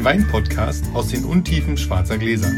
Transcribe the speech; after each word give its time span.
den 0.00 0.04
Wein-Podcast 0.06 0.84
aus 0.94 1.08
den 1.08 1.26
Untiefen 1.26 1.76
schwarzer 1.76 2.16
Gläser. 2.16 2.48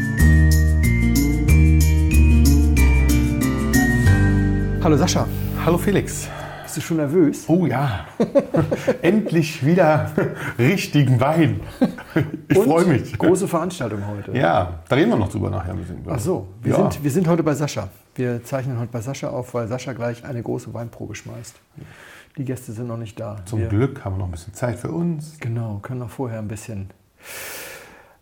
Hallo 4.81 4.95
Sascha, 4.95 5.27
Hallo 5.65 5.77
Felix. 5.77 6.29
bist 6.63 6.77
du 6.77 6.81
schon 6.81 6.97
nervös? 6.97 7.43
Oh 7.49 7.65
ja, 7.65 8.05
endlich 9.01 9.65
wieder 9.65 10.09
richtigen 10.57 11.19
Wein. 11.19 11.59
Ich 12.47 12.57
freue 12.57 12.85
mich. 12.85 13.17
Große 13.17 13.49
Veranstaltung 13.49 14.07
heute. 14.07 14.31
Ja, 14.37 14.79
da 14.87 14.95
reden 14.95 15.09
wir 15.09 15.17
noch 15.17 15.29
drüber 15.29 15.49
nachher 15.49 15.71
ein 15.71 15.79
bisschen. 15.79 15.97
Ach 16.07 16.19
so, 16.19 16.47
wir, 16.61 16.71
Ja. 16.77 16.89
sind, 16.91 17.03
wir 17.03 17.11
sind 17.11 17.27
heute 17.27 17.43
bei 17.43 17.55
Sascha. 17.55 17.89
Wir 18.15 18.41
zeichnen 18.45 18.79
heute 18.79 18.91
bei 18.93 19.01
Sascha 19.01 19.27
auf, 19.29 19.53
weil 19.53 19.67
Sascha 19.67 19.91
gleich 19.91 20.23
eine 20.23 20.41
große 20.41 20.73
Weinprobe 20.73 21.13
schmeißt. 21.13 21.55
Die 22.37 22.45
Gäste 22.45 22.71
sind 22.71 22.87
noch 22.87 22.97
nicht 22.97 23.19
da. 23.19 23.41
Zum 23.45 23.59
wir, 23.59 23.67
Glück 23.67 24.05
haben 24.05 24.13
wir 24.13 24.19
noch 24.19 24.27
ein 24.27 24.31
bisschen 24.31 24.53
Zeit 24.53 24.79
für 24.79 24.91
uns. 24.91 25.37
Genau, 25.41 25.79
können 25.81 25.99
noch 25.99 26.09
vorher 26.09 26.39
ein 26.39 26.47
bisschen 26.47 26.89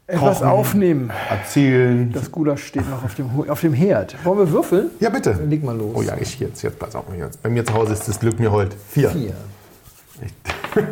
etwas 0.08 0.40
Kochen. 0.40 0.48
aufnehmen. 0.48 1.12
Erzählen. 1.30 2.12
Das 2.12 2.32
Gulasch 2.32 2.66
steht 2.66 2.90
noch 2.90 3.04
auf 3.04 3.16
dem, 3.16 3.50
auf 3.50 3.62
dem 3.62 3.74
Herd. 3.74 4.16
Wollen 4.26 4.40
wir 4.40 4.52
würfeln? 4.52 4.90
ja, 5.00 5.10
bitte. 5.10 5.34
Dann 5.34 5.50
leg 5.50 5.64
mal 5.64 5.76
los. 5.78 5.92
Oh 5.96 6.02
ja, 6.02 6.16
ich 6.20 6.40
jetzt, 6.40 6.62
jetzt 6.62 6.78
pass 6.80 6.96
auf. 6.96 7.06
Jetzt. 7.18 7.42
Bei 7.42 7.50
mir 7.50 7.66
zu 7.66 7.74
Hause 7.74 7.94
ist 7.94 8.08
das 8.08 8.20
Glück 8.20 8.40
mir 8.40 8.52
heute. 8.52 8.76
Vier. 8.90 9.10
Vier. 9.10 9.34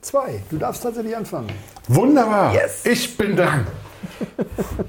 Zwei. 0.00 0.42
Du 0.50 0.58
darfst 0.58 0.82
tatsächlich 0.82 1.16
anfangen. 1.16 1.48
Wunderbar. 1.88 2.52
Yes. 2.54 2.84
Ich 2.84 3.16
bin 3.16 3.36
dran. 3.36 3.66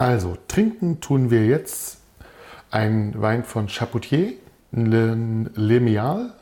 Also, 0.00 0.38
trinken 0.48 1.00
tun 1.02 1.30
wir 1.30 1.44
jetzt 1.44 1.98
einen 2.70 3.20
Wein 3.20 3.44
von 3.44 3.68
Chapoutier, 3.68 4.32
Le, 4.72 5.14
Le 5.54 5.80
Mial, 5.80 6.32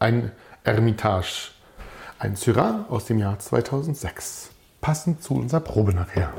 ein 0.00 0.32
Hermitage, 0.64 1.52
ein 2.24 2.36
Syrah 2.36 2.86
aus 2.88 3.04
dem 3.04 3.18
Jahr 3.18 3.38
2006. 3.38 4.48
Passend 4.80 5.22
zu 5.22 5.34
unserer 5.34 5.60
Probe 5.60 5.94
nachher. 5.94 6.32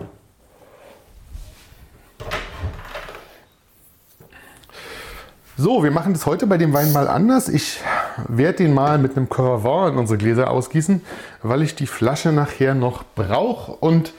So, 5.57 5.83
wir 5.83 5.91
machen 5.91 6.13
das 6.13 6.25
heute 6.25 6.47
bei 6.47 6.57
dem 6.57 6.73
Wein 6.73 6.91
mal 6.91 7.07
anders. 7.07 7.47
Ich 7.49 7.79
werde 8.27 8.63
den 8.63 8.73
mal 8.73 8.97
mit 8.97 9.15
einem 9.15 9.29
Coravant 9.29 9.93
in 9.93 9.99
unsere 9.99 10.17
Gläser 10.17 10.49
ausgießen, 10.49 11.01
weil 11.43 11.61
ich 11.61 11.75
die 11.75 11.87
Flasche 11.87 12.31
nachher 12.31 12.73
noch 12.73 13.05
brauche 13.15 13.71
und 13.71 14.13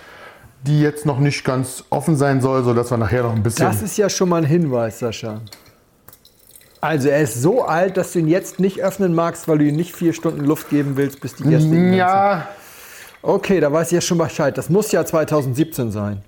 die 0.62 0.80
jetzt 0.80 1.04
noch 1.04 1.18
nicht 1.18 1.44
ganz 1.44 1.84
offen 1.90 2.16
sein 2.16 2.40
soll, 2.40 2.64
sodass 2.64 2.90
wir 2.90 2.96
nachher 2.96 3.24
noch 3.24 3.34
ein 3.34 3.42
bisschen... 3.42 3.66
Das 3.66 3.82
ist 3.82 3.96
ja 3.96 4.08
schon 4.08 4.28
mal 4.28 4.38
ein 4.38 4.44
Hinweis, 4.44 5.00
Sascha. 5.00 5.40
Also 6.80 7.08
er 7.08 7.20
ist 7.22 7.40
so 7.40 7.64
alt, 7.64 7.96
dass 7.96 8.12
du 8.12 8.18
ihn 8.18 8.28
jetzt 8.28 8.60
nicht 8.60 8.80
öffnen 8.80 9.14
magst, 9.14 9.48
weil 9.48 9.58
du 9.58 9.64
ihm 9.64 9.76
nicht 9.76 9.94
vier 9.94 10.12
Stunden 10.12 10.44
Luft 10.44 10.68
geben 10.70 10.96
willst, 10.96 11.20
bis 11.20 11.34
die 11.34 11.44
Gäste 11.44 11.68
ihn 11.68 11.90
dann 11.90 11.94
ja. 11.94 12.48
Okay, 13.22 13.60
da 13.60 13.72
weiß 13.72 13.88
ich 13.88 13.92
ja 13.92 14.00
schon 14.00 14.18
Bescheid. 14.18 14.56
Das 14.56 14.68
muss 14.68 14.92
ja 14.92 15.04
2017 15.04 15.90
sein. 15.90 16.22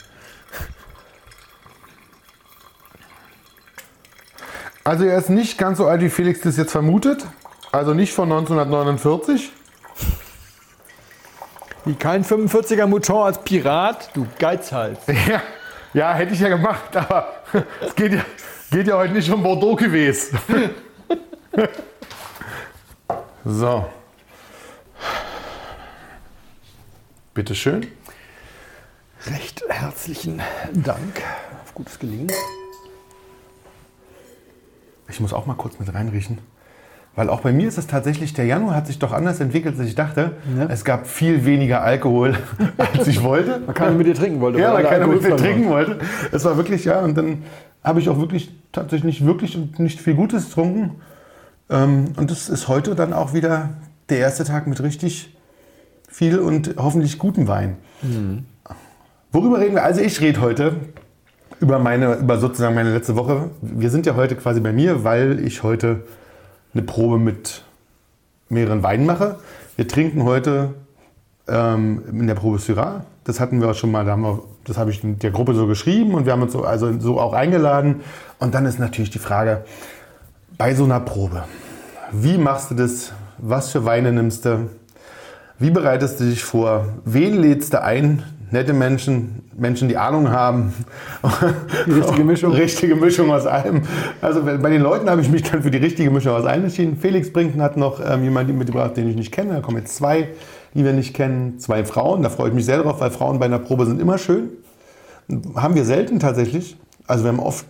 also 4.88 5.04
er 5.04 5.18
ist 5.18 5.28
nicht 5.28 5.58
ganz 5.58 5.78
so 5.78 5.86
alt, 5.86 6.00
wie 6.00 6.08
Felix 6.08 6.40
das 6.40 6.56
jetzt 6.56 6.72
vermutet. 6.72 7.24
Also 7.70 7.92
nicht 7.92 8.12
von 8.14 8.32
1949. 8.32 9.52
Wie 11.84 11.94
kein 11.94 12.24
45er 12.24 12.86
Mouton 12.86 13.26
als 13.26 13.38
Pirat, 13.38 14.10
du 14.14 14.26
Geizhals. 14.38 14.98
Ja, 15.28 15.42
ja 15.92 16.14
hätte 16.14 16.34
ich 16.34 16.40
ja 16.40 16.48
gemacht, 16.48 16.96
aber 16.96 17.28
es 17.86 17.94
geht 17.94 18.14
ja, 18.14 18.22
geht 18.70 18.86
ja 18.86 18.96
heute 18.96 19.12
nicht 19.12 19.30
um 19.30 19.42
Bordeaux 19.42 19.76
gewesen. 19.76 20.38
so. 23.44 23.88
Bitteschön. 27.34 27.86
Recht 29.26 29.62
herzlichen 29.68 30.42
Dank. 30.72 31.22
Auf 31.62 31.74
gutes 31.74 31.98
Gelingen. 31.98 32.32
Ich 35.08 35.20
muss 35.20 35.32
auch 35.32 35.46
mal 35.46 35.54
kurz 35.54 35.78
mit 35.78 35.92
reinriechen. 35.92 36.38
Weil 37.18 37.30
auch 37.30 37.40
bei 37.40 37.52
mir 37.52 37.66
ist 37.66 37.78
es 37.78 37.88
tatsächlich, 37.88 38.32
der 38.32 38.44
Januar 38.44 38.76
hat 38.76 38.86
sich 38.86 39.00
doch 39.00 39.12
anders 39.12 39.40
entwickelt, 39.40 39.76
als 39.76 39.88
ich 39.88 39.96
dachte. 39.96 40.36
Ja. 40.56 40.66
Es 40.66 40.84
gab 40.84 41.08
viel 41.08 41.44
weniger 41.44 41.82
Alkohol, 41.82 42.36
als 42.94 43.08
ich 43.08 43.24
wollte. 43.24 43.58
Man 43.66 43.74
keiner 43.74 43.96
mit 43.96 44.06
dir 44.06 44.14
trinken 44.14 44.40
wollte. 44.40 44.60
Ja, 44.60 44.72
weil 44.72 44.84
keiner 44.84 45.08
mit 45.08 45.22
mir 45.22 45.30
waren. 45.30 45.38
trinken 45.38 45.68
wollte. 45.68 45.98
Es 46.30 46.44
war 46.44 46.56
wirklich, 46.56 46.84
ja, 46.84 47.00
und 47.00 47.18
dann 47.18 47.42
habe 47.82 47.98
ich 47.98 48.08
auch 48.08 48.20
wirklich 48.20 48.52
tatsächlich 48.70 49.18
nicht 49.20 49.26
wirklich 49.26 49.56
und 49.56 49.80
nicht 49.80 50.00
viel 50.00 50.14
Gutes 50.14 50.46
getrunken. 50.46 51.00
Ähm, 51.68 52.12
und 52.16 52.30
das 52.30 52.48
ist 52.48 52.68
heute 52.68 52.94
dann 52.94 53.12
auch 53.12 53.34
wieder 53.34 53.70
der 54.10 54.18
erste 54.18 54.44
Tag 54.44 54.68
mit 54.68 54.80
richtig 54.80 55.36
viel 56.08 56.38
und 56.38 56.76
hoffentlich 56.76 57.18
gutem 57.18 57.48
Wein. 57.48 57.78
Worüber 59.32 59.58
reden 59.58 59.74
wir? 59.74 59.82
Also 59.82 60.02
ich 60.02 60.20
rede 60.20 60.40
heute 60.40 60.76
über 61.58 61.80
meine, 61.80 62.14
über 62.14 62.38
sozusagen 62.38 62.76
meine 62.76 62.92
letzte 62.92 63.16
Woche. 63.16 63.50
Wir 63.60 63.90
sind 63.90 64.06
ja 64.06 64.14
heute 64.14 64.36
quasi 64.36 64.60
bei 64.60 64.72
mir, 64.72 65.02
weil 65.02 65.40
ich 65.40 65.64
heute 65.64 66.04
eine 66.74 66.82
Probe 66.82 67.18
mit 67.18 67.62
mehreren 68.48 68.82
Weinen 68.82 69.06
mache. 69.06 69.38
Wir 69.76 69.88
trinken 69.88 70.24
heute 70.24 70.74
ähm, 71.46 72.02
in 72.10 72.26
der 72.26 72.34
Probe 72.34 72.58
Syrah. 72.58 73.04
Das 73.24 73.40
hatten 73.40 73.60
wir 73.60 73.70
auch 73.70 73.74
schon 73.74 73.90
mal, 73.90 74.04
da 74.04 74.16
wir, 74.16 74.42
das 74.64 74.78
habe 74.78 74.90
ich 74.90 75.00
der 75.02 75.30
Gruppe 75.30 75.54
so 75.54 75.66
geschrieben 75.66 76.14
und 76.14 76.24
wir 76.24 76.32
haben 76.32 76.42
uns 76.42 76.52
so, 76.52 76.64
also 76.64 76.98
so 76.98 77.20
auch 77.20 77.32
eingeladen. 77.32 78.00
Und 78.38 78.54
dann 78.54 78.66
ist 78.66 78.78
natürlich 78.78 79.10
die 79.10 79.18
Frage, 79.18 79.64
bei 80.56 80.74
so 80.74 80.84
einer 80.84 81.00
Probe, 81.00 81.44
wie 82.12 82.38
machst 82.38 82.70
du 82.70 82.74
das? 82.74 83.12
Was 83.38 83.70
für 83.70 83.84
Weine 83.84 84.12
nimmst 84.12 84.44
du? 84.44 84.68
Wie 85.58 85.70
bereitest 85.70 86.20
du 86.20 86.24
dich 86.24 86.42
vor? 86.42 86.88
Wen 87.04 87.36
lädst 87.40 87.72
du 87.72 87.82
ein? 87.82 88.22
Nette 88.50 88.72
Menschen, 88.72 89.42
Menschen, 89.56 89.88
die 89.88 89.96
Ahnung 89.96 90.30
haben. 90.30 90.72
Die 91.86 91.92
richtige 91.92 92.24
Mischung. 92.24 92.52
richtige 92.54 92.96
Mischung 92.96 93.30
aus 93.30 93.46
allem. 93.46 93.82
Also 94.22 94.42
bei 94.42 94.70
den 94.70 94.80
Leuten 94.82 95.10
habe 95.10 95.20
ich 95.20 95.28
mich 95.28 95.42
dann 95.42 95.62
für 95.62 95.70
die 95.70 95.78
richtige 95.78 96.10
Mischung 96.10 96.32
aus 96.34 96.44
allem 96.46 96.64
entschieden. 96.64 96.96
Felix 96.96 97.32
Brinken 97.32 97.60
hat 97.60 97.76
noch 97.76 98.00
ähm, 98.04 98.22
jemanden 98.24 98.56
mitgebracht, 98.56 98.96
den 98.96 99.08
ich 99.08 99.16
nicht 99.16 99.32
kenne. 99.32 99.54
Da 99.54 99.60
kommen 99.60 99.78
jetzt 99.78 99.96
zwei, 99.96 100.28
die 100.74 100.84
wir 100.84 100.92
nicht 100.94 101.14
kennen. 101.14 101.58
Zwei 101.58 101.84
Frauen. 101.84 102.22
Da 102.22 102.30
freue 102.30 102.48
ich 102.48 102.54
mich 102.54 102.64
sehr 102.64 102.82
drauf, 102.82 103.00
weil 103.00 103.10
Frauen 103.10 103.38
bei 103.38 103.46
einer 103.46 103.58
Probe 103.58 103.84
sind 103.84 104.00
immer 104.00 104.16
schön. 104.16 104.48
Haben 105.54 105.74
wir 105.74 105.84
selten 105.84 106.18
tatsächlich. 106.18 106.76
Also 107.06 107.24
wir 107.24 107.28
haben 107.32 107.40
oft 107.40 107.66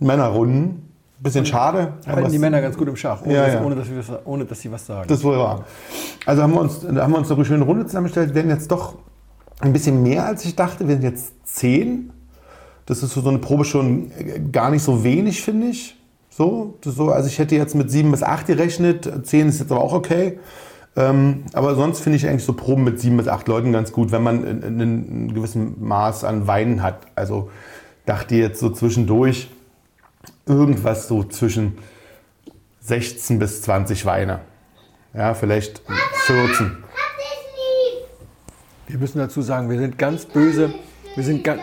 Männerrunden. 0.00 0.88
Bisschen 1.20 1.46
schade. 1.46 1.92
Halten 2.04 2.32
die 2.32 2.38
Männer 2.40 2.60
ganz 2.60 2.76
gut 2.76 2.88
im 2.88 2.96
Schach, 2.96 3.22
ohne, 3.22 3.34
Ja, 3.34 3.44
dass, 3.44 3.54
ja. 3.54 3.62
Ohne, 3.62 3.76
dass, 3.76 3.86
was- 3.96 4.18
ohne 4.26 4.44
dass 4.44 4.60
sie 4.60 4.72
was 4.72 4.84
sagen. 4.84 5.04
das 5.06 5.18
ist 5.18 5.24
wohl 5.24 5.38
wahr. 5.38 5.64
Also 6.26 6.42
haben 6.42 6.52
wir 6.54 6.60
uns, 6.60 6.82
haben 6.82 7.12
wir 7.12 7.18
uns 7.18 7.30
eine 7.30 7.44
schöne 7.44 7.64
Runde 7.64 7.86
zusammengestellt. 7.86 8.30
Wir 8.30 8.34
werden 8.34 8.50
jetzt 8.50 8.68
doch 8.72 8.96
ein 9.62 9.72
bisschen 9.72 10.02
mehr, 10.02 10.26
als 10.26 10.44
ich 10.44 10.56
dachte. 10.56 10.88
Wir 10.88 10.96
sind 10.96 11.04
jetzt 11.04 11.32
zehn. 11.44 12.10
Das 12.84 13.02
ist 13.02 13.14
so 13.14 13.26
eine 13.26 13.38
Probe 13.38 13.64
schon 13.64 14.10
äh, 14.18 14.40
gar 14.50 14.70
nicht 14.70 14.82
so 14.82 15.04
wenig, 15.04 15.40
finde 15.40 15.68
ich. 15.68 15.96
So, 16.30 16.78
so, 16.84 17.10
also 17.10 17.28
ich 17.28 17.38
hätte 17.38 17.54
jetzt 17.54 17.74
mit 17.74 17.90
sieben 17.90 18.10
bis 18.10 18.22
acht 18.22 18.46
gerechnet. 18.46 19.10
Zehn 19.24 19.48
ist 19.48 19.60
jetzt 19.60 19.70
aber 19.70 19.80
auch 19.80 19.92
okay. 19.92 20.38
Ähm, 20.96 21.44
aber 21.52 21.74
sonst 21.74 22.00
finde 22.00 22.16
ich 22.16 22.26
eigentlich 22.26 22.44
so 22.44 22.54
Proben 22.54 22.84
mit 22.84 23.00
sieben 23.00 23.16
bis 23.16 23.28
acht 23.28 23.46
Leuten 23.48 23.72
ganz 23.72 23.92
gut, 23.92 24.12
wenn 24.12 24.22
man 24.22 24.44
in, 24.44 24.62
in, 24.62 24.80
in 24.80 24.80
einem 24.80 25.34
gewissen 25.34 25.76
Maß 25.82 26.24
an 26.24 26.46
Weinen 26.46 26.82
hat. 26.82 27.06
Also 27.14 27.50
dachte 28.04 28.34
jetzt 28.34 28.58
so 28.58 28.68
zwischendurch 28.70 29.48
irgendwas 30.46 31.06
so 31.06 31.22
zwischen 31.22 31.78
16 32.80 33.38
bis 33.38 33.62
20 33.62 34.04
Weine. 34.06 34.40
Ja, 35.14 35.34
vielleicht 35.34 35.82
14. 36.26 36.78
Wir 38.92 38.98
müssen 38.98 39.18
dazu 39.18 39.40
sagen, 39.40 39.70
wir 39.70 39.78
sind 39.78 39.96
ganz 39.96 40.26
böse. 40.26 40.74
Wir 41.14 41.24
sind 41.24 41.42
ganz. 41.44 41.60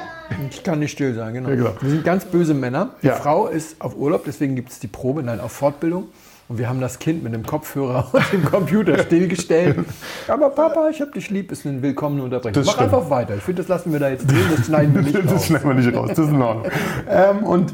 Ich 0.50 0.64
kann 0.64 0.80
nicht 0.80 0.92
still 0.92 1.14
sein, 1.14 1.34
genau. 1.36 1.50
Ja, 1.50 1.56
genau. 1.56 1.70
Wir 1.80 1.90
sind 1.92 2.04
ganz 2.04 2.26
böse 2.26 2.56
Männer. 2.56 2.90
Die 3.04 3.08
Ja. 3.08 3.16
Frau 3.16 3.48
ist 3.48 3.80
auf 3.82 3.96
Urlaub, 3.96 4.24
deswegen 4.26 4.56
gibt 4.56 4.70
es 4.72 4.80
die 4.80 4.88
Probe, 4.88 5.22
nein, 5.22 5.40
auf 5.40 5.52
Fortbildung. 5.52 6.06
Und 6.48 6.58
wir 6.58 6.68
haben 6.68 6.82
das 6.82 6.98
Kind 6.98 7.24
mit 7.24 7.34
dem 7.36 7.46
Kopfhörer 7.46 8.08
und 8.14 8.34
dem 8.34 8.44
Computer 8.46 8.98
stillgestellt. 9.04 9.78
Aber 10.28 10.50
Papa, 10.50 10.90
ich 10.90 11.00
hab 11.02 11.14
dich 11.14 11.30
lieb, 11.30 11.52
ist 11.52 11.68
eine 11.68 11.82
willkommene 11.84 12.24
Unterbrechung. 12.24 12.54
Das 12.56 12.66
Mach 12.66 12.74
stimmt. 12.74 12.94
einfach 12.96 13.10
weiter. 13.12 13.36
Ich 13.36 13.44
finde, 13.44 13.62
das 13.62 13.70
lassen 13.70 13.92
wir 13.92 14.00
da 14.00 14.10
jetzt 14.10 14.30
drin, 14.30 14.40
das 14.56 14.66
schneiden 14.66 14.96
wir 14.96 15.02
nicht 15.04 15.16
Das 15.16 15.32
raus. 15.32 15.46
schneiden 15.46 15.68
wir 15.68 15.76
nicht 15.76 15.96
raus, 15.96 16.10
das 16.10 16.18
ist 16.20 16.30
in 16.32 16.42
Ordnung. 16.42 16.72
ähm, 17.08 17.44
und 17.44 17.74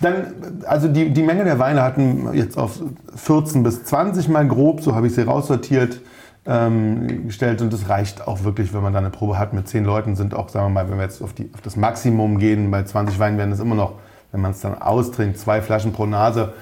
dann, 0.00 0.32
also 0.66 0.88
die, 0.88 1.10
die 1.10 1.22
Menge 1.22 1.44
der 1.44 1.58
Weine 1.60 1.82
hatten 1.82 2.32
jetzt 2.32 2.56
auf 2.58 2.80
14 3.14 3.62
bis 3.62 3.84
20 3.84 4.28
mal 4.28 4.46
grob, 4.48 4.80
so 4.80 4.94
habe 4.96 5.06
ich 5.06 5.14
sie 5.14 5.22
raussortiert, 5.22 6.00
ähm, 6.46 7.26
gestellt. 7.26 7.60
Und 7.62 7.72
das 7.72 7.88
reicht 7.88 8.26
auch 8.26 8.44
wirklich, 8.44 8.72
wenn 8.72 8.82
man 8.82 8.92
da 8.92 8.98
eine 8.98 9.10
Probe 9.10 9.38
hat 9.38 9.52
mit 9.52 9.68
10 9.68 9.84
Leuten, 9.84 10.16
sind 10.16 10.34
auch, 10.34 10.48
sagen 10.48 10.66
wir 10.66 10.70
mal, 10.70 10.90
wenn 10.90 10.98
wir 10.98 11.04
jetzt 11.04 11.22
auf, 11.22 11.32
die, 11.32 11.50
auf 11.54 11.60
das 11.60 11.76
Maximum 11.76 12.38
gehen, 12.38 12.70
bei 12.70 12.82
20 12.82 13.18
Weinen 13.18 13.38
werden 13.38 13.52
es 13.52 13.60
immer 13.60 13.74
noch, 13.74 13.94
wenn 14.32 14.40
man 14.40 14.52
es 14.52 14.60
dann 14.60 14.80
austrinkt, 14.80 15.38
zwei 15.38 15.60
Flaschen 15.60 15.92
pro 15.92 16.06
Nase. 16.06 16.52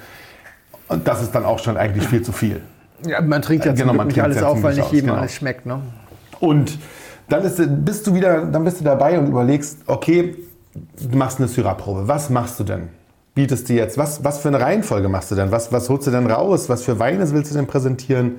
Und 0.89 1.07
das 1.07 1.23
ist 1.23 1.35
dann 1.35 1.45
auch 1.45 1.59
schon 1.59 1.77
eigentlich 1.77 2.07
viel 2.09 2.23
zu 2.23 2.33
viel. 2.33 2.63
Ja, 3.07 3.21
man 3.21 3.43
trinkt 3.43 3.65
ja 3.65 3.73
Genau, 3.73 3.89
zum 3.89 3.97
man 3.97 4.07
nicht 4.09 4.17
trinkt 4.17 4.37
alles 4.37 4.43
auf, 4.43 4.63
weil 4.63 4.75
nicht 4.75 4.91
jedem 4.91 5.09
genau. 5.09 5.21
alles 5.21 5.35
schmeckt. 5.35 5.67
Ne? 5.67 5.81
Und 6.41 6.79
dann 7.29 7.45
ist, 7.45 7.61
bist 7.85 8.07
du 8.07 8.15
wieder, 8.15 8.47
dann 8.47 8.65
bist 8.65 8.81
du 8.81 8.85
dabei 8.85 9.19
und 9.19 9.27
überlegst, 9.27 9.81
okay, 9.87 10.35
du 10.75 11.17
machst 11.17 11.39
eine 11.39 11.49
Syrah-Probe. 11.49 12.09
Was 12.09 12.31
machst 12.31 12.59
du 12.59 12.65
denn? 12.65 12.89
Bietest 13.35 13.69
du 13.69 13.75
jetzt, 13.75 13.99
was, 13.99 14.25
was 14.25 14.39
für 14.41 14.49
eine 14.49 14.61
Reihenfolge 14.61 15.09
machst 15.09 15.31
du 15.31 15.35
denn? 15.35 15.53
Was, 15.53 15.71
was 15.71 15.89
holst 15.89 16.07
du 16.07 16.11
denn 16.11 16.27
raus? 16.27 16.69
Was 16.69 16.83
für 16.83 16.99
Weine 16.99 17.31
willst 17.31 17.53
du 17.53 17.55
denn 17.55 17.67
präsentieren? 17.67 18.37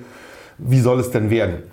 Wie 0.62 0.80
soll 0.80 1.00
es 1.00 1.10
denn 1.10 1.30
werden? 1.30 1.64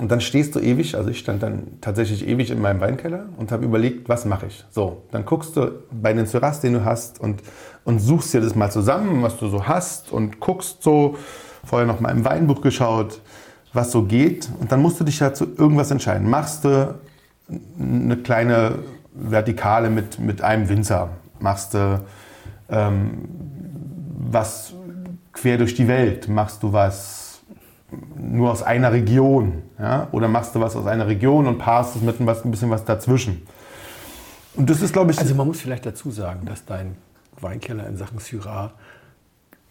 Und 0.00 0.10
dann 0.10 0.22
stehst 0.22 0.54
du 0.54 0.60
ewig, 0.60 0.94
also 0.94 1.10
ich 1.10 1.18
stand 1.18 1.42
dann 1.42 1.78
tatsächlich 1.82 2.26
ewig 2.26 2.50
in 2.50 2.62
meinem 2.62 2.80
Weinkeller 2.80 3.26
und 3.36 3.52
habe 3.52 3.66
überlegt, 3.66 4.08
was 4.08 4.24
mache 4.24 4.46
ich? 4.46 4.64
So, 4.70 5.02
dann 5.10 5.26
guckst 5.26 5.56
du 5.56 5.82
bei 5.90 6.14
den 6.14 6.24
Syrahs, 6.24 6.60
den 6.60 6.72
du 6.72 6.84
hast 6.84 7.20
und, 7.20 7.42
und 7.84 7.98
suchst 7.98 8.32
dir 8.32 8.40
das 8.40 8.54
mal 8.54 8.70
zusammen, 8.70 9.22
was 9.22 9.36
du 9.36 9.48
so 9.48 9.66
hast 9.66 10.10
und 10.10 10.40
guckst 10.40 10.82
so, 10.82 11.16
vorher 11.64 11.86
noch 11.86 12.00
mal 12.00 12.10
im 12.10 12.24
Weinbuch 12.24 12.62
geschaut, 12.62 13.20
was 13.74 13.92
so 13.92 14.04
geht 14.04 14.48
und 14.58 14.72
dann 14.72 14.80
musst 14.80 14.98
du 15.00 15.04
dich 15.04 15.20
ja 15.20 15.34
zu 15.34 15.44
irgendwas 15.56 15.90
entscheiden. 15.90 16.30
Machst 16.30 16.64
du 16.64 16.94
eine 17.78 18.16
kleine 18.16 18.78
Vertikale 19.12 19.90
mit, 19.90 20.18
mit 20.18 20.40
einem 20.40 20.68
Winzer? 20.70 21.10
Machst 21.40 21.74
du 21.74 22.00
ähm, 22.70 23.28
was 24.30 24.72
quer 25.32 25.58
durch 25.58 25.74
die 25.74 25.88
Welt? 25.88 26.28
Machst 26.28 26.62
du 26.62 26.72
was 26.72 27.19
nur 28.16 28.50
aus 28.50 28.62
einer 28.62 28.92
Region? 28.92 29.62
Ja? 29.78 30.08
Oder 30.12 30.28
machst 30.28 30.54
du 30.54 30.60
was 30.60 30.76
aus 30.76 30.86
einer 30.86 31.06
Region 31.06 31.46
und 31.46 31.58
paarst 31.58 31.96
es 31.96 32.02
mit 32.02 32.20
ein 32.20 32.50
bisschen 32.50 32.70
was 32.70 32.84
dazwischen? 32.84 33.46
Und 34.54 34.68
das 34.68 34.82
ist, 34.82 34.92
glaube 34.92 35.12
ich. 35.12 35.18
Also, 35.18 35.34
man 35.34 35.46
muss 35.46 35.60
vielleicht 35.60 35.86
dazu 35.86 36.10
sagen, 36.10 36.46
dass 36.46 36.64
dein 36.64 36.96
Weinkeller 37.40 37.86
in 37.86 37.96
Sachen 37.96 38.18
Syrah, 38.18 38.72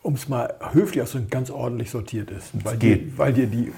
um 0.02 0.14
es 0.14 0.30
mal 0.30 0.54
höflich 0.72 1.02
auszudrücken, 1.02 1.30
ganz 1.30 1.50
ordentlich 1.52 1.92
sortiert 1.92 2.32
ist. 2.32 2.52
Weil 2.64 2.78
dir, 2.78 3.00
weil 3.18 3.34
dir 3.34 3.48
die 3.48 3.72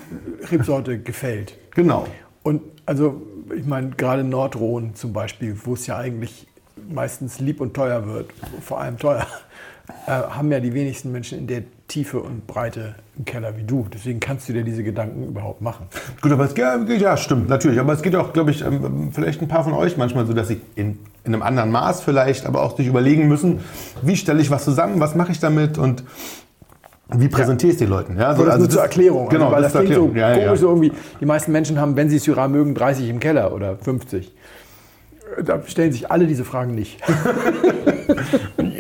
Rebsorte 0.52 1.00
gefällt. 1.00 1.58
Genau. 1.76 2.06
Und 2.44 2.62
also, 2.86 3.22
ich 3.56 3.66
meine, 3.66 3.92
gerade 3.92 4.24
Nordrhone 4.24 4.94
zum 4.94 5.14
Beispiel, 5.14 5.58
wo 5.64 5.74
es 5.74 5.88
ja 5.88 5.98
eigentlich 5.98 6.48
meistens 6.94 7.40
lieb 7.40 7.62
und 7.62 7.74
teuer 7.74 8.06
wird, 8.08 8.32
vor 8.62 8.80
allem 8.80 8.98
teuer, 8.98 9.26
äh, 10.08 10.12
haben 10.12 10.52
ja 10.52 10.60
die 10.60 10.74
wenigsten 10.74 11.12
Menschen 11.12 11.40
in 11.40 11.48
der 11.48 11.64
Tiefe 11.88 12.20
und 12.20 12.48
Breite 12.48 12.96
im 13.18 13.26
Keller 13.26 13.58
wie 13.58 13.64
du. 13.64 13.86
Deswegen 13.94 14.20
kannst 14.20 14.48
du 14.48 14.54
dir 14.54 14.64
diese 14.64 14.84
Gedanken 14.84 15.28
überhaupt 15.28 15.62
machen. 15.62 15.88
Gut, 16.22 16.32
aber 16.32 16.46
es 16.46 16.54
geht, 16.54 17.02
ja, 17.02 17.18
stimmt, 17.18 17.50
natürlich. 17.50 17.80
Aber 17.80 17.92
es 17.94 18.02
geht 18.02 18.16
auch, 18.16 18.32
glaube 18.32 18.52
ich, 18.52 18.64
ähm, 18.64 19.12
vielleicht 19.12 19.42
ein 19.42 19.48
paar 19.50 19.64
von 19.64 19.74
euch 19.74 19.98
manchmal 19.98 20.26
so, 20.26 20.34
dass 20.34 20.48
sie 20.48 20.62
in, 20.76 21.00
in 21.26 21.34
einem 21.34 21.42
anderen 21.42 21.72
Maß 21.72 22.02
vielleicht, 22.02 22.46
aber 22.46 22.64
auch 22.64 22.78
sich 22.78 22.88
überlegen 22.88 23.28
müssen, 23.28 23.60
wie 24.02 24.16
stelle 24.16 24.42
ich 24.42 24.50
was 24.50 24.64
zusammen, 24.64 25.02
was 25.02 25.16
mache 25.16 25.34
ich 25.34 25.40
damit 25.40 25.78
und 25.78 26.04
wie 27.14 27.28
präsentiere 27.28 27.72
ich 27.72 27.76
es 27.76 27.80
den 27.80 27.90
Leuten? 27.90 28.18
Ja, 28.18 28.36
so, 28.36 28.46
das 28.46 28.54
also 28.54 28.64
nur 28.64 28.70
zur 28.70 28.82
Erklärung. 28.84 29.28
Genau, 29.28 29.46
also, 29.46 29.56
weil 29.56 29.64
das, 29.64 29.74
das 29.74 29.82
klingt 29.82 29.96
so 29.96 30.12
ja, 30.16 30.32
komisch 30.32 30.46
ja. 30.46 30.56
so 30.56 30.70
irgendwie. 30.70 30.94
Die 31.20 31.26
meisten 31.26 31.52
Menschen 31.52 31.78
haben, 31.78 31.98
wenn 31.98 32.10
sie 32.10 32.20
Syrah 32.20 32.48
mögen, 32.48 32.74
30 32.74 33.10
im 33.10 33.20
Keller 33.20 33.54
oder 33.54 33.78
50. 33.78 34.34
Da 35.44 35.62
stellen 35.66 35.92
sich 35.92 36.12
alle 36.12 36.28
diese 36.28 36.46
Fragen 36.46 36.76
nicht. 36.76 37.00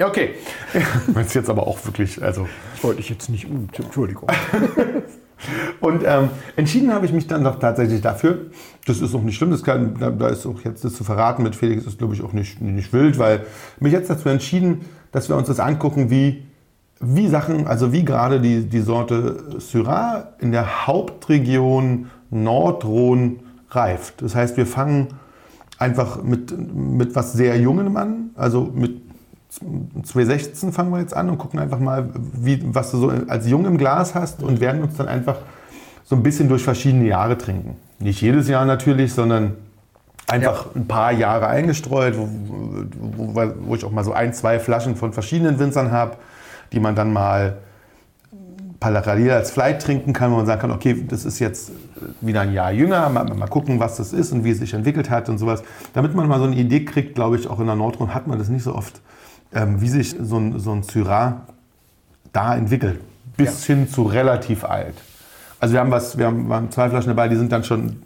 Okay. 0.03 0.35
Das 1.13 1.27
ist 1.27 1.33
jetzt 1.33 1.49
aber 1.49 1.67
auch 1.67 1.83
wirklich, 1.85 2.21
also. 2.21 2.47
Das 2.73 2.83
wollte 2.83 3.01
ich 3.01 3.09
jetzt 3.09 3.29
nicht, 3.29 3.47
Entschuldigung. 3.77 4.29
Und 5.79 6.03
ähm, 6.05 6.29
entschieden 6.55 6.93
habe 6.93 7.05
ich 7.05 7.11
mich 7.11 7.25
dann 7.27 7.43
doch 7.43 7.57
tatsächlich 7.57 8.01
dafür. 8.01 8.51
Das 8.85 9.01
ist 9.01 9.15
auch 9.15 9.23
nicht 9.23 9.35
schlimm, 9.35 9.49
das 9.49 9.63
kann, 9.63 9.95
da, 9.99 10.11
da 10.11 10.29
ist 10.29 10.45
auch 10.45 10.61
jetzt 10.61 10.85
das 10.85 10.93
zu 10.93 11.03
verraten 11.03 11.41
mit 11.41 11.55
Felix 11.55 11.85
ist, 11.85 11.97
glaube 11.97 12.13
ich, 12.13 12.21
auch 12.21 12.33
nicht, 12.33 12.61
nicht 12.61 12.93
wild, 12.93 13.17
weil 13.17 13.45
mich 13.79 13.91
jetzt 13.91 14.09
dazu 14.09 14.29
entschieden, 14.29 14.85
dass 15.11 15.29
wir 15.29 15.35
uns 15.35 15.47
das 15.47 15.59
angucken, 15.59 16.11
wie, 16.11 16.43
wie 16.99 17.27
Sachen, 17.27 17.65
also 17.65 17.91
wie 17.91 18.05
gerade 18.05 18.39
die, 18.39 18.69
die 18.69 18.81
Sorte 18.81 19.59
Syrah 19.59 20.33
in 20.39 20.51
der 20.51 20.85
Hauptregion 20.85 22.11
Nordrhone 22.29 23.37
reift. 23.71 24.21
Das 24.21 24.35
heißt, 24.35 24.57
wir 24.57 24.67
fangen 24.67 25.07
einfach 25.81 26.21
mit, 26.21 26.53
mit 26.73 27.15
was 27.15 27.33
sehr 27.33 27.57
Jungem 27.57 27.97
an, 27.97 28.29
also 28.35 28.71
mit 28.73 29.01
2016 30.03 30.71
fangen 30.71 30.91
wir 30.91 30.99
jetzt 30.99 31.13
an 31.13 31.29
und 31.29 31.37
gucken 31.37 31.59
einfach 31.59 31.79
mal, 31.79 32.09
wie, 32.33 32.61
was 32.73 32.91
du 32.91 32.97
so 32.97 33.11
als 33.27 33.49
Jung 33.49 33.65
im 33.65 33.77
Glas 33.77 34.15
hast 34.15 34.41
und 34.43 34.61
werden 34.61 34.81
uns 34.83 34.95
dann 34.95 35.09
einfach 35.09 35.37
so 36.05 36.15
ein 36.15 36.23
bisschen 36.23 36.47
durch 36.47 36.63
verschiedene 36.63 37.05
Jahre 37.05 37.37
trinken. 37.37 37.75
Nicht 37.99 38.21
jedes 38.21 38.47
Jahr 38.47 38.65
natürlich, 38.65 39.11
sondern 39.13 39.55
einfach 40.27 40.67
ja. 40.67 40.71
ein 40.75 40.87
paar 40.87 41.11
Jahre 41.11 41.47
eingestreut, 41.47 42.15
wo, 42.17 42.29
wo, 43.17 43.51
wo, 43.61 43.75
ich 43.75 43.83
auch 43.83 43.91
mal 43.91 44.05
so 44.05 44.13
ein, 44.13 44.33
zwei 44.33 44.59
Flaschen 44.59 44.95
von 44.95 45.11
verschiedenen 45.11 45.59
Winzern 45.59 45.91
habe, 45.91 46.15
die 46.71 46.79
man 46.79 46.95
dann 46.95 47.11
mal 47.11 47.57
parallel 48.81 49.31
als 49.31 49.51
Flight 49.51 49.81
trinken 49.81 50.11
kann, 50.11 50.31
wo 50.31 50.37
man 50.37 50.45
sagen 50.45 50.59
kann, 50.59 50.71
okay, 50.71 51.05
das 51.07 51.23
ist 51.23 51.39
jetzt 51.39 51.71
wieder 52.19 52.41
ein 52.41 52.51
Jahr 52.51 52.73
jünger, 52.73 53.07
mal, 53.09 53.23
mal, 53.23 53.47
gucken, 53.47 53.79
was 53.79 53.95
das 53.95 54.11
ist 54.11 54.33
und 54.33 54.43
wie 54.43 54.49
es 54.49 54.57
sich 54.57 54.73
entwickelt 54.73 55.09
hat 55.09 55.29
und 55.29 55.37
sowas. 55.37 55.63
Damit 55.93 56.15
man 56.15 56.27
mal 56.27 56.39
so 56.39 56.45
eine 56.45 56.55
Idee 56.55 56.83
kriegt, 56.83 57.15
glaube 57.15 57.37
ich, 57.37 57.47
auch 57.47 57.59
in 57.59 57.67
der 57.67 57.75
Nordrhein 57.75 58.13
hat 58.13 58.27
man 58.27 58.39
das 58.39 58.49
nicht 58.49 58.63
so 58.63 58.75
oft 58.75 58.99
ähm, 59.53 59.81
wie 59.81 59.87
sich 59.87 60.15
so 60.19 60.37
ein, 60.37 60.59
so 60.59 60.71
ein 60.71 60.83
Syrah 60.83 61.41
da 62.33 62.55
entwickelt. 62.55 62.99
Bis 63.37 63.67
ja. 63.67 63.75
hin 63.75 63.89
zu 63.89 64.03
relativ 64.03 64.63
alt. 64.63 64.95
Also 65.59 65.73
wir 65.73 65.79
haben 65.79 65.91
was, 65.91 66.17
wir 66.17 66.25
haben, 66.25 66.47
wir 66.47 66.55
haben 66.55 66.71
zwei 66.71 66.89
Flaschen 66.89 67.09
dabei, 67.09 67.27
die 67.27 67.35
sind 67.35 67.51
dann 67.51 67.63
schon, 67.63 68.01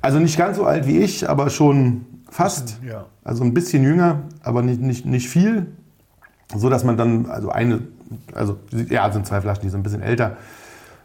also 0.00 0.18
nicht 0.18 0.38
ganz 0.38 0.56
so 0.56 0.64
alt 0.64 0.86
wie 0.86 0.98
ich, 0.98 1.28
aber 1.28 1.50
schon 1.50 2.06
fast. 2.30 2.78
Ja. 2.86 3.06
Also 3.24 3.42
ein 3.42 3.54
bisschen 3.54 3.82
jünger, 3.82 4.22
aber 4.42 4.62
nicht, 4.62 4.80
nicht, 4.80 5.04
nicht 5.04 5.28
viel. 5.28 5.66
So 6.54 6.68
dass 6.68 6.84
man 6.84 6.96
dann, 6.96 7.26
also 7.26 7.50
eine, 7.50 7.80
also 8.34 8.58
ja, 8.88 9.10
sind 9.10 9.26
zwei 9.26 9.40
Flaschen, 9.40 9.62
die 9.62 9.68
sind 9.68 9.80
ein 9.80 9.82
bisschen 9.82 10.02
älter. 10.02 10.36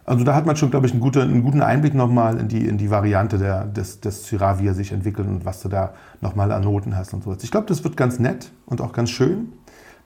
Also 0.05 0.23
da 0.23 0.33
hat 0.35 0.45
man 0.45 0.55
schon, 0.55 0.71
glaube 0.71 0.85
ich, 0.85 0.93
einen 0.93 1.01
guten, 1.01 1.19
einen 1.19 1.43
guten 1.43 1.61
Einblick 1.61 1.93
nochmal 1.93 2.39
in 2.39 2.47
die, 2.47 2.65
in 2.65 2.77
die 2.77 2.89
Variante 2.89 3.37
der, 3.37 3.65
des, 3.65 3.99
des 3.99 4.25
Syrah, 4.25 4.57
wie 4.57 4.67
er 4.67 4.73
sich 4.73 4.93
entwickelt 4.93 5.27
und 5.27 5.43
was 5.43 5.61
du 5.61 5.67
da 5.67 5.93
nochmal 6.21 6.53
an 6.53 6.63
Noten 6.63 6.95
hast 6.95 7.13
und 7.13 7.25
so. 7.25 7.35
Ich 7.41 7.51
glaube, 7.51 7.67
das 7.67 7.83
wird 7.83 7.97
ganz 7.97 8.17
nett 8.17 8.51
und 8.65 8.79
auch 8.79 8.93
ganz 8.93 9.09
schön. 9.09 9.51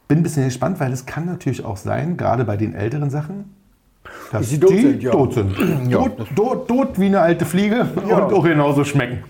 Bin 0.08 0.20
ein 0.20 0.24
bisschen 0.24 0.44
gespannt, 0.46 0.80
weil 0.80 0.92
es 0.92 1.06
kann 1.06 1.28
natürlich 1.28 1.64
auch 1.64 1.78
sein, 1.78 2.18
gerade 2.18 2.46
bei 2.46 2.58
den 2.58 2.74
älteren 2.74 3.12
Sachen, 3.12 3.54
dass 4.32 4.50
die 4.50 4.60
tot 4.60 4.72
sind. 4.72 5.04
Ja. 5.04 5.12
Tot 5.12 5.34
sind. 5.36 5.56
Ja. 5.88 6.00
Tot, 6.00 6.28
tot, 6.36 6.68
tot, 6.68 7.00
wie 7.00 7.06
eine 7.06 7.22
alte 7.22 7.46
Fliege 7.46 7.88
ja. 8.08 8.18
und 8.18 8.34
auch 8.34 8.44
genauso 8.44 8.84
schmecken. 8.84 9.24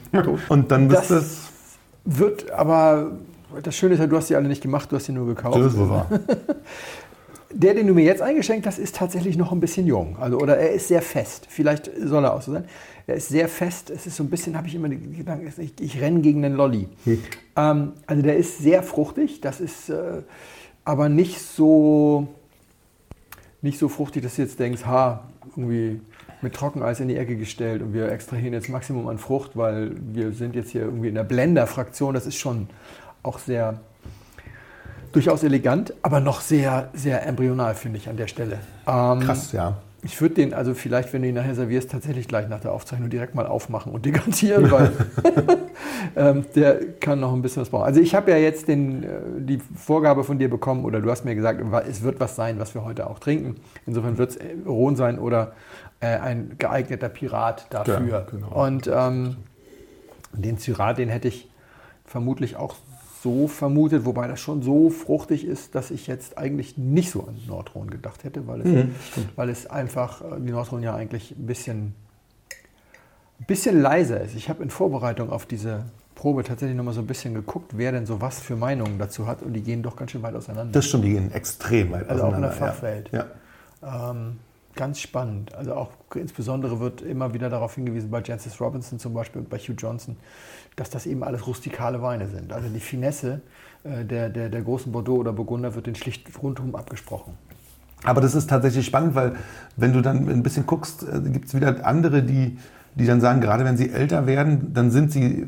Und 0.48 0.72
dann 0.72 0.88
das, 0.88 1.10
das 1.10 1.50
wird 2.06 2.50
aber, 2.52 3.12
das 3.62 3.76
Schöne 3.76 3.96
ist 3.96 4.00
ja, 4.00 4.08
du 4.08 4.16
hast 4.16 4.30
die 4.30 4.36
alle 4.36 4.48
nicht 4.48 4.62
gemacht, 4.62 4.92
du 4.92 4.96
hast 4.96 5.06
sie 5.06 5.12
nur 5.12 5.28
gekauft. 5.28 5.58
Das 5.58 5.74
ist 5.74 5.78
wohl 5.78 5.90
wahr. 5.90 6.08
Der, 7.54 7.74
den 7.74 7.88
du 7.88 7.94
mir 7.94 8.04
jetzt 8.04 8.22
eingeschenkt 8.22 8.66
hast, 8.66 8.78
ist 8.78 8.96
tatsächlich 8.96 9.38
noch 9.38 9.52
ein 9.52 9.60
bisschen 9.60 9.86
jung. 9.88 10.18
Also, 10.20 10.38
oder 10.38 10.58
er 10.58 10.72
ist 10.72 10.88
sehr 10.88 11.02
fest. 11.02 11.48
Vielleicht 11.50 11.92
soll 11.98 12.24
er 12.24 12.34
auch 12.34 12.42
so 12.42 12.54
sein. 12.54 12.66
Er 13.08 13.16
ist 13.16 13.30
sehr 13.30 13.48
fest. 13.48 13.90
Es 13.90 14.08
ist 14.08 14.16
so 14.16 14.24
ein 14.24 14.30
bisschen, 14.30 14.58
habe 14.58 14.68
ich 14.68 14.76
immer 14.76 14.90
den 14.90 15.16
Gedanken, 15.16 15.52
ich, 15.58 15.74
ich 15.80 16.02
renne 16.02 16.22
gegen 16.22 16.42
den 16.42 16.54
Lolli. 16.54 16.88
Hm. 17.04 17.24
Ähm, 17.56 17.94
also 18.08 18.22
der 18.22 18.38
ist 18.38 18.60
sehr 18.60 18.84
fruchtig. 18.84 19.42
Das 19.42 19.60
ist 19.60 19.90
äh, 19.90 20.22
aber 20.86 21.10
nicht 21.10 21.40
so, 21.40 22.28
nicht 23.62 23.80
so 23.80 23.90
fruchtig, 23.90 24.24
dass 24.24 24.36
du 24.36 24.44
jetzt 24.44 24.60
denkst, 24.60 24.86
ha, 24.86 25.28
irgendwie 25.56 26.00
mit 26.42 26.54
Trockeneis 26.54 27.00
in 27.00 27.08
die 27.08 27.18
Ecke 27.18 27.36
gestellt 27.36 27.82
und 27.82 27.94
wir 27.94 28.12
extrahieren 28.12 28.54
jetzt 28.54 28.70
Maximum 28.70 29.08
an 29.08 29.18
Frucht, 29.18 29.56
weil 29.56 29.92
wir 30.14 30.32
sind 30.32 30.56
jetzt 30.56 30.72
hier 30.72 30.82
irgendwie 30.82 31.10
in 31.10 31.16
der 31.16 31.24
Blender-Fraktion. 31.24 32.14
Das 32.14 32.26
ist 32.26 32.38
schon 32.38 32.68
auch 33.24 33.38
sehr 33.38 33.80
durchaus 35.12 35.44
elegant, 35.44 35.94
aber 36.02 36.20
noch 36.20 36.42
sehr, 36.42 36.90
sehr 36.94 37.26
embryonal, 37.26 37.76
finde 37.76 37.98
ich, 37.98 38.10
an 38.10 38.18
der 38.18 38.28
Stelle. 38.28 38.60
Ähm, 38.88 39.20
Krass, 39.20 39.52
ja. 39.52 39.78
Ich 40.04 40.20
würde 40.20 40.34
den, 40.34 40.54
also 40.56 40.74
vielleicht, 40.74 41.14
wenn 41.14 41.22
du 41.22 41.28
ihn 41.28 41.36
nachher 41.36 41.54
servierst, 41.54 41.92
tatsächlich 41.92 42.28
gleich 42.28 42.50
nach 42.50 42.60
der 42.60 42.72
Aufzeichnung 42.72 43.12
direkt 43.12 43.36
mal 43.36 43.46
aufmachen 43.46 43.92
und 43.92 44.04
dekantieren, 44.04 44.72
weil 44.72 44.92
ähm, 46.16 46.46
der 46.56 46.94
kann 47.00 47.20
noch 47.20 47.34
ein 47.34 47.44
bisschen 47.44 47.62
was 47.62 47.70
brauchen. 47.70 47.86
Also 47.86 48.02
ich 48.02 48.16
habe 48.16 48.32
ja 48.32 48.38
jetzt 48.38 48.68
den, 48.68 49.04
äh, 49.04 49.08
die 49.38 49.60
Vorgabe 49.60 50.24
von 50.24 50.40
dir 50.40 50.50
bekommen, 50.50 50.86
oder 50.86 51.02
du 51.02 51.12
hast 51.12 51.24
mir 51.24 51.36
gesagt, 51.36 51.62
es 51.88 52.02
wird 52.02 52.20
was 52.20 52.36
sein, 52.36 52.58
was 52.58 52.74
wir 52.74 52.84
heute 52.84 53.08
auch 53.08 53.20
trinken. 53.20 53.58
Insofern 53.86 54.18
wird 54.18 54.32
es 54.32 54.38
äh, 54.38 54.56
Rhone 54.66 54.96
sein 54.96 55.20
oder 55.20 55.52
äh, 56.00 56.08
ein 56.08 56.56
geeigneter 56.58 57.10
Pirat 57.10 57.68
dafür. 57.70 58.02
Ja, 58.10 58.22
genau. 58.22 58.66
Und 58.66 58.90
ähm, 58.92 59.38
den 60.34 60.58
Zyrat, 60.58 60.98
den 60.98 61.10
hätte 61.10 61.28
ich 61.28 61.52
vermutlich 62.06 62.56
auch 62.56 62.76
so 63.22 63.48
vermutet, 63.48 64.06
wobei 64.06 64.28
das 64.28 64.40
schon 64.40 64.64
so 64.64 64.90
fruchtig 64.90 65.46
ist, 65.46 65.76
dass 65.76 65.92
ich 65.92 66.08
jetzt 66.08 66.38
eigentlich 66.38 66.78
nicht 66.78 67.12
so 67.12 67.22
an 67.24 67.38
Nordrhone 67.48 67.92
gedacht 67.92 68.24
hätte, 68.24 68.48
weil 68.48 68.62
es, 68.62 68.68
mhm, 68.68 68.96
weil 69.36 69.50
es 69.50 69.68
einfach, 69.68 70.22
äh, 70.22 70.40
die 70.40 70.52
Nordrhone 70.52 70.84
ja 70.84 70.96
eigentlich 70.96 71.32
ein 71.38 71.46
bisschen, 71.46 71.94
ein 73.40 73.46
bisschen 73.46 73.80
leiser 73.80 74.22
ist. 74.22 74.36
Ich 74.36 74.50
habe 74.50 74.64
in 74.64 74.72
Vorbereitung 74.72 75.30
auf 75.30 75.46
diese 75.46 75.86
Probe 76.16 76.44
tatsächlich 76.44 76.76
noch 76.76 76.84
mal 76.84 76.94
so 76.94 77.02
ein 77.02 77.08
bisschen 77.08 77.34
geguckt, 77.34 77.74
wer 77.78 77.92
denn 77.92 78.06
so 78.06 78.22
was 78.22 78.40
für 78.40 78.56
Meinungen 78.56 78.98
dazu 78.98 79.28
hat 79.28 79.44
und 79.44 79.54
die 79.54 79.62
gehen 79.62 79.84
doch 79.84 79.96
ganz 79.96 80.12
schön 80.12 80.24
weit 80.24 80.36
auseinander. 80.36 80.72
Das 80.72 80.86
stimmt, 80.86 81.06
die 81.06 81.12
gehen 81.12 81.32
extrem 81.32 81.92
weit 81.92 82.10
also 82.10 82.24
auseinander. 82.24 82.50
Also 82.50 82.58
auch 82.58 82.62
in 82.62 82.66
der 82.66 82.74
Fachwelt. 82.74 83.10
Ja. 83.12 83.28
ja. 83.82 84.12
Ähm, 84.12 84.38
ganz 84.76 85.00
spannend. 85.00 85.54
Also 85.56 85.74
auch 85.74 85.92
insbesondere 86.16 86.80
wird 86.80 87.02
immer 87.02 87.34
wieder 87.34 87.50
darauf 87.50 87.76
hingewiesen, 87.76 88.10
bei 88.10 88.22
Jancis 88.22 88.60
Robinson 88.60 89.00
zum 89.00 89.14
Beispiel 89.14 89.42
und 89.42 89.50
bei 89.50 89.58
Hugh 89.58 89.76
Johnson, 89.78 90.18
dass 90.76 90.90
das 90.90 91.06
eben 91.06 91.24
alles 91.24 91.48
rustikale 91.48 92.02
Weine 92.02 92.28
sind. 92.28 92.54
Also 92.54 92.70
die 92.70 92.80
Finesse 92.80 93.42
äh, 93.84 94.06
der, 94.06 94.30
der, 94.30 94.50
der 94.50 94.62
großen 94.62 94.92
Bordeaux 94.92 95.18
oder 95.18 95.34
Burgunder 95.34 95.76
wird 95.76 95.88
den 95.88 95.96
schlicht 95.96 96.28
rundum 96.42 96.76
abgesprochen. 96.76 97.34
Aber 98.04 98.22
das 98.22 98.34
ist 98.34 98.50
tatsächlich 98.50 98.86
spannend, 98.86 99.16
weil 99.16 99.34
wenn 99.76 99.94
du 99.94 100.02
dann 100.02 100.28
ein 100.28 100.44
bisschen 100.44 100.66
guckst, 100.66 101.04
äh, 101.04 101.22
gibt 101.30 101.48
es 101.48 101.54
wieder 101.54 101.86
andere, 101.86 102.24
die, 102.24 102.58
die 102.96 103.06
dann 103.06 103.22
sagen, 103.22 103.42
gerade 103.42 103.66
wenn 103.66 103.78
sie 103.78 103.90
älter 103.90 104.26
werden, 104.26 104.74
dann 104.74 104.92
sind 104.92 105.12
sie 105.12 105.48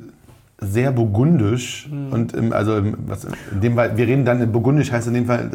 sehr 0.59 0.91
burgundisch. 0.91 1.89
Mhm. 1.89 2.13
Und 2.13 2.33
im, 2.33 2.53
also 2.53 2.77
im, 2.77 2.95
was, 3.07 3.25
in 3.51 3.61
dem 3.61 3.75
Fall, 3.75 3.97
wir 3.97 4.07
reden 4.07 4.25
dann, 4.25 4.51
burgundisch 4.51 4.91
heißt 4.91 5.07
in 5.07 5.13
dem 5.13 5.25
Fall, 5.25 5.49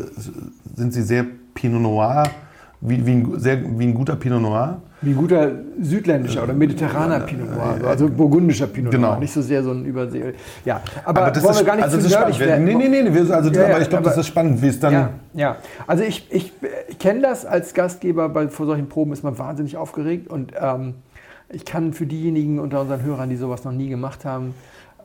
sind 0.74 0.92
sie 0.92 1.02
sehr 1.02 1.24
Pinot 1.54 1.80
Noir 1.80 2.24
wie, 2.80 3.04
wie, 3.06 3.10
ein, 3.12 3.38
sehr, 3.40 3.58
wie 3.78 3.86
ein 3.86 3.94
guter 3.94 4.16
Pinot 4.16 4.40
Noir. 4.40 4.80
Wie 5.00 5.10
ein 5.10 5.16
guter 5.16 5.50
südländischer 5.80 6.42
oder 6.42 6.52
mediterraner 6.54 7.20
Pinot 7.20 7.50
Noir, 7.50 7.78
also 7.86 8.08
burgundischer 8.08 8.66
Pinot 8.66 8.92
Genau. 8.92 9.08
Noir, 9.10 9.18
nicht 9.20 9.32
so 9.32 9.42
sehr 9.42 9.62
so 9.62 9.70
ein 9.70 9.84
Übersee. 9.84 10.34
Ja, 10.64 10.80
aber, 11.04 11.22
Aber 11.22 11.30
das 11.30 11.42
wollen 11.44 11.52
ist, 11.54 11.60
wir 11.60 11.66
gar 11.66 11.76
nicht 11.76 11.84
also 11.84 11.98
zu 11.98 12.08
nerdig 12.08 12.38
werden. 12.40 12.64
Nee, 12.64 12.74
nee, 12.74 12.88
nee, 12.88 13.14
wir- 13.14 13.34
also, 13.34 13.50
Ja, 13.50 13.62
ja, 13.62 13.74
aber 13.74 13.82
ich 13.82 13.88
glaube, 13.88 14.04
das 14.04 14.16
ist 14.16 14.26
spannend, 14.26 14.60
wie 14.62 14.68
es 14.68 14.80
dann. 14.80 14.92
Ja, 14.92 15.10
ja. 15.34 15.56
Also 15.86 16.02
ich, 16.04 16.26
ich, 16.32 16.52
ich 16.88 16.98
kenne 16.98 17.20
das 17.22 17.46
als 17.46 17.74
Gastgeber, 17.74 18.28
bei 18.28 18.48
vor 18.48 18.66
solchen 18.66 18.88
Proben 18.88 19.12
ist 19.12 19.22
man 19.22 19.38
wahnsinnig 19.38 19.76
aufgeregt 19.76 20.28
und 20.28 20.52
ähm, 20.60 20.94
ich 21.50 21.64
kann 21.64 21.92
für 21.92 22.06
diejenigen 22.06 22.58
unter 22.58 22.80
unseren 22.80 23.02
Hörern, 23.02 23.30
die 23.30 23.36
sowas 23.36 23.64
noch 23.64 23.72
nie 23.72 23.88
gemacht 23.88 24.24
haben, 24.24 24.54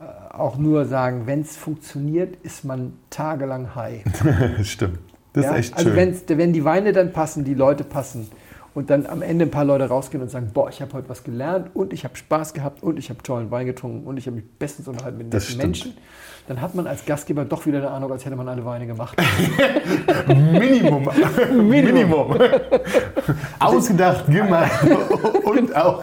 äh, 0.00 0.34
auch 0.34 0.58
nur 0.58 0.86
sagen, 0.86 1.22
wenn 1.26 1.40
es 1.42 1.56
funktioniert, 1.56 2.34
ist 2.42 2.64
man 2.64 2.94
tagelang 3.10 3.74
high. 3.76 4.02
Stimmt. 4.62 4.98
Das 5.34 5.44
Ja? 5.44 5.50
ist 5.52 5.58
echt 5.66 5.76
also 5.76 5.88
schön. 5.90 5.96
wenn's, 5.96 6.22
wenn 6.28 6.52
die 6.52 6.64
Weine 6.64 6.92
dann 6.92 7.12
passen, 7.12 7.44
die 7.44 7.54
Leute 7.54 7.84
passen 7.84 8.28
und 8.74 8.88
dann 8.90 9.06
am 9.06 9.20
Ende 9.22 9.44
ein 9.44 9.50
paar 9.50 9.64
Leute 9.64 9.84
rausgehen 9.84 10.22
und 10.22 10.30
sagen, 10.30 10.50
boah, 10.54 10.68
ich 10.68 10.80
habe 10.80 10.92
heute 10.94 11.08
was 11.08 11.22
gelernt 11.22 11.70
und 11.74 11.92
ich 11.92 12.04
habe 12.04 12.16
Spaß 12.16 12.54
gehabt 12.54 12.82
und 12.82 12.98
ich 12.98 13.10
habe 13.10 13.22
tollen 13.22 13.50
Wein 13.50 13.66
getrunken 13.66 14.06
und 14.06 14.16
ich 14.16 14.26
habe 14.26 14.36
mich 14.36 14.44
bestens 14.58 14.88
unterhalten 14.88 15.18
mit 15.18 15.34
Das 15.34 15.54
netten 15.56 15.74
stimmt. 15.74 15.96
Dann 16.46 16.60
hat 16.60 16.74
man 16.74 16.86
als 16.86 17.06
Gastgeber 17.06 17.46
doch 17.46 17.64
wieder 17.64 17.78
eine 17.78 17.90
Ahnung, 17.90 18.12
als 18.12 18.24
hätte 18.26 18.36
man 18.36 18.46
alle 18.48 18.64
Weine 18.66 18.86
gemacht. 18.86 19.16
Minimum. 20.28 21.08
Minimum. 21.52 22.36
Ausgedacht, 23.58 24.26
gemacht 24.26 24.70
und 25.44 25.74
auch. 25.74 26.02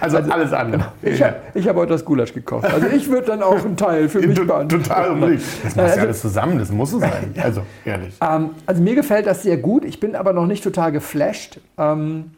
Also, 0.00 0.18
alles 0.18 0.52
andere. 0.52 0.92
Ich 1.02 1.22
habe 1.22 1.36
hab 1.56 1.76
heute 1.76 1.92
das 1.92 2.04
Gulasch 2.04 2.34
gekocht. 2.34 2.66
Also 2.66 2.86
ich 2.88 3.08
würde 3.08 3.28
dann 3.28 3.42
auch 3.42 3.64
einen 3.64 3.76
Teil 3.76 4.08
für 4.08 4.18
mich 4.20 4.34
beantworten. 4.38 4.68
Total 4.84 5.10
unbedingt. 5.10 5.40
Das 5.42 5.64
machst 5.64 5.76
du 5.76 5.80
Also- 5.82 5.96
ja 5.96 6.02
alles 6.02 6.20
zusammen, 6.20 6.58
das 6.58 6.70
muss 6.70 6.90
so 6.90 6.98
sein. 6.98 7.34
Also, 7.42 7.62
ehrlich. 7.84 8.14
Ähm, 8.20 8.50
also 8.66 8.82
mir 8.82 8.94
gefällt 8.94 9.26
das 9.26 9.42
sehr 9.42 9.56
gut. 9.56 9.84
Ich 9.84 10.00
bin 10.00 10.14
aber 10.14 10.32
noch 10.34 10.46
nicht 10.46 10.62
total 10.64 10.92
geflasht. 10.92 11.60
Ähm, 11.78 12.32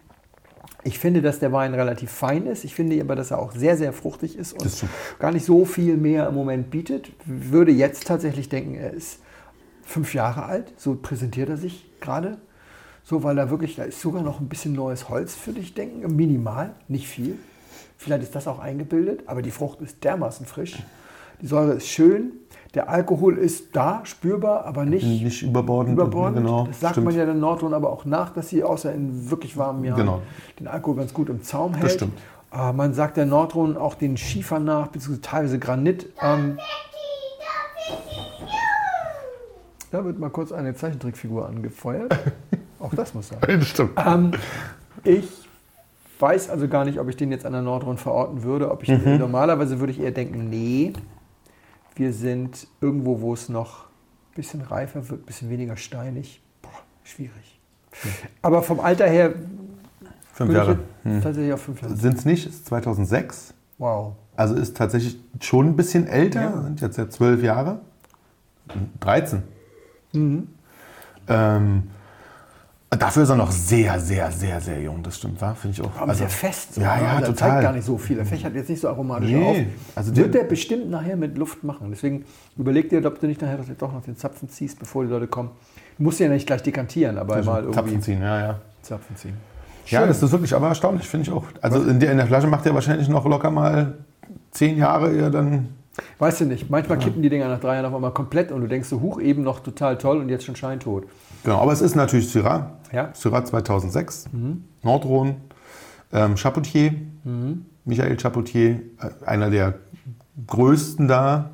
ich 0.82 0.98
finde, 0.98 1.20
dass 1.20 1.38
der 1.38 1.52
Wein 1.52 1.74
relativ 1.74 2.10
fein 2.10 2.46
ist. 2.46 2.64
Ich 2.64 2.74
finde 2.74 3.00
aber, 3.00 3.14
dass 3.14 3.30
er 3.30 3.38
auch 3.38 3.52
sehr, 3.52 3.76
sehr 3.76 3.92
fruchtig 3.92 4.36
ist 4.36 4.54
und 4.54 4.64
ist 4.64 4.84
gar 5.18 5.30
nicht 5.30 5.44
so 5.44 5.64
viel 5.64 5.96
mehr 5.96 6.28
im 6.28 6.34
Moment 6.34 6.70
bietet. 6.70 7.12
Würde 7.26 7.72
jetzt 7.72 8.06
tatsächlich 8.06 8.48
denken, 8.48 8.74
er 8.74 8.92
ist 8.92 9.20
fünf 9.82 10.14
Jahre 10.14 10.44
alt. 10.44 10.72
So 10.76 10.94
präsentiert 10.94 11.50
er 11.50 11.56
sich 11.58 11.86
gerade. 12.00 12.38
So, 13.02 13.22
weil 13.22 13.36
da 13.36 13.50
wirklich, 13.50 13.76
da 13.76 13.84
ist 13.84 14.00
sogar 14.00 14.22
noch 14.22 14.40
ein 14.40 14.48
bisschen 14.48 14.72
neues 14.72 15.08
Holz 15.08 15.34
für 15.34 15.52
dich 15.52 15.74
denken. 15.74 16.14
Minimal, 16.14 16.74
nicht 16.88 17.08
viel. 17.08 17.38
Vielleicht 17.98 18.22
ist 18.22 18.34
das 18.34 18.46
auch 18.46 18.58
eingebildet, 18.58 19.24
aber 19.26 19.42
die 19.42 19.50
Frucht 19.50 19.80
ist 19.82 20.02
dermaßen 20.04 20.46
frisch. 20.46 20.78
Die 21.42 21.46
Säure 21.46 21.74
ist 21.74 21.88
schön. 21.88 22.32
Der 22.74 22.88
Alkohol 22.88 23.36
ist 23.36 23.74
da, 23.74 24.00
spürbar, 24.04 24.64
aber 24.64 24.84
nicht 24.84 25.04
Nicht 25.04 25.42
überbordend. 25.42 25.94
überbordend. 25.94 26.36
Genau, 26.46 26.66
das 26.68 26.78
sagt 26.80 26.94
stimmt. 26.94 27.06
man 27.06 27.16
ja 27.16 27.26
den 27.26 27.40
Nordrhein 27.40 27.74
aber 27.74 27.90
auch 27.90 28.04
nach, 28.04 28.30
dass 28.32 28.48
sie 28.48 28.62
außer 28.62 28.92
in 28.94 29.28
wirklich 29.30 29.56
warmen 29.56 29.84
Jahren 29.84 29.98
Genau. 29.98 30.22
den 30.60 30.68
Alkohol 30.68 30.96
ganz 30.98 31.12
gut 31.12 31.28
im 31.30 31.42
Zaum 31.42 31.74
hält. 31.74 31.90
stimmt. 31.92 32.16
Äh, 32.52 32.72
man 32.72 32.94
sagt 32.94 33.16
der 33.16 33.26
Nordrhein 33.26 33.76
auch 33.76 33.94
den 33.94 34.16
Schiefer 34.16 34.60
nach, 34.60 34.86
beziehungsweise 34.88 35.20
teilweise 35.20 35.58
Granit. 35.58 36.10
Ähm, 36.22 36.58
da 39.90 40.04
wird 40.04 40.18
mal 40.18 40.30
kurz 40.30 40.52
eine 40.52 40.74
Zeichentrickfigur 40.74 41.48
angefeuert. 41.48 42.16
auch 42.78 42.94
das 42.94 43.14
muss 43.14 43.28
sein. 43.28 43.38
Das 43.46 43.66
stimmt. 43.66 43.90
Ähm, 44.04 44.30
ich 45.02 45.26
weiß 46.20 46.50
also 46.50 46.68
gar 46.68 46.84
nicht, 46.84 47.00
ob 47.00 47.08
ich 47.08 47.16
den 47.16 47.32
jetzt 47.32 47.44
an 47.46 47.52
der 47.52 47.62
Nordrhein 47.62 47.96
verorten 47.96 48.42
würde. 48.44 48.70
Ob 48.70 48.82
ich, 48.84 48.88
Mhm. 48.90 49.18
Normalerweise 49.18 49.80
würde 49.80 49.92
ich 49.92 50.00
eher 50.00 50.12
denken, 50.12 50.48
nee, 50.50 50.92
wir 51.96 52.12
sind 52.12 52.66
irgendwo, 52.80 53.20
wo 53.20 53.34
es 53.34 53.48
noch 53.48 53.84
ein 53.86 54.34
bisschen 54.36 54.60
reifer 54.62 55.08
wird, 55.08 55.22
ein 55.22 55.26
bisschen 55.26 55.50
weniger 55.50 55.76
steinig. 55.76 56.42
Boah, 56.62 56.70
schwierig. 57.04 57.60
Aber 58.42 58.62
vom 58.62 58.80
Alter 58.80 59.06
her 59.06 59.34
Fünf 60.32 60.52
Jahre. 60.52 60.78
jetzt 61.04 61.22
tatsächlich 61.22 61.52
auf 61.52 61.62
fünf 61.62 61.82
Jahre. 61.82 61.96
Sind 61.96 62.16
es 62.18 62.24
nicht? 62.24 62.46
Ist 62.46 62.66
2006. 62.66 63.52
Wow. 63.78 64.14
Also 64.36 64.54
ist 64.54 64.76
tatsächlich 64.76 65.18
schon 65.40 65.66
ein 65.68 65.76
bisschen 65.76 66.06
älter. 66.06 66.40
Ja. 66.42 66.62
Sind 66.62 66.80
jetzt 66.80 66.96
ja 66.96 67.10
zwölf 67.10 67.42
Jahre. 67.42 67.80
13. 69.00 69.42
Mhm. 70.12 70.48
Ähm, 71.28 71.90
dafür 72.98 73.22
ist 73.22 73.28
er 73.28 73.36
noch 73.36 73.50
sehr, 73.52 74.00
sehr, 74.00 74.30
sehr, 74.32 74.60
sehr 74.60 74.80
jung. 74.82 75.02
Das 75.02 75.16
stimmt, 75.18 75.40
war? 75.40 75.54
Finde 75.54 75.76
ich 75.80 75.86
auch. 75.86 75.96
Aber 76.00 76.14
sehr 76.14 76.28
fest. 76.28 76.74
so, 76.74 76.80
ja, 76.80 76.98
ja, 77.00 77.08
Also 77.08 77.10
er 77.10 77.26
total. 77.28 77.36
zeigt 77.50 77.62
gar 77.62 77.72
nicht 77.72 77.84
so 77.84 77.96
viel. 77.98 78.18
Er 78.18 78.26
fächert 78.26 78.54
jetzt 78.54 78.68
nicht 78.68 78.80
so 78.80 78.88
aromatisch 78.88 79.30
Nee, 79.30 79.44
auf. 79.44 79.56
also 79.96 80.16
Wird 80.16 80.34
der- 80.34 80.44
bestimmt 80.44 80.90
nachher 80.90 81.16
mit 81.16 81.38
Luft 81.38 81.62
machen. 81.64 81.88
Deswegen 81.90 82.24
überleg 82.56 82.88
dir, 82.88 83.04
ob 83.06 83.20
du 83.20 83.26
nicht 83.26 83.40
nachher 83.40 83.58
doch 83.78 83.92
noch 83.92 84.02
den 84.02 84.16
Zapfen 84.16 84.48
ziehst, 84.48 84.78
bevor 84.78 85.04
die 85.04 85.10
Leute 85.10 85.26
kommen. 85.28 85.50
Du 85.98 86.04
musst 86.04 86.18
ja 86.20 86.28
nicht 86.28 86.46
gleich 86.46 86.62
dekantieren, 86.62 87.18
aber 87.18 87.42
mal 87.42 87.58
irgendwie 87.62 87.74
Zapfen 87.74 88.02
ziehen, 88.02 88.22
ja, 88.22 88.40
ja. 88.40 88.58
Zapfen 88.82 89.14
ziehen. 89.16 89.36
Ja, 89.86 90.06
das 90.06 90.22
ist 90.22 90.30
wirklich 90.32 90.54
aber 90.54 90.68
erstaunlich, 90.68 91.06
finde 91.08 91.26
ich 91.28 91.32
auch. 91.32 91.44
Also 91.60 91.82
in 91.82 91.98
der, 92.00 92.12
in 92.12 92.16
der 92.16 92.26
Flasche 92.26 92.46
macht 92.46 92.64
er 92.66 92.74
wahrscheinlich 92.74 93.08
noch 93.08 93.24
locker 93.26 93.50
mal 93.50 93.94
zehn 94.52 94.76
Jahre, 94.78 95.12
ehe 95.12 95.30
dann. 95.30 95.68
Weißt 96.18 96.40
du 96.40 96.44
nicht, 96.44 96.70
manchmal 96.70 96.98
kippen 96.98 97.22
die 97.22 97.28
Dinger 97.28 97.48
nach 97.48 97.60
drei 97.60 97.74
Jahren 97.74 97.86
auf 97.86 97.94
einmal 97.94 98.12
komplett 98.12 98.52
und 98.52 98.60
du 98.60 98.68
denkst 98.68 98.88
so, 98.88 99.00
huch, 99.00 99.20
eben 99.20 99.42
noch 99.42 99.60
total 99.60 99.98
toll 99.98 100.18
und 100.18 100.28
jetzt 100.28 100.44
schon 100.44 100.56
scheintot. 100.56 101.06
Genau, 101.42 101.58
aber 101.58 101.72
es 101.72 101.80
ist 101.80 101.96
natürlich 101.96 102.30
Syrah. 102.30 102.72
Ja. 102.92 103.10
Syrah 103.12 103.44
2006, 103.44 104.26
Nordrhone, 104.82 105.36
ähm, 106.12 106.36
Chapoutier, 106.36 106.94
Michael 107.84 108.16
Chapoutier, 108.16 108.80
äh, 109.00 109.26
einer 109.26 109.50
der 109.50 109.74
größten 110.46 111.08
da, 111.08 111.50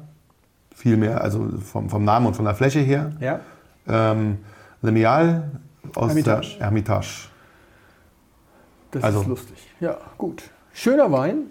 viel 0.74 0.96
mehr, 0.96 1.22
also 1.22 1.48
vom, 1.64 1.88
vom 1.88 2.04
Namen 2.04 2.26
und 2.26 2.34
von 2.34 2.44
der 2.44 2.54
Fläche 2.54 2.80
her. 2.80 3.12
Ja? 3.20 3.40
Ähm, 3.88 4.38
Lemial 4.82 5.50
aus 5.94 6.08
Hermitage. 6.08 6.56
der 6.58 6.66
Hermitage. 6.66 7.28
Das 8.96 9.04
Also- 9.04 9.20
ist 9.22 9.26
lustig. 9.28 9.56
Ja, 9.80 9.96
gut. 10.18 10.42
Schöner 10.72 11.10
Wein. 11.10 11.44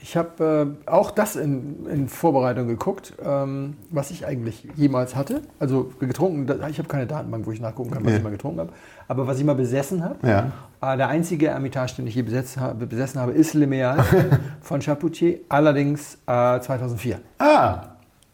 Ich 0.00 0.16
habe 0.16 0.74
äh, 0.86 0.90
auch 0.90 1.12
das 1.12 1.36
in, 1.36 1.86
in 1.86 2.08
Vorbereitung 2.08 2.66
geguckt, 2.66 3.12
ähm, 3.24 3.76
was 3.90 4.10
ich 4.10 4.26
eigentlich 4.26 4.66
jemals 4.74 5.14
hatte. 5.14 5.42
Also 5.60 5.92
getrunken, 6.00 6.48
ich 6.68 6.78
habe 6.78 6.88
keine 6.88 7.06
Datenbank, 7.06 7.46
wo 7.46 7.52
ich 7.52 7.60
nachgucken 7.60 7.92
kann, 7.92 8.04
was 8.04 8.10
Nee. 8.10 8.18
ich 8.18 8.24
mal 8.24 8.30
getrunken 8.30 8.58
habe. 8.58 8.72
Aber 9.06 9.28
was 9.28 9.38
ich 9.38 9.44
mal 9.44 9.54
besessen 9.54 10.02
habe, 10.02 10.16
Ja. 10.26 10.50
äh, 10.80 10.96
der 10.96 11.06
einzige 11.08 11.50
Hermitage, 11.50 11.92
den 11.98 12.08
ich 12.08 12.16
je 12.16 12.22
besetzt 12.22 12.56
habe, 12.58 12.86
besessen 12.86 13.20
habe, 13.20 13.30
ist 13.30 13.54
Le 13.54 13.68
Meal 13.68 14.02
von 14.60 14.80
Chapoutier, 14.80 15.38
allerdings 15.48 16.16
äh, 16.26 16.58
2004. 16.58 17.20
Ah, 17.38 17.82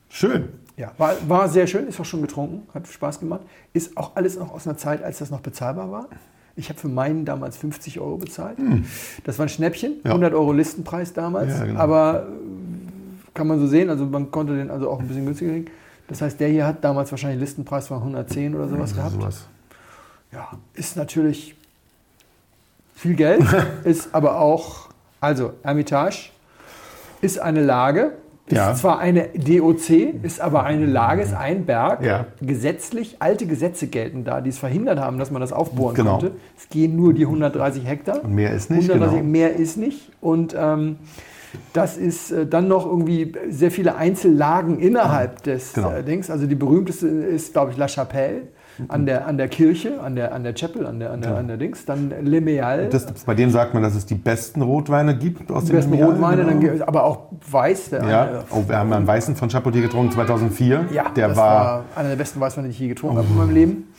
schön. 0.08 0.48
Ja, 0.78 0.92
war, 0.96 1.12
war 1.26 1.48
sehr 1.50 1.66
schön, 1.66 1.88
ist 1.88 2.00
auch 2.00 2.04
schon 2.06 2.22
getrunken, 2.22 2.66
hat 2.72 2.88
Spaß 2.88 3.20
gemacht. 3.20 3.42
Ist 3.74 3.94
auch 3.98 4.12
alles 4.16 4.38
noch 4.38 4.54
aus 4.54 4.66
einer 4.66 4.78
Zeit, 4.78 5.02
als 5.02 5.18
das 5.18 5.30
noch 5.30 5.40
bezahlbar 5.40 5.90
war. 5.90 6.06
Ich 6.58 6.68
habe 6.68 6.78
für 6.78 6.88
meinen 6.88 7.24
damals 7.24 7.56
50 7.56 8.00
Euro 8.00 8.16
bezahlt. 8.16 8.58
Das 9.24 9.38
war 9.38 9.46
ein 9.46 9.48
Schnäppchen, 9.48 9.92
Hm. 9.92 10.00
Ja. 10.04 10.10
100 10.10 10.34
Euro 10.34 10.52
Listenpreis 10.52 11.12
damals. 11.12 11.56
Ja, 11.56 11.64
genau. 11.64 11.78
Aber 11.80 12.26
äh, 12.28 13.30
kann 13.32 13.46
man 13.46 13.60
so 13.60 13.66
sehen, 13.68 13.88
also 13.90 14.04
man 14.04 14.30
konnte 14.32 14.56
den 14.56 14.68
also 14.70 14.90
auch 14.90 14.98
ein 15.00 15.06
bisschen 15.06 15.24
günstiger 15.24 15.52
kriegen. 15.52 15.66
Das 16.08 16.20
heißt, 16.20 16.40
der 16.40 16.48
hier 16.48 16.66
hat 16.66 16.82
damals 16.82 17.10
wahrscheinlich 17.12 17.40
Listenpreis 17.40 17.86
von 17.88 17.98
110 17.98 18.54
oder 18.56 18.66
sowas 18.68 18.94
gehabt. 18.94 19.12
Sowas. 19.12 19.46
Ja, 20.32 20.48
ist 20.74 20.96
natürlich 20.96 21.54
viel 22.94 23.14
Geld, 23.14 23.44
ist 23.84 24.12
aber 24.14 24.40
auch, 24.40 24.88
also 25.20 25.52
Hermitage 25.62 26.30
ist 27.20 27.38
eine 27.38 27.62
Lage, 27.62 28.12
ist 28.52 28.56
Ja. 28.56 28.74
zwar 28.74 28.98
eine 28.98 29.28
DOC, 29.34 30.14
ist 30.22 30.40
aber 30.40 30.64
eine 30.64 30.86
Lage, 30.86 31.22
ist 31.22 31.34
ein 31.34 31.64
Berg. 31.66 32.04
Ja. 32.04 32.26
Gesetzlich, 32.40 33.16
alte 33.20 33.46
Gesetze 33.46 33.86
gelten 33.86 34.24
da, 34.24 34.40
die 34.40 34.50
es 34.50 34.58
verhindert 34.58 34.98
haben, 34.98 35.18
dass 35.18 35.30
man 35.30 35.40
das 35.40 35.52
aufbohren 35.52 35.94
Genau. 35.94 36.18
konnte. 36.18 36.32
Es 36.56 36.68
gehen 36.68 36.96
nur 36.96 37.12
die 37.14 37.26
130 37.26 37.84
Hektar. 37.86 38.24
Und 38.24 38.34
mehr 38.34 38.52
ist 38.52 38.70
nicht, 38.70 38.88
130, 38.90 39.18
genau. 39.18 39.30
Mehr 39.30 39.54
ist 39.56 39.76
nicht. 39.76 40.10
Und 40.20 40.54
ähm, 40.58 40.96
das 41.72 41.96
ist 41.96 42.30
äh, 42.30 42.46
dann 42.46 42.68
noch 42.68 42.84
irgendwie 42.86 43.32
sehr 43.48 43.70
viele 43.70 43.96
Einzellagen 43.96 44.78
innerhalb 44.80 45.42
des 45.44 45.72
Genau. 45.72 45.92
äh, 45.92 46.02
Dings. 46.02 46.30
Also 46.30 46.46
die 46.46 46.54
berühmteste 46.54 47.06
ist, 47.08 47.52
glaube 47.52 47.72
ich, 47.72 47.76
La 47.78 47.88
Chapelle 47.88 48.42
an 48.88 49.06
der, 49.06 49.26
an 49.26 49.36
der 49.38 49.48
Kirche, 49.48 50.00
an 50.00 50.14
der, 50.14 50.32
an 50.34 50.44
der 50.44 50.54
Chapel, 50.54 50.86
an 50.86 51.00
der, 51.00 51.10
an 51.12 51.20
der, 51.20 51.36
an 51.36 51.48
der 51.48 51.56
Dings. 51.56 51.84
Dann 51.84 52.12
Le 52.24 52.40
Meal. 52.40 52.88
Das, 52.90 53.06
bei 53.24 53.34
dem 53.34 53.50
sagt 53.50 53.74
man, 53.74 53.82
dass 53.82 53.94
es 53.94 54.06
die 54.06 54.14
besten 54.14 54.62
Rotweine 54.62 55.16
gibt 55.16 55.50
aus 55.50 55.64
die 55.64 55.70
dem 55.72 55.76
besten 55.76 55.94
Jahr, 55.94 56.10
Rotweine, 56.10 56.44
genau. 56.44 56.72
dann, 56.78 56.82
aber 56.82 57.04
auch 57.04 57.26
Weiß. 57.50 57.90
Der 57.90 58.04
Ja, 58.08 58.22
eine- 58.22 58.44
oh, 58.50 58.62
wir 58.66 58.76
haben 58.78 58.92
einen 58.92 59.06
weißen 59.06 59.34
von 59.36 59.48
Chapoutier 59.48 59.82
getrunken 59.82 60.12
2004. 60.12 60.86
ja 60.92 61.08
der 61.10 61.28
das 61.28 61.36
war, 61.36 61.64
war 61.64 61.84
einer 61.96 62.10
der 62.10 62.16
besten 62.16 62.40
Weißweine, 62.40 62.68
die 62.68 62.72
ich 62.72 62.78
je 62.80 62.88
getrunken 62.88 63.18
habe 63.18 63.26
in 63.28 63.36
meinem 63.36 63.54
Leben. 63.54 63.92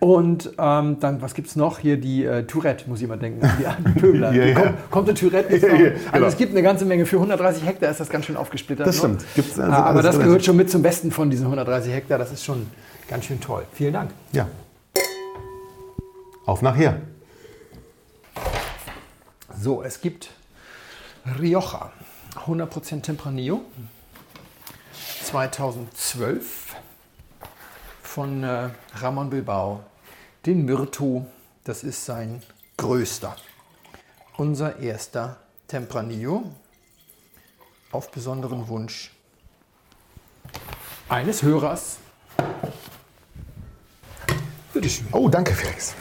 Und 0.00 0.52
ähm, 0.58 0.98
dann, 1.00 1.20
was 1.22 1.34
gibt 1.34 1.48
es 1.48 1.56
noch? 1.56 1.80
Hier 1.80 1.96
die 2.00 2.24
äh, 2.24 2.44
Tourette, 2.44 2.88
muss 2.88 3.02
ich 3.02 3.08
mal 3.08 3.18
denken. 3.18 3.40
Die 3.58 3.66
alten 3.66 3.94
Pöbler. 3.94 4.32
Ja, 4.32 4.44
ja. 4.44 4.54
Kommt, 4.54 4.90
kommt 4.92 5.08
eine 5.08 5.18
Tourette 5.18 5.52
nicht 5.52 5.62
Ja, 5.66 5.72
noch? 5.72 5.80
ja, 5.80 5.86
Also 5.86 6.00
genau. 6.12 6.26
es 6.28 6.36
gibt 6.36 6.52
eine 6.52 6.62
ganze 6.62 6.84
Menge. 6.84 7.04
Für 7.04 7.16
130 7.16 7.66
Hektar 7.66 7.90
ist 7.90 7.98
das 7.98 8.08
ganz 8.08 8.24
schön 8.26 8.36
aufgesplittert. 8.36 8.86
Das 8.86 8.96
noch. 8.98 9.04
stimmt. 9.08 9.24
Gibt's 9.34 9.58
also 9.58 9.72
Ah, 9.72 9.82
aber 9.86 10.02
das 10.02 10.16
gehört 10.20 10.44
schon 10.44 10.54
mit 10.54 10.70
zum 10.70 10.82
Besten 10.82 11.10
von 11.10 11.30
diesen 11.30 11.46
130 11.46 11.92
Hektar. 11.92 12.16
Das 12.16 12.30
ist 12.30 12.44
schon 12.44 12.66
ganz 13.08 13.24
schön 13.24 13.40
toll. 13.40 13.66
Vielen 13.72 13.94
Dank. 13.94 14.12
ja. 14.32 14.48
Auf 16.46 16.62
nachher. 16.62 17.00
So, 19.60 19.82
es 19.82 20.00
gibt 20.00 20.30
Rioja, 21.38 21.92
100% 22.46 23.02
Tempranillo, 23.02 23.60
2012 25.24 26.74
von 28.02 28.42
äh, 28.44 28.70
Ramon 28.94 29.28
Bilbao, 29.28 29.84
den 30.46 30.64
Myrto 30.64 31.26
Das 31.64 31.82
ist 31.84 32.04
sein 32.06 32.42
größter. 32.78 33.36
Unser 34.38 34.78
erster 34.78 35.36
Tempranillo 35.66 36.44
auf 37.92 38.10
besonderen 38.10 38.68
Wunsch 38.68 39.12
eines 41.10 41.42
Hörers. 41.42 41.98
Bitte 44.78 44.90
schön. 44.90 45.08
Oh, 45.10 45.28
danke, 45.28 45.52
Felix. 45.54 45.92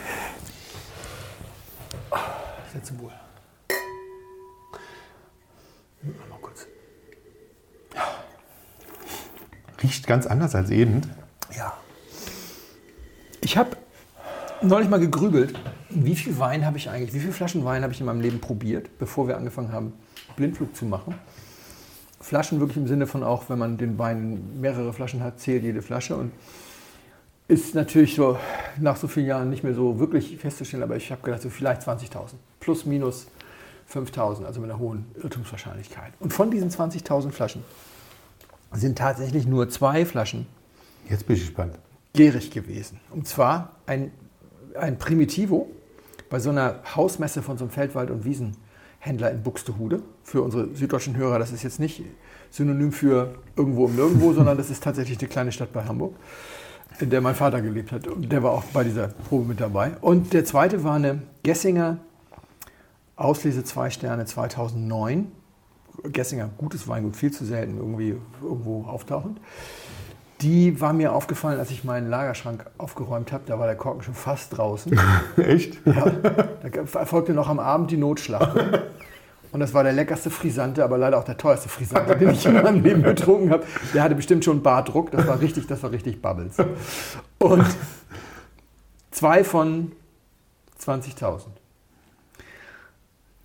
Setze 2.72 3.00
wohl. 3.00 3.12
Mal 6.04 6.38
kurz. 6.40 6.68
Riecht 9.82 10.06
ganz 10.06 10.28
anders 10.28 10.54
als 10.54 10.70
eben. 10.70 11.02
Ja. 11.58 11.74
Ich 13.42 13.58
habe 13.58 13.78
neulich 14.62 14.90
mal 14.90 15.00
gegrübelt, 15.00 15.60
wie 15.90 16.16
viel 16.16 16.38
Wein 16.38 16.64
habe 16.64 16.78
ich 16.78 16.88
eigentlich, 16.92 17.16
wie 17.16 17.20
viele 17.20 17.34
Flaschen 17.34 17.66
Wein 17.66 17.82
habe 17.82 17.94
ich 17.94 18.00
in 18.00 18.06
meinem 18.06 18.22
Leben 18.22 18.40
probiert, 18.40 19.00
bevor 19.00 19.28
wir 19.28 19.38
angefangen 19.38 19.72
haben, 19.72 19.94
Blindflug 20.36 20.76
zu 20.76 20.86
machen. 20.86 21.16
Flaschen 22.22 22.60
wirklich 22.60 22.78
im 22.78 22.88
Sinne 22.88 23.08
von 23.08 23.24
auch, 23.24 23.50
wenn 23.50 23.58
man 23.58 23.80
den 23.80 23.98
Wein 23.98 24.62
mehrere 24.62 24.94
Flaschen 24.94 25.24
hat, 25.24 25.40
zählt 25.40 25.64
jede 25.64 25.82
Flasche 25.82 26.16
und 26.16 26.32
ist 27.48 27.76
natürlich 27.76 28.16
so 28.16 28.38
nach 28.80 28.98
so 28.98 29.08
vielen 29.08 29.28
Jahren 29.28 29.50
nicht 29.50 29.64
mehr 29.64 29.74
so 29.74 30.00
wirklich 30.00 30.38
festzustellen, 30.38 30.84
aber 30.84 30.98
ich 30.98 31.12
habe 31.12 31.22
gedacht, 31.22 31.42
so 31.42 31.50
vielleicht 31.50 31.82
20.000, 31.82 32.34
plus 32.60 32.86
minus 32.86 33.28
5.000, 33.92 34.46
also 34.46 34.60
mit 34.60 34.70
einer 34.70 34.80
hohen 34.80 35.06
Irrtumswahrscheinlichkeit. 35.24 36.14
Und 36.20 36.34
von 36.34 36.52
diesen 36.52 36.70
20.000 36.70 37.32
Flaschen 37.32 37.64
sind 38.74 38.98
tatsächlich 38.98 39.48
nur 39.48 39.70
zwei 39.70 40.06
Flaschen 40.06 40.46
Jetzt 41.10 41.26
bin 41.26 41.38
ich 41.38 41.44
gespannt. 41.44 41.80
gärig 42.14 42.52
gewesen. 42.52 43.00
Und 43.12 43.28
zwar 43.28 43.78
ein, 43.86 44.12
ein 44.78 44.98
Primitivo 44.98 45.70
bei 46.30 46.40
so 46.40 46.50
einer 46.50 46.82
Hausmesse 46.96 47.42
von 47.42 47.58
so 47.58 47.64
einem 47.64 47.72
Feldwald- 47.72 48.12
und 48.12 48.26
Wiesenhändler 48.26 49.32
in 49.32 49.42
Buxtehude. 49.42 50.02
Für 50.24 50.42
unsere 50.42 50.76
süddeutschen 50.76 51.16
Hörer, 51.16 51.40
das 51.40 51.54
ist 51.54 51.64
jetzt 51.64 51.80
nicht 51.80 52.04
synonym 52.52 52.92
für 52.92 53.36
irgendwo 53.56 53.88
im 53.88 53.96
Nirgendwo, 53.96 54.34
sondern 54.34 54.58
das 54.58 54.70
ist 54.70 54.84
tatsächlich 54.84 55.18
eine 55.20 55.30
kleine 55.30 55.54
Stadt 55.54 55.72
bei 55.72 55.86
Hamburg, 55.86 56.14
in 57.00 57.10
der 57.10 57.22
mein 57.22 57.36
Vater 57.36 57.62
gelebt 57.62 57.92
hat. 57.92 58.08
Und 58.08 58.32
der 58.32 58.44
war 58.44 58.52
auch 58.52 58.64
bei 58.74 58.84
dieser 58.84 59.08
Probe 59.08 59.46
mit 59.46 59.60
dabei. 59.60 59.92
Und 60.02 60.34
der 60.34 60.46
zweite 60.46 60.84
war 60.84 60.96
eine 60.96 61.22
Gessinger 61.44 61.98
Auslese 63.16 63.64
2 63.64 63.90
Sterne 63.90 64.26
2009. 64.26 65.32
Gessinger, 66.04 66.50
gutes 66.58 66.88
Weingut, 66.88 67.16
viel 67.16 67.32
zu 67.32 67.46
selten 67.46 67.78
irgendwie 67.78 68.16
irgendwo 68.42 68.84
auftauchend. 68.84 69.40
Die 70.42 70.80
war 70.80 70.94
mir 70.94 71.14
aufgefallen, 71.14 71.60
als 71.60 71.72
ich 71.72 71.84
meinen 71.84 72.12
Lagerschrank 72.12 72.66
aufgeräumt 72.78 73.32
habe. 73.32 73.44
Da 73.48 73.58
war 73.58 73.66
der 73.66 73.76
Korken 73.76 74.04
schon 74.04 74.14
fast 74.14 74.56
draußen. 74.56 75.00
Echt? 75.38 75.80
Ja, 75.86 76.12
da 76.12 77.06
folgte 77.06 77.34
noch 77.34 77.50
am 77.50 77.60
Abend 77.60 77.90
die 77.90 77.98
Notschlachtung. 77.98 78.62
Und 79.58 79.62
das 79.62 79.74
war 79.74 79.84
der 79.84 79.94
leckerste 79.94 80.30
Frisante, 80.30 80.84
aber 80.84 81.00
leider 81.00 81.18
auch 81.18 81.24
der 81.24 81.36
teuerste 81.36 81.68
Frisante, 81.68 82.16
den 82.16 82.30
ich 82.30 82.46
in 82.46 82.54
meinem 82.54 82.84
Leben 82.84 83.02
getrunken 83.02 83.50
habe. 83.50 83.66
Der 83.92 84.04
hatte 84.04 84.14
bestimmt 84.14 84.46
schon 84.46 84.62
Bardruck. 84.62 85.10
Das 85.10 85.26
war 85.26 85.42
richtig, 85.42 85.66
das 85.66 85.82
war 85.82 85.92
richtig 85.92 86.22
Bubbles. 86.22 86.58
Und 87.40 87.66
zwei 89.10 89.44
von 89.44 89.94
20.000. 90.80 91.46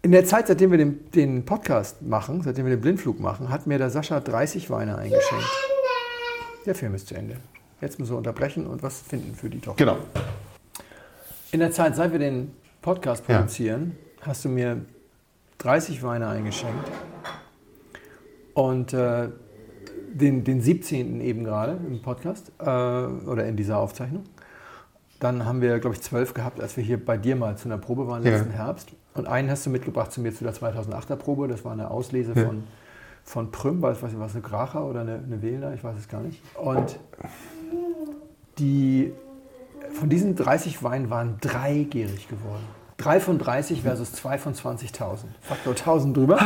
In 0.02 0.12
der 0.12 0.26
Zeit, 0.26 0.48
seitdem 0.48 0.70
wir 0.70 0.76
den, 0.76 1.10
den 1.12 1.46
Podcast 1.46 2.02
machen, 2.02 2.42
seitdem 2.42 2.66
wir 2.66 2.76
den 2.76 2.82
Blindflug 2.82 3.18
machen, 3.18 3.48
hat 3.48 3.66
mir 3.66 3.78
der 3.78 3.88
Sascha 3.88 4.20
30 4.20 4.68
Weine 4.68 4.98
eingeschenkt. 4.98 5.46
Der 6.66 6.74
Film 6.74 6.94
ist 6.94 7.08
zu 7.08 7.14
Ende. 7.14 7.38
Jetzt 7.80 7.98
müssen 7.98 8.12
wir 8.12 8.18
unterbrechen 8.18 8.66
und 8.66 8.82
was 8.82 9.00
finden 9.00 9.34
für 9.34 9.48
die 9.48 9.60
Tochter. 9.60 9.82
Genau. 9.82 9.96
In 11.52 11.60
der 11.60 11.70
Zeit, 11.70 11.96
seit 11.96 12.12
wir 12.12 12.18
den 12.18 12.52
Podcast 12.82 13.24
Ja. 13.28 13.36
produzieren, 13.36 13.96
hast 14.20 14.44
du 14.44 14.50
mir 14.50 14.84
30 15.62 16.02
Weine 16.02 16.28
eingeschenkt. 16.28 16.90
Und 18.54 18.92
äh, 18.92 19.28
den, 20.12 20.44
den 20.44 20.60
17. 20.60 21.20
eben 21.20 21.44
gerade 21.44 21.78
im 21.86 22.02
Podcast 22.02 22.52
äh, 22.60 22.64
oder 22.64 23.46
in 23.46 23.56
dieser 23.56 23.78
Aufzeichnung. 23.78 24.24
Dann 25.20 25.46
haben 25.46 25.60
wir, 25.60 25.78
glaube 25.78 25.94
ich, 25.94 26.02
zwölf 26.02 26.34
gehabt, 26.34 26.60
als 26.60 26.76
wir 26.76 26.82
hier 26.84 27.02
bei 27.02 27.16
dir 27.16 27.36
mal 27.36 27.56
zu 27.56 27.68
einer 27.68 27.78
Probe 27.78 28.08
waren 28.08 28.24
Ja. 28.24 28.30
letzten 28.32 28.50
Herbst. 28.50 28.90
Und 29.14 29.28
einen 29.28 29.50
hast 29.50 29.64
du 29.64 29.70
mitgebracht 29.70 30.10
zu 30.12 30.20
mir 30.20 30.34
zu 30.34 30.42
der 30.44 30.52
2008er 30.54 31.16
Probe. 31.16 31.46
Das 31.48 31.64
war 31.64 31.72
eine 31.72 31.90
Auslese 31.90 32.32
Ja. 32.34 32.44
von, 32.44 32.64
von 33.22 33.50
Prüm, 33.52 33.80
weiß 33.80 33.98
ich, 34.02 34.18
was 34.18 34.32
eine 34.32 34.42
Gracher 34.42 34.84
oder 34.84 35.02
eine, 35.02 35.14
eine 35.24 35.40
Wählner, 35.42 35.72
ich 35.74 35.84
weiß 35.84 35.96
es 35.96 36.08
gar 36.08 36.20
nicht. 36.22 36.42
Und 36.56 36.98
die, 38.58 39.12
von 39.92 40.08
diesen 40.08 40.34
30 40.34 40.82
Weinen 40.82 41.08
waren 41.08 41.36
drei 41.40 41.86
gierig 41.88 42.28
geworden. 42.28 42.64
Drei 43.02 43.18
von 43.18 43.38
30 43.38 43.82
versus 43.82 44.12
zwei 44.12 44.38
von 44.38 44.54
20.000. 44.54 45.24
Faktor 45.40 45.72
1000 45.74 46.16
drüber. 46.16 46.38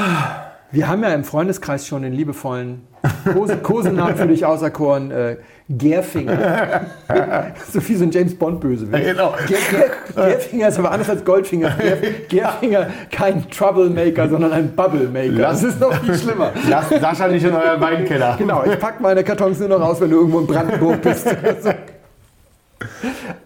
Wir 0.72 0.88
haben 0.88 1.02
ja 1.02 1.10
im 1.10 1.22
Freundeskreis 1.22 1.86
schon 1.86 2.02
den 2.02 2.12
liebevollen 2.14 2.86
Kose- 3.32 3.58
Kosenamen 3.58 4.16
für 4.16 4.26
dich 4.26 4.44
auserkoren, 4.46 5.10
äh, 5.10 5.36
Gärfinger. 5.68 6.86
so 7.72 7.86
wie 7.88 7.94
so 7.94 8.04
ein 8.04 8.10
James 8.10 8.34
Bond-Bösewicht. 8.36 9.04
Genau. 9.04 9.34
Gär, 9.46 9.58
Gär, 9.70 9.90
Gärfinger 10.28 10.68
ist 10.68 10.78
aber 10.78 10.90
anders 10.90 11.10
als 11.10 11.24
Goldfinger. 11.24 11.70
Gär, 11.78 11.96
Gärfinger 12.28 12.86
kein 13.12 13.48
Troublemaker, 13.50 14.28
sondern 14.28 14.52
ein 14.52 14.74
Bubblemaker. 14.74 15.28
Lass- 15.34 15.60
Das 15.60 15.70
ist 15.74 15.80
noch 15.80 15.94
viel 16.02 16.18
schlimmer. 16.18 16.52
Lasst 16.68 16.88
Sascha 17.00 17.28
nicht 17.28 17.44
in 17.44 17.54
euren 17.54 17.80
Weinkeller. 17.80 18.34
Genau, 18.38 18.64
ich 18.64 18.78
packe 18.80 19.02
meine 19.02 19.22
Kartons 19.22 19.60
nur 19.60 19.68
noch 19.68 19.80
raus, 19.80 20.00
wenn 20.00 20.10
du 20.10 20.16
irgendwo 20.16 20.40
in 20.40 20.46
Brandenburg 20.46 21.00
bist. 21.02 21.26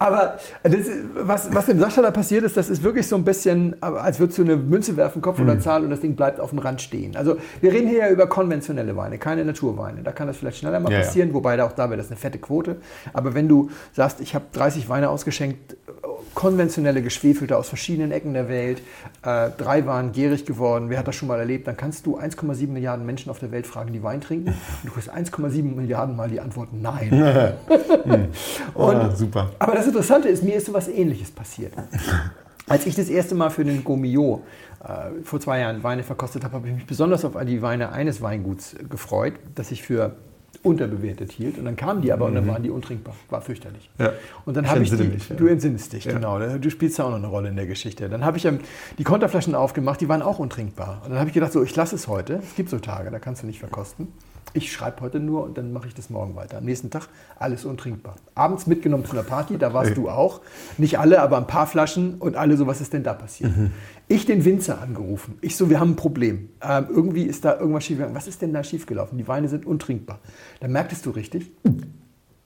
Aber 0.01 0.39
das, 0.63 0.73
ist- 0.75 0.91
was, 1.15 1.55
was 1.55 1.67
dem 1.67 1.79
Sascha 1.79 2.01
da 2.01 2.11
passiert 2.11 2.43
ist, 2.43 2.57
das 2.57 2.71
ist 2.71 2.83
wirklich 2.83 3.07
so 3.07 3.17
ein 3.17 3.25
bisschen, 3.25 3.77
aber 3.83 4.03
als 4.03 4.19
würdest 4.19 4.39
du 4.39 4.43
eine 4.43 4.57
Münze 4.57 4.97
werfen, 4.97 5.21
Kopf 5.21 5.39
oder 5.39 5.61
Zahl 5.61 5.85
und 5.85 5.91
das 5.91 6.01
Ding 6.01 6.17
bleibt 6.17 6.41
auf 6.41 6.51
dem 6.51 6.59
Rand 6.59 6.81
stehen. 6.81 7.17
Also 7.17 7.37
wir 7.61 7.71
reden 7.71 7.87
hier 7.87 7.99
ja 7.99 8.09
über 8.09 8.27
konventionelle 8.27 8.97
Weine, 8.97 9.19
keine 9.19 9.45
Naturweine. 9.45 10.03
Da 10.03 10.13
kann 10.13 10.27
das 10.27 10.39
vielleicht 10.39 10.57
schneller 10.57 10.81
mal 10.81 10.91
Ja, 10.91 10.99
ja. 11.01 11.05
passieren, 11.05 11.35
wobei 11.35 11.57
da 11.59 11.67
auch 11.67 11.73
da 11.73 11.91
wäre 11.91 11.99
das 11.99 12.09
eine 12.09 12.17
fette 12.17 12.39
Quote. 12.39 12.77
Aber 13.13 13.35
wenn 13.35 13.47
du 13.47 13.71
sagst, 13.93 14.21
ich 14.23 14.35
habe 14.35 14.47
30 14.53 14.89
Weine 14.89 15.11
ausgeschenkt, 15.11 15.77
konventionelle 16.35 17.03
Geschwefelte 17.03 17.57
aus 17.59 17.69
verschiedenen 17.69 18.13
Ecken 18.13 18.33
der 18.33 18.49
Welt, 18.49 18.81
äh, 19.25 19.51
drei 19.59 19.85
waren 19.85 20.13
gierig 20.13 20.47
geworden, 20.47 20.89
wer 20.89 20.99
hat 21.01 21.09
das 21.09 21.17
schon 21.17 21.29
mal 21.29 21.39
erlebt, 21.39 21.67
dann 21.67 21.77
kannst 21.77 22.07
du 22.07 22.17
1,7 22.19 22.69
Milliarden 22.69 23.05
Menschen 23.05 23.31
auf 23.31 23.39
der 23.41 23.51
Welt 23.51 23.67
fragen, 23.67 23.93
die 23.93 24.03
Wein 24.03 24.21
trinken 24.23 24.49
und 24.49 24.57
du 24.85 24.93
kriegst 24.93 25.11
1,7 25.13 25.75
Milliarden 25.75 26.17
mal 26.17 26.29
die 26.31 26.41
Antwort 26.41 26.69
Nein. 26.73 27.11
Und, 28.75 28.95
Ah, 28.97 29.11
super. 29.15 29.51
aber 29.59 29.75
das 29.75 29.87
Interessante 29.91 30.29
ist, 30.29 30.45
mir 30.45 30.55
ist 30.55 30.67
so 30.67 30.73
was 30.73 30.87
Ähnliches 30.89 31.33
passiert. 31.33 31.73
Als 32.69 32.87
ich 32.87 32.95
das 32.95 33.09
erste 33.09 33.35
Mal 33.35 33.51
für 33.51 33.65
den 33.65 33.83
Gomillot 33.83 34.43
äh, 34.85 35.25
vor 35.25 35.41
zwei 35.41 35.59
Jahren 35.59 35.83
Weine 35.83 36.05
verkostet 36.05 36.45
habe, 36.45 36.55
habe 36.55 36.69
ich 36.69 36.75
mich 36.75 36.87
besonders 36.87 37.25
auf 37.25 37.33
die 37.45 37.61
Weine 37.61 37.91
eines 37.91 38.23
Weinguts 38.23 38.77
gefreut, 38.89 39.35
das 39.57 39.73
ich 39.73 39.83
für 39.83 40.15
unterbewertet 40.63 41.33
hielt. 41.33 41.59
Und 41.59 41.65
dann 41.65 41.75
kamen 41.75 42.03
die 42.03 42.13
aber 42.13 42.27
und 42.27 42.37
dann 42.37 42.47
waren 42.47 42.63
die 42.63 42.71
untrinkbar. 42.71 43.17
War 43.31 43.41
fürchterlich. 43.41 43.91
Mhm. 43.99 44.05
Ja. 44.05 44.13
Und 44.45 44.57
dann 44.57 44.69
habe 44.69 44.83
ich 44.83 44.91
die, 44.91 45.03
mich, 45.03 45.29
ja. 45.29 45.35
du 45.35 45.47
entsinnst 45.49 45.93
dich, 45.93 46.05
Ja. 46.05 46.13
genau. 46.13 46.39
Du 46.39 46.71
spielst 46.71 46.99
ja 46.99 47.05
auch 47.07 47.11
noch 47.11 47.17
eine 47.17 47.27
Rolle 47.27 47.49
in 47.49 47.57
der 47.57 47.67
Geschichte. 47.67 48.09
Dann 48.09 48.25
habe 48.25 48.37
ich 48.37 48.45
ähm, 48.45 48.61
die 48.99 49.05
Konterflaschen 49.05 49.57
aufgemacht, 49.57 50.01
die 50.01 50.09
waren 50.09 50.23
auch 50.23 50.39
untrinkbar. 50.39 51.01
Und 51.05 51.11
dann 51.11 51.19
habe 51.19 51.29
ich 51.29 51.35
gedacht, 51.35 51.53
so, 51.53 51.65
ich 51.65 51.75
lasse 51.75 51.97
es 51.97 52.07
heute. 52.07 52.35
Es 52.35 52.55
gibt 52.55 52.69
so 52.71 52.79
Tage, 52.79 53.11
da 53.11 53.19
kannst 53.19 53.43
du 53.43 53.47
nicht 53.49 53.59
verkosten. 53.59 54.09
Ich 54.53 54.73
schreibe 54.73 55.01
heute 55.01 55.21
nur 55.21 55.45
und 55.45 55.57
dann 55.59 55.73
mache 55.73 55.89
ich 55.89 55.95
das 55.95 56.11
morgen 56.11 56.35
weiter. 56.37 56.59
Am 56.59 56.65
nächsten 56.65 56.91
Tag 56.91 57.09
alles 57.39 57.65
untrinkbar. 57.65 58.17
Abends 58.35 58.67
mitgenommen 58.67 59.05
zu 59.05 59.13
einer 59.13 59.23
Party, 59.23 59.59
da 59.59 59.73
warst 59.73 59.97
du 59.97 60.09
auch. 60.09 60.41
Nicht 60.79 60.99
alle, 60.99 61.21
aber 61.21 61.37
ein 61.37 61.47
paar 61.47 61.67
Flaschen 61.67 62.17
und 62.17 62.37
alle 62.37 62.57
so, 62.57 62.67
was 62.67 62.81
ist 62.81 62.93
denn 62.93 63.03
da 63.03 63.15
passiert? 63.15 63.57
Mhm. 63.57 63.71
Ich 64.09 64.27
den 64.27 64.45
Winzer 64.45 64.81
angerufen. 64.81 65.39
Ich 65.41 65.57
so, 65.57 65.71
wir 65.71 65.79
haben 65.79 65.93
ein 65.93 65.97
Problem. 65.97 66.49
Ähm, 66.63 66.87
irgendwie 66.91 67.23
ist 67.23 67.45
da 67.45 67.59
irgendwas 67.59 67.85
schiefgegangen. 67.85 68.17
Was 68.17 68.27
ist 68.27 68.43
denn 68.43 68.53
da 68.53 68.65
schiefgelaufen? 68.65 69.19
Die 69.19 69.29
Weine 69.29 69.49
sind 69.49 69.67
untrinkbar. 69.67 70.19
Da 70.59 70.69
merktest 70.69 71.07
du 71.07 71.11
richtig, 71.11 71.51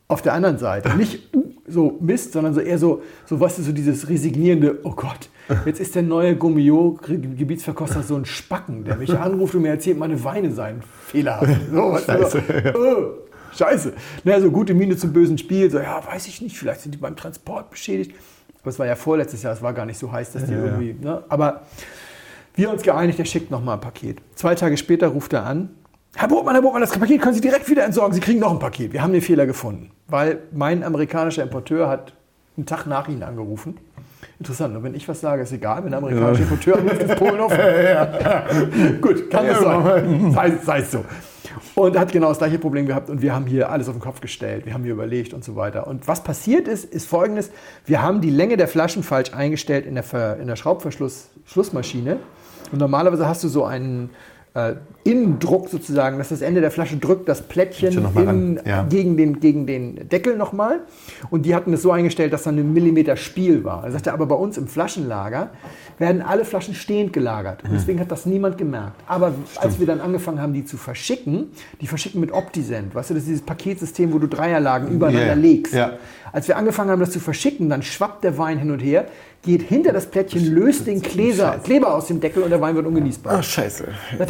auf 0.09 0.23
der 0.23 0.35
anderen 0.35 0.59
Seite. 0.59 0.95
Nicht 0.97 1.35
uh, 1.35 1.44
so 1.67 1.99
Mist, 2.01 2.33
sondern 2.33 2.55
so 2.55 2.61
eher 2.61 2.79
so, 2.79 3.03
so 3.27 3.39
weißt 3.41 3.59
du, 3.59 3.63
so 3.63 3.73
dieses 3.73 4.09
resignierende, 4.09 4.79
oh 4.83 4.93
Gott, 4.93 5.31
jetzt 5.65 5.81
ist 5.81 5.95
der 5.95 6.03
neue 6.03 6.37
Gummio-Gebietsverkoster 6.37 8.03
so 8.03 8.17
ein 8.17 8.25
Spacken, 8.25 8.85
der 8.85 8.97
mich 8.97 9.17
anruft 9.19 9.55
und 9.55 9.63
mir 9.63 9.71
erzählt, 9.71 9.99
meine 9.99 10.23
Weine 10.25 10.53
seien 10.53 10.83
fehlerhaft. 11.07 11.51
So, 11.71 11.99
du, 11.99 12.29
so, 12.29 12.39
oh, 12.79 13.25
Scheiße. 13.57 13.93
Naja, 14.25 14.41
so 14.41 14.51
gute 14.51 14.75
Miene 14.75 14.97
zum 14.97 15.13
bösen 15.13 15.39
Spiel, 15.39 15.71
so, 15.71 15.79
ja, 15.79 16.03
weiß 16.07 16.27
ich 16.27 16.41
nicht, 16.41 16.59
vielleicht 16.59 16.81
sind 16.81 16.95
die 16.95 16.99
beim 16.99 17.17
Transport 17.17 17.71
beschädigt. 17.71 18.13
Aber 18.61 18.71
es 18.71 18.79
war 18.79 18.87
ja 18.87 18.97
vorletztes 18.97 19.43
Jahr, 19.43 19.53
es 19.53 19.63
war 19.63 19.73
gar 19.73 19.87
nicht 19.87 19.99
so 19.99 20.11
heiß, 20.11 20.33
dass 20.33 20.47
die 20.47 20.53
Ja, 20.53 20.65
irgendwie, 20.65 20.97
ne? 21.01 21.23
aber 21.29 21.63
wir 22.55 22.71
uns 22.71 22.83
geeinigt, 22.83 23.19
er 23.19 23.25
schickt 23.25 23.51
nochmal 23.51 23.77
ein 23.77 23.81
Paket. 23.81 24.19
Zwei 24.35 24.55
Tage 24.55 24.77
später 24.77 25.09
ruft 25.09 25.33
er 25.33 25.45
an. 25.45 25.71
Herr 26.17 26.29
Botmann, 26.29 26.55
Herr 26.55 26.63
Botmann, 26.63 26.81
das 26.81 26.97
Paket 26.97 27.21
können 27.21 27.35
Sie 27.35 27.41
direkt 27.41 27.69
wieder 27.69 27.85
entsorgen. 27.85 28.15
Sie 28.15 28.21
kriegen 28.21 28.39
noch 28.39 28.53
ein 28.53 28.59
Paket. 28.61 28.93
Wir 28.93 29.03
haben 29.03 29.13
den 29.13 29.23
Fehler 29.23 29.47
gefunden. 29.47 29.91
Weil 30.07 30.39
mein 30.53 30.85
amerikanischer 30.85 31.43
Importeur 31.43 31.89
hat 31.89 32.13
einen 32.57 32.67
Tag 32.67 32.87
nach 32.87 33.09
Ihnen 33.09 33.23
angerufen. 33.23 33.79
Interessant, 34.39 34.77
und 34.77 34.83
wenn 34.83 34.95
ich 34.95 35.09
was 35.09 35.21
sage, 35.21 35.43
ist 35.43 35.53
egal. 35.53 35.83
Wenn 35.83 35.91
der 35.91 35.99
amerikanische 35.99 36.43
Importeur 36.43 36.79
anruft, 36.79 37.03
ist 37.03 37.17
Polen 37.17 37.41
offen. 37.41 37.59
Gut, 39.01 39.31
kann 39.31 39.47
es 39.47 39.61
sein. 39.61 40.33
Sei, 40.33 40.53
sei 40.63 40.79
es 40.81 40.93
so. 40.93 41.05
Und 41.75 41.99
hat 41.99 42.13
genau 42.13 42.29
das 42.29 42.39
gleiche 42.39 42.59
Problem 42.59 42.87
gehabt 42.87 43.11
und 43.11 43.23
wir 43.23 43.35
haben 43.35 43.47
hier 43.47 43.71
alles 43.71 43.89
auf 43.89 43.95
den 43.95 44.01
Kopf 44.01 44.21
gestellt, 44.21 44.67
wir 44.67 44.75
haben 44.75 44.83
hier 44.83 44.93
überlegt 44.93 45.35
und 45.35 45.45
so 45.45 45.57
weiter. 45.57 45.87
Und 45.87 46.09
was 46.09 46.23
passiert 46.23 46.69
ist, 46.69 46.85
ist 46.85 47.07
folgendes, 47.07 47.51
wir 47.87 48.03
haben 48.03 48.21
die 48.21 48.31
Länge 48.31 48.57
der 48.57 48.69
Flaschen 48.69 49.03
falsch 49.03 49.33
eingestellt 49.33 49.87
in 49.87 49.95
der, 49.95 50.05
Ver, 50.05 50.39
in 50.39 50.47
der 50.47 50.57
Schraubverschlussmaschine. 50.57 52.19
Und 52.73 52.79
normalerweise 52.79 53.29
hast 53.29 53.45
du 53.45 53.49
so 53.49 53.65
einen 53.65 54.11
äh, 54.55 54.75
Innendruck 55.05 55.69
sozusagen, 55.69 56.17
dass 56.17 56.31
das 56.31 56.41
Ende 56.41 56.63
der 56.63 56.71
Flasche 56.71 56.97
drückt 56.97 57.29
das 57.29 57.43
Plättchen 57.43 58.09
in, 58.17 58.61
ja. 58.65 58.85
gegen, 58.85 59.19
den, 59.19 59.39
gegen 59.39 59.67
den 59.67 60.09
Deckel 60.09 60.37
nochmal. 60.37 60.81
Und 61.31 61.45
die 61.45 61.55
hatten 61.55 61.75
es 61.75 61.83
so 61.83 61.93
eingestellt, 61.93 62.33
dass 62.33 62.45
dann 62.45 62.59
ein 62.59 62.73
Millimeter 62.73 63.17
Spiel 63.17 63.65
war. 63.65 63.85
Er 63.85 63.93
sagte, 63.93 64.15
aber 64.15 64.25
bei 64.25 64.35
uns 64.35 64.57
im 64.57 64.67
Flaschenlager 64.67 65.51
werden 65.99 66.23
alle 66.23 66.47
Flaschen 66.47 66.75
stehend 66.75 67.13
gelagert. 67.13 67.63
Und 67.63 67.71
hm. 67.71 67.77
deswegen 67.77 68.01
hat 68.01 68.11
das 68.11 68.25
niemand 68.25 68.57
gemerkt. 68.57 69.01
Aber 69.07 69.29
Stimmt. 69.29 69.65
als 69.65 69.79
wir 69.79 69.87
dann 69.87 70.01
angefangen 70.01 70.41
haben, 70.41 70.55
die 70.55 70.65
zu 70.65 70.79
verschicken, 70.79 71.49
die 71.83 71.87
verschicken 71.87 72.21
mit 72.21 72.33
Optisend. 72.33 72.95
Weißt 72.95 73.11
du, 73.11 73.15
das 73.15 73.25
ist 73.25 73.29
dieses 73.29 73.43
Paketsystem, 73.43 74.13
wo 74.13 74.19
du 74.19 74.27
Dreierlagen 74.27 74.89
übereinander 74.89 75.27
yeah. 75.27 75.35
legst. 75.35 75.75
Ja. 75.75 75.99
Als 76.33 76.49
wir 76.49 76.57
angefangen 76.57 76.91
haben, 76.91 77.01
das 77.01 77.11
zu 77.11 77.21
verschicken, 77.21 77.69
dann 77.69 77.83
schwappt 77.83 78.25
der 78.25 78.39
Wein 78.39 78.59
hin 78.59 78.73
und 78.73 78.81
her, 78.81 79.07
geht 79.45 79.63
hinter 79.63 79.93
das 79.93 80.07
Plättchen, 80.07 80.53
löst 80.53 80.87
den 80.87 81.01
Kleber, 81.01 81.61
Kleber 81.63 81.95
aus 81.95 82.09
dem 82.09 82.19
Deckel 82.19 82.43
und 82.43 82.51
der 82.51 82.61
Wein 82.61 82.75
wird 82.75 82.87
ungenießbar. 82.87 83.37
Ach, 83.39 83.45
scheiße. 83.45 83.87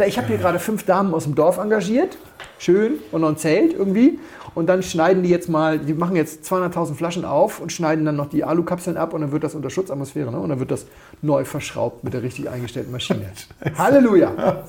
Ich 0.06 0.18
habe 0.18 0.26
hier 0.28 0.38
gerade 0.38 0.58
fünf 0.64 0.84
Damen 0.84 1.14
aus 1.14 1.24
dem 1.24 1.34
Dorf 1.34 1.58
engagiert, 1.58 2.16
schön, 2.58 2.94
und 3.12 3.20
noch 3.20 3.28
ein 3.28 3.36
Zelt 3.36 3.72
irgendwie. 3.72 4.18
Und 4.54 4.66
dann 4.66 4.82
schneiden 4.82 5.22
die 5.22 5.28
jetzt 5.28 5.48
mal, 5.48 5.78
die 5.78 5.94
machen 5.94 6.16
jetzt 6.16 6.44
200.000 6.50 6.94
Flaschen 6.94 7.24
auf 7.24 7.60
und 7.60 7.72
schneiden 7.72 8.04
dann 8.04 8.16
noch 8.16 8.28
die 8.28 8.44
Alukapseln 8.44 8.96
ab 8.96 9.12
und 9.12 9.20
dann 9.20 9.32
wird 9.32 9.44
das 9.44 9.54
unter 9.54 9.68
Schutzatmosphäre, 9.68 10.30
ne? 10.30 10.38
und 10.38 10.48
dann 10.48 10.60
wird 10.60 10.70
das 10.70 10.86
neu 11.22 11.44
verschraubt 11.44 12.04
mit 12.04 12.14
der 12.14 12.22
richtig 12.22 12.48
eingestellten 12.48 12.92
Maschine. 12.92 13.26
Halleluja! 13.78 14.32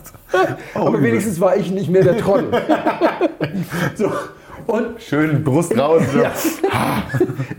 Oh, 0.75 0.87
Aber 0.87 1.01
wenigstens 1.01 1.39
war 1.39 1.55
ich 1.55 1.71
nicht 1.71 1.89
mehr 1.89 2.03
der 2.03 2.17
Trottel. 2.17 2.49
so. 3.95 4.11
Und 4.67 5.01
Schön 5.01 5.43
Brust 5.43 5.77
raus. 5.77 6.03
So. 6.11 6.19
ja. 6.19 6.33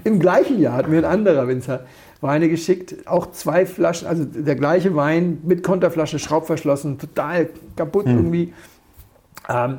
Im 0.05 0.19
gleichen 0.19 0.61
Jahr 0.61 0.75
hat 0.75 0.89
mir 0.89 0.99
ein 0.99 1.05
anderer 1.05 1.49
Winzer 1.49 1.85
Weine 2.21 2.49
geschickt, 2.49 3.07
auch 3.07 3.31
zwei 3.33 3.67
Flaschen, 3.67 4.09
also 4.09 4.25
der 4.25 4.57
gleiche 4.57 4.97
Wein 4.97 5.39
mit 5.45 5.63
Konterflasche, 5.63 6.19
schraubverschlossen, 6.19 6.99
total 6.99 7.51
kaputt 7.77 8.07
hm. 8.07 8.17
irgendwie. 8.17 8.55
Ähm, 9.49 9.79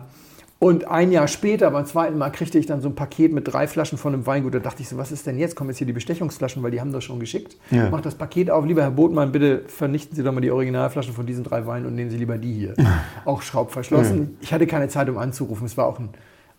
und 0.60 0.88
ein 0.88 1.12
Jahr 1.12 1.28
später, 1.28 1.70
beim 1.70 1.86
zweiten 1.86 2.18
Mal, 2.18 2.32
kriegte 2.32 2.58
ich 2.58 2.66
dann 2.66 2.82
so 2.82 2.90
ein 2.90 2.96
Paket 2.96 3.32
mit 3.32 3.48
drei 3.48 3.68
Flaschen 3.68 4.00
von 4.00 4.14
einem 4.14 4.26
Weingut. 4.26 4.56
Da 4.56 4.60
dachte 4.60 4.82
ich 4.82 4.90
so, 4.90 4.98
was 4.98 5.12
ist 5.12 5.28
denn 5.28 5.38
jetzt? 5.38 5.56
Kommen 5.56 5.70
jetzt 5.70 5.78
hier 5.78 5.86
die 5.86 5.94
Bestechungsflaschen, 5.94 6.64
weil 6.64 6.72
die 6.72 6.82
haben 6.82 6.92
das 6.92 7.04
schon 7.04 7.20
geschickt. 7.20 7.58
Ja. 7.70 7.90
Mach 7.92 8.02
das 8.02 8.16
Paket 8.16 8.50
auf. 8.50 8.66
Lieber 8.66 8.82
Herr 8.82 8.92
Botmann, 8.92 9.32
bitte 9.32 9.64
vernichten 9.68 10.16
Sie 10.16 10.24
doch 10.24 10.32
mal 10.32 10.42
die 10.42 10.50
Originalflaschen 10.50 11.14
von 11.14 11.28
diesen 11.28 11.44
drei 11.44 11.68
Weinen 11.68 11.86
und 11.86 11.94
nehmen 11.94 12.10
Sie 12.10 12.18
lieber 12.18 12.40
die 12.40 12.54
hier. 12.54 12.74
auch 13.26 13.44
schraubverschlossen. 13.44 14.20
Ja. 14.20 14.28
Ich 14.42 14.54
hatte 14.54 14.66
keine 14.66 14.88
Zeit, 14.88 15.10
um 15.10 15.20
anzurufen. 15.20 15.68
Es 15.68 15.78
war 15.78 15.86
auch 15.86 16.00
ein 16.00 16.10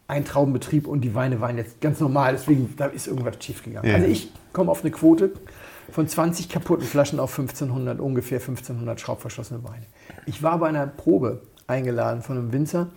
ein 0.09 0.25
Traubenbetrieb 0.25 0.87
und 0.87 1.03
die 1.03 1.14
Weine 1.14 1.40
waren 1.40 1.59
jetzt 1.59 1.81
ganz 1.81 2.01
normal, 2.01 2.33
deswegen 2.33 2.75
da 2.77 2.87
ist 2.87 3.07
irgendwas 3.07 3.37
schief 3.40 3.62
gegangen. 3.62 3.88
Ja. 3.88 3.97
Also 3.97 4.09
ich 4.09 4.33
komme 4.55 4.71
auf 4.71 4.81
eine 4.81 4.90
Quote 4.90 5.33
von 5.92 6.09
20 6.09 6.49
kaputten 6.49 6.87
Flaschen 6.87 7.21
auf 7.21 7.38
1500, 7.38 8.01
ungefähr 8.01 8.40
1500 8.40 9.01
schraubverschlossene 9.01 9.62
Weine. 9.64 9.85
Ich 10.27 10.42
war 10.42 10.59
bei 10.59 10.68
einer 10.68 10.87
Probe 10.87 11.42
eingeladen 11.66 12.23
von 12.23 12.38
einem 12.38 12.53
Winzer, 12.53 12.88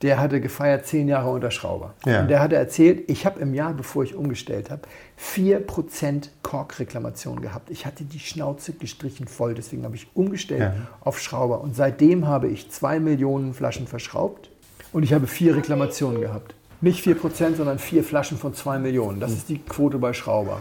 der 0.00 0.18
hatte 0.18 0.40
gefeiert 0.40 0.86
zehn 0.86 1.08
Jahre 1.08 1.30
unter 1.30 1.50
Schrauber. 1.50 1.94
Ja. 2.06 2.22
Und 2.22 2.28
der 2.28 2.40
hatte 2.40 2.56
erzählt, 2.56 3.10
ich 3.10 3.26
habe 3.26 3.40
im 3.40 3.52
Jahr, 3.52 3.74
bevor 3.74 4.04
ich 4.04 4.14
umgestellt 4.14 4.70
habe, 4.70 4.82
4% 5.20 6.28
Korkreklamation 6.42 7.42
gehabt. 7.42 7.68
Ich 7.68 7.84
hatte 7.84 8.04
die 8.04 8.20
Schnauze 8.20 8.72
gestrichen 8.72 9.26
voll, 9.26 9.54
deswegen 9.54 9.84
habe 9.84 9.96
ich 9.96 10.06
umgestellt 10.14 10.60
ja. 10.60 10.74
auf 11.00 11.20
Schrauber. 11.20 11.60
Und 11.60 11.76
seitdem 11.76 12.26
habe 12.26 12.48
ich 12.48 12.70
zwei 12.70 13.00
Millionen 13.00 13.52
Flaschen 13.52 13.86
verschraubt 13.86 14.50
und 14.92 15.02
ich 15.02 15.12
habe 15.12 15.26
vier 15.26 15.56
Reklamationen 15.56 16.20
gehabt. 16.20 16.54
Nicht 16.80 17.04
4%, 17.04 17.56
sondern 17.56 17.78
vier 17.78 18.04
Flaschen 18.04 18.38
von 18.38 18.54
2 18.54 18.78
Millionen. 18.78 19.18
Das 19.20 19.32
ist 19.32 19.48
die 19.48 19.58
Quote 19.58 19.98
bei 19.98 20.12
Schrauber. 20.12 20.60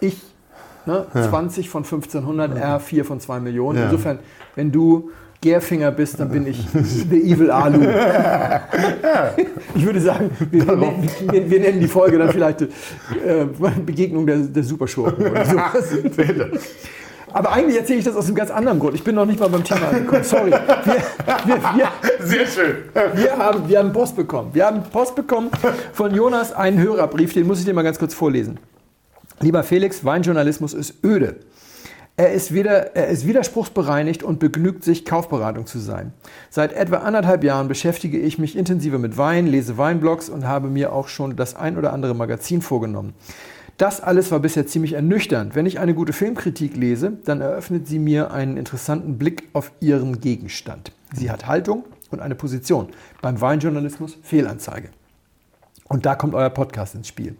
Ich, 0.00 0.20
ne, 0.84 1.06
ja. 1.14 1.28
20 1.28 1.68
von 1.68 1.84
1500, 1.84 2.56
R 2.56 2.80
4 2.80 3.04
von 3.04 3.20
2 3.20 3.40
Millionen. 3.40 3.78
Ja. 3.78 3.84
Insofern, 3.84 4.18
wenn 4.56 4.72
du 4.72 5.10
Gärfinger 5.40 5.90
bist, 5.92 6.18
dann 6.18 6.30
bin 6.30 6.46
ich 6.46 6.66
the 6.72 7.32
evil 7.32 7.50
Alu. 7.50 7.86
Ich 9.76 9.84
würde 9.84 10.00
sagen, 10.00 10.30
wir, 10.50 10.66
wir, 10.66 11.50
wir, 11.50 11.60
nennen 11.60 11.80
die 11.80 11.88
Folge 11.88 12.16
dann 12.16 12.30
vielleicht 12.30 12.62
äh, 12.62 12.66
Begegnung 13.84 14.24
der, 14.24 14.38
der 14.38 14.62
Superschurken 14.62 15.26
oder 15.26 15.44
so. 15.44 15.56
Aber 17.34 17.52
eigentlich 17.52 17.76
erzähle 17.76 17.98
ich 17.98 18.04
das 18.04 18.14
aus 18.14 18.26
einem 18.26 18.36
ganz 18.36 18.52
anderen 18.52 18.78
Grund. 18.78 18.94
Ich 18.94 19.02
bin 19.02 19.16
noch 19.16 19.26
nicht 19.26 19.40
mal 19.40 19.48
beim 19.48 19.64
Thema 19.64 19.88
angekommen. 19.88 20.22
Sorry. 20.22 20.52
Wir, 20.52 20.56
wir, 21.44 21.56
wir, 21.74 21.88
Sehr 22.20 22.46
schön. 22.46 22.76
Wir 23.14 23.36
haben, 23.36 23.68
wir 23.68 23.80
haben 23.80 23.92
Post 23.92 24.14
bekommen. 24.14 24.50
Wir 24.52 24.66
haben 24.66 24.84
Post 24.84 25.16
bekommen 25.16 25.50
von 25.92 26.14
Jonas, 26.14 26.52
einen 26.52 26.78
Hörerbrief, 26.80 27.34
den 27.34 27.48
muss 27.48 27.58
ich 27.58 27.64
dir 27.64 27.74
mal 27.74 27.82
ganz 27.82 27.98
kurz 27.98 28.14
vorlesen. 28.14 28.60
Lieber 29.40 29.64
Felix, 29.64 30.04
Weinjournalismus 30.04 30.74
ist 30.74 31.02
öde. 31.04 31.34
Er 32.16 32.32
ist, 32.32 32.54
wieder, 32.54 32.94
er 32.94 33.08
ist 33.08 33.26
widerspruchsbereinigt 33.26 34.22
und 34.22 34.38
begnügt 34.38 34.84
sich, 34.84 35.04
Kaufberatung 35.04 35.66
zu 35.66 35.80
sein. 35.80 36.12
Seit 36.50 36.72
etwa 36.72 36.98
anderthalb 36.98 37.42
Jahren 37.42 37.66
beschäftige 37.66 38.20
ich 38.20 38.38
mich 38.38 38.56
intensiver 38.56 39.00
mit 39.00 39.18
Wein, 39.18 39.48
lese 39.48 39.76
Weinblogs 39.76 40.28
und 40.28 40.46
habe 40.46 40.68
mir 40.68 40.92
auch 40.92 41.08
schon 41.08 41.34
das 41.34 41.56
ein 41.56 41.76
oder 41.76 41.92
andere 41.92 42.14
Magazin 42.14 42.62
vorgenommen. 42.62 43.14
Das 43.76 44.00
alles 44.00 44.30
war 44.30 44.38
bisher 44.38 44.66
ziemlich 44.66 44.92
ernüchternd. 44.92 45.54
Wenn 45.56 45.66
ich 45.66 45.80
eine 45.80 45.94
gute 45.94 46.12
Filmkritik 46.12 46.76
lese, 46.76 47.18
dann 47.24 47.40
eröffnet 47.40 47.88
sie 47.88 47.98
mir 47.98 48.30
einen 48.30 48.56
interessanten 48.56 49.18
Blick 49.18 49.48
auf 49.52 49.72
ihren 49.80 50.20
Gegenstand. 50.20 50.92
Sie 51.12 51.30
hat 51.30 51.46
Haltung 51.46 51.84
und 52.10 52.20
eine 52.20 52.36
Position. 52.36 52.88
Beim 53.20 53.40
Weinjournalismus 53.40 54.16
Fehlanzeige. 54.22 54.90
Und 55.88 56.06
da 56.06 56.14
kommt 56.14 56.34
euer 56.34 56.50
Podcast 56.50 56.94
ins 56.94 57.08
Spiel. 57.08 57.36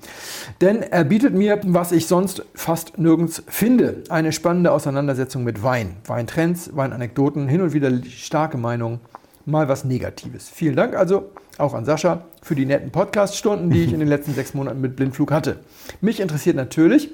Denn 0.61 0.83
er 0.83 1.05
bietet 1.05 1.35
mir, 1.35 1.61
was 1.65 1.93
ich 1.93 2.07
sonst 2.07 2.45
fast 2.55 2.99
nirgends 2.99 3.43
finde, 3.47 4.03
eine 4.11 4.33
spannende 4.33 4.73
Auseinandersetzung 4.73 5.45
mit 5.45 5.63
Wein. 5.63 5.97
Weintrends, 6.07 6.77
Weinanekdoten, 6.77 7.49
hin 7.49 7.63
und 7.63 7.73
wieder 7.73 7.91
starke 8.05 8.59
Meinungen, 8.59 9.01
mal 9.47 9.69
was 9.69 9.85
Negatives. 9.85 10.49
Vielen 10.49 10.77
Dank 10.77 10.95
also 10.95 11.31
auch 11.59 11.75
an 11.75 11.85
Sascha 11.85 12.25
für 12.43 12.55
die 12.55 12.67
netten 12.67 12.91
Podcast-Stunden, 12.91 13.71
die 13.71 13.85
ich 13.85 13.93
in 13.93 14.01
den 14.01 14.09
letzten 14.09 14.35
sechs 14.35 14.55
Monaten 14.55 14.81
mit 14.81 14.97
Blindflug 14.97 15.31
hatte. 15.31 15.59
Mich 16.01 16.21
interessiert 16.21 16.57
natürlich 16.57 17.11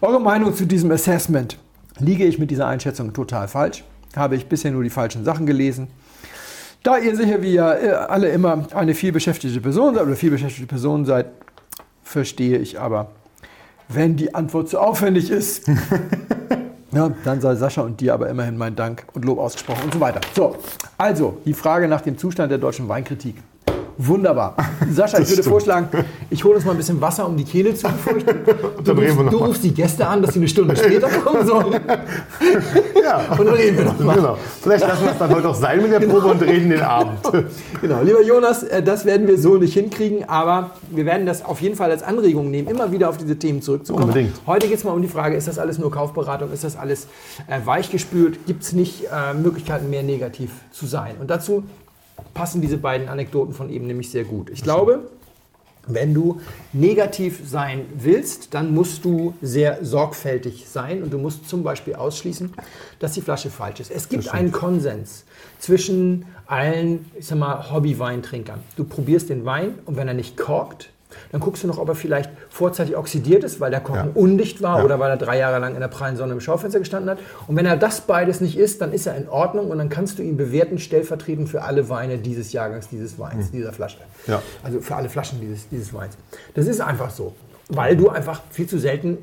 eure 0.00 0.20
Meinung 0.20 0.54
zu 0.54 0.66
diesem 0.66 0.90
Assessment. 0.90 1.58
Liege 1.98 2.24
ich 2.24 2.38
mit 2.38 2.50
dieser 2.50 2.66
Einschätzung 2.66 3.12
total 3.12 3.48
falsch? 3.48 3.84
Habe 4.16 4.36
ich 4.36 4.46
bisher 4.46 4.70
nur 4.70 4.82
die 4.82 4.90
falschen 4.90 5.24
Sachen 5.24 5.46
gelesen? 5.46 5.88
Da 6.82 6.98
ihr 6.98 7.16
sicher 7.16 7.42
wie 7.42 7.54
ja 7.54 7.74
äh, 7.74 7.90
alle 7.90 8.28
immer 8.28 8.66
eine 8.74 8.94
vielbeschäftigte 8.94 9.60
Person 9.60 9.94
seid 9.94 10.04
oder 10.04 10.16
vielbeschäftigte 10.16 10.66
Person 10.66 11.04
seid, 11.04 11.26
verstehe 12.02 12.58
ich 12.58 12.78
aber, 12.78 13.10
wenn 13.88 14.16
die 14.16 14.34
Antwort 14.34 14.68
zu 14.68 14.78
aufwendig 14.78 15.30
ist, 15.30 15.68
ja, 16.94 17.10
dann 17.24 17.40
sei 17.40 17.54
Sascha 17.54 17.82
und 17.82 18.00
dir 18.00 18.14
aber 18.14 18.28
immerhin 18.28 18.56
mein 18.56 18.76
Dank 18.76 19.04
und 19.14 19.24
Lob 19.24 19.38
ausgesprochen 19.38 19.84
und 19.84 19.94
so 19.94 20.00
weiter. 20.00 20.20
So, 20.34 20.56
also 20.96 21.38
die 21.44 21.54
Frage 21.54 21.88
nach 21.88 22.00
dem 22.00 22.18
Zustand 22.18 22.50
der 22.50 22.58
deutschen 22.58 22.88
Weinkritik. 22.88 23.36
Wunderbar. 23.96 24.56
Sascha, 24.90 25.18
ich 25.18 25.28
würde 25.28 25.42
stimmt. 25.42 25.46
vorschlagen, 25.46 25.88
ich 26.30 26.42
hole 26.44 26.56
uns 26.56 26.64
mal 26.64 26.72
ein 26.72 26.76
bisschen 26.76 27.00
Wasser, 27.00 27.26
um 27.26 27.36
die 27.36 27.44
Kehle 27.44 27.74
zu 27.74 27.88
befeuchten. 27.88 28.38
Du, 28.84 28.92
rufst, 28.92 29.32
du 29.32 29.36
rufst 29.38 29.64
die 29.64 29.72
Gäste 29.72 30.06
an, 30.06 30.20
dass 30.20 30.34
sie 30.34 30.40
eine 30.40 30.48
Stunde 30.48 30.76
später 30.76 31.08
kommen 31.08 31.46
sollen. 31.46 31.80
Ja. 33.02 33.18
Und 33.38 33.46
dann 33.46 33.54
reden 33.54 33.76
wir 33.76 33.84
noch 33.84 33.98
mal. 33.98 34.14
Genau. 34.16 34.38
Vielleicht 34.62 34.86
lassen 34.86 35.04
wir 35.04 35.12
es 35.12 35.18
dann 35.18 35.34
heute 35.34 35.48
auch 35.50 35.54
sein 35.54 35.82
mit 35.82 35.92
der 35.92 36.00
Probe 36.00 36.20
genau. 36.20 36.30
und 36.30 36.42
reden 36.42 36.70
den 36.70 36.80
Abend. 36.80 37.18
Genau. 37.80 38.00
Lieber 38.02 38.22
Jonas, 38.22 38.62
äh, 38.62 38.82
das 38.82 39.04
werden 39.04 39.26
wir 39.26 39.38
so 39.38 39.56
nicht 39.56 39.74
hinkriegen, 39.74 40.26
aber 40.26 40.70
wir 40.90 41.04
werden 41.04 41.26
das 41.26 41.44
auf 41.44 41.60
jeden 41.60 41.76
Fall 41.76 41.90
als 41.90 42.02
Anregung 42.02 42.50
nehmen, 42.50 42.68
immer 42.68 42.92
wieder 42.92 43.10
auf 43.10 43.18
diese 43.18 43.36
Themen 43.38 43.60
zurückzukommen. 43.60 44.06
Unbedingt. 44.06 44.32
Heute 44.46 44.68
geht 44.68 44.78
es 44.78 44.84
mal 44.84 44.92
um 44.92 45.02
die 45.02 45.08
Frage, 45.08 45.36
ist 45.36 45.48
das 45.48 45.58
alles 45.58 45.78
nur 45.78 45.90
Kaufberatung, 45.90 46.50
ist 46.50 46.64
das 46.64 46.76
alles 46.76 47.08
äh, 47.46 47.60
weichgespült, 47.64 48.46
gibt 48.46 48.62
es 48.62 48.72
nicht 48.72 49.04
äh, 49.04 49.34
Möglichkeiten 49.34 49.90
mehr 49.90 50.02
negativ 50.02 50.50
zu 50.70 50.86
sein? 50.86 51.16
Und 51.20 51.28
dazu 51.28 51.64
passen 52.34 52.60
diese 52.60 52.76
beiden 52.76 53.08
Anekdoten 53.08 53.54
von 53.54 53.70
eben 53.70 53.86
nämlich 53.86 54.10
sehr 54.10 54.24
gut. 54.24 54.50
Ich 54.50 54.62
glaube, 54.62 55.08
wenn 55.86 56.14
du 56.14 56.40
negativ 56.72 57.40
sein 57.46 57.86
willst, 57.94 58.54
dann 58.54 58.74
musst 58.74 59.04
du 59.04 59.34
sehr 59.42 59.84
sorgfältig 59.84 60.66
sein 60.68 61.02
und 61.02 61.12
du 61.12 61.18
musst 61.18 61.48
zum 61.48 61.62
Beispiel 61.62 61.94
ausschließen, 61.94 62.52
dass 62.98 63.12
die 63.12 63.20
Flasche 63.20 63.50
falsch 63.50 63.80
ist. 63.80 63.90
Es 63.90 64.08
gibt 64.08 64.32
einen 64.32 64.50
Konsens 64.50 65.24
zwischen 65.58 66.24
allen, 66.46 67.06
ich 67.18 67.26
sag 67.26 67.38
mal, 67.38 67.70
Hobby-Weintrinkern. 67.70 68.60
Du 68.76 68.84
probierst 68.84 69.28
den 69.28 69.44
Wein 69.44 69.78
und 69.84 69.96
wenn 69.96 70.08
er 70.08 70.14
nicht 70.14 70.36
korkt, 70.36 70.90
dann 71.32 71.40
guckst 71.40 71.62
du 71.62 71.66
noch, 71.66 71.78
ob 71.78 71.88
er 71.88 71.94
vielleicht 71.94 72.30
vorzeitig 72.48 72.96
oxidiert 72.96 73.44
ist, 73.44 73.60
weil 73.60 73.70
der 73.70 73.80
Korken 73.80 74.12
ja. 74.14 74.20
undicht 74.20 74.62
war 74.62 74.78
ja. 74.78 74.84
oder 74.84 74.98
weil 74.98 75.10
er 75.10 75.16
drei 75.16 75.38
Jahre 75.38 75.58
lang 75.58 75.74
in 75.74 75.80
der 75.80 75.88
prallen 75.88 76.16
Sonne 76.16 76.32
im 76.32 76.40
Schaufenster 76.40 76.78
gestanden 76.78 77.10
hat. 77.10 77.18
Und 77.46 77.56
wenn 77.56 77.66
er 77.66 77.76
das 77.76 78.02
beides 78.02 78.40
nicht 78.40 78.56
ist, 78.56 78.80
dann 78.80 78.92
ist 78.92 79.06
er 79.06 79.16
in 79.16 79.28
Ordnung 79.28 79.70
und 79.70 79.78
dann 79.78 79.88
kannst 79.88 80.18
du 80.18 80.22
ihn 80.22 80.36
bewerten, 80.36 80.78
stellvertretend 80.78 81.48
für 81.48 81.62
alle 81.62 81.88
Weine 81.88 82.18
dieses 82.18 82.52
Jahrgangs, 82.52 82.88
dieses 82.88 83.18
Weins, 83.18 83.48
mhm. 83.48 83.56
dieser 83.56 83.72
Flasche. 83.72 83.98
Ja. 84.26 84.42
Also 84.62 84.80
für 84.80 84.96
alle 84.96 85.08
Flaschen 85.08 85.40
dieses, 85.40 85.68
dieses 85.68 85.92
Weins. 85.92 86.16
Das 86.54 86.66
ist 86.66 86.80
einfach 86.80 87.10
so 87.10 87.34
weil 87.68 87.96
du 87.96 88.08
einfach 88.08 88.42
viel 88.50 88.66
zu 88.66 88.78
selten 88.78 89.18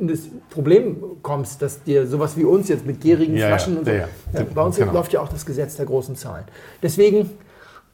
in 0.00 0.08
das 0.08 0.20
Problem 0.50 1.02
kommst, 1.22 1.60
dass 1.62 1.82
dir 1.82 2.06
sowas 2.06 2.36
wie 2.36 2.44
uns 2.44 2.68
jetzt 2.68 2.86
mit 2.86 3.00
gierigen 3.00 3.36
ja, 3.36 3.48
Flaschen 3.48 3.74
ja, 3.74 3.78
und 3.80 3.84
so. 3.84 3.92
Ja, 3.92 4.44
bei 4.54 4.62
uns 4.62 4.76
genau. 4.76 4.92
läuft 4.92 5.12
ja 5.12 5.20
auch 5.20 5.28
das 5.28 5.44
Gesetz 5.44 5.76
der 5.76 5.86
großen 5.86 6.16
Zahlen. 6.16 6.44
Deswegen 6.82 7.30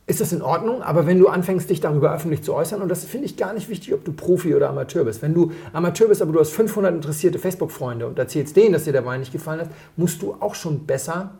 ist 0.07 0.21
das 0.21 0.33
in 0.33 0.40
Ordnung. 0.42 0.83
Aber 0.83 1.07
wenn 1.07 1.19
du 1.19 1.29
anfängst, 1.29 1.69
dich 1.69 1.81
darüber 1.81 2.14
öffentlich 2.14 2.42
zu 2.42 2.55
äußern, 2.55 2.81
und 2.83 2.88
das 2.88 3.05
finde 3.05 3.27
ich 3.27 3.37
gar 3.37 3.53
nicht 3.53 3.69
wichtig, 3.69 3.92
ob 3.95 4.05
du 4.05 4.12
Profi 4.12 4.55
oder 4.55 4.69
Amateur 4.71 5.05
bist. 5.05 5.23
Wenn 5.23 5.35
du 5.35 5.53
Amateur 5.73 6.09
bist, 6.09 6.23
aber 6.23 6.33
du 6.33 6.40
hast 6.40 6.51
500 6.53 6.95
interessierte 6.95 7.38
Facebook-Freunde 7.38 8.07
und 8.07 8.19
erzählst 8.19 8.55
denen, 8.57 8.73
dass 8.73 8.85
dir 8.85 8.92
der 8.92 9.05
Wein 9.05 9.21
nicht 9.21 9.33
gefallen 9.33 9.61
hat, 9.61 9.69
musst 9.97 10.23
du 10.23 10.35
auch 10.38 10.55
schon 10.55 10.87
besser 10.87 11.31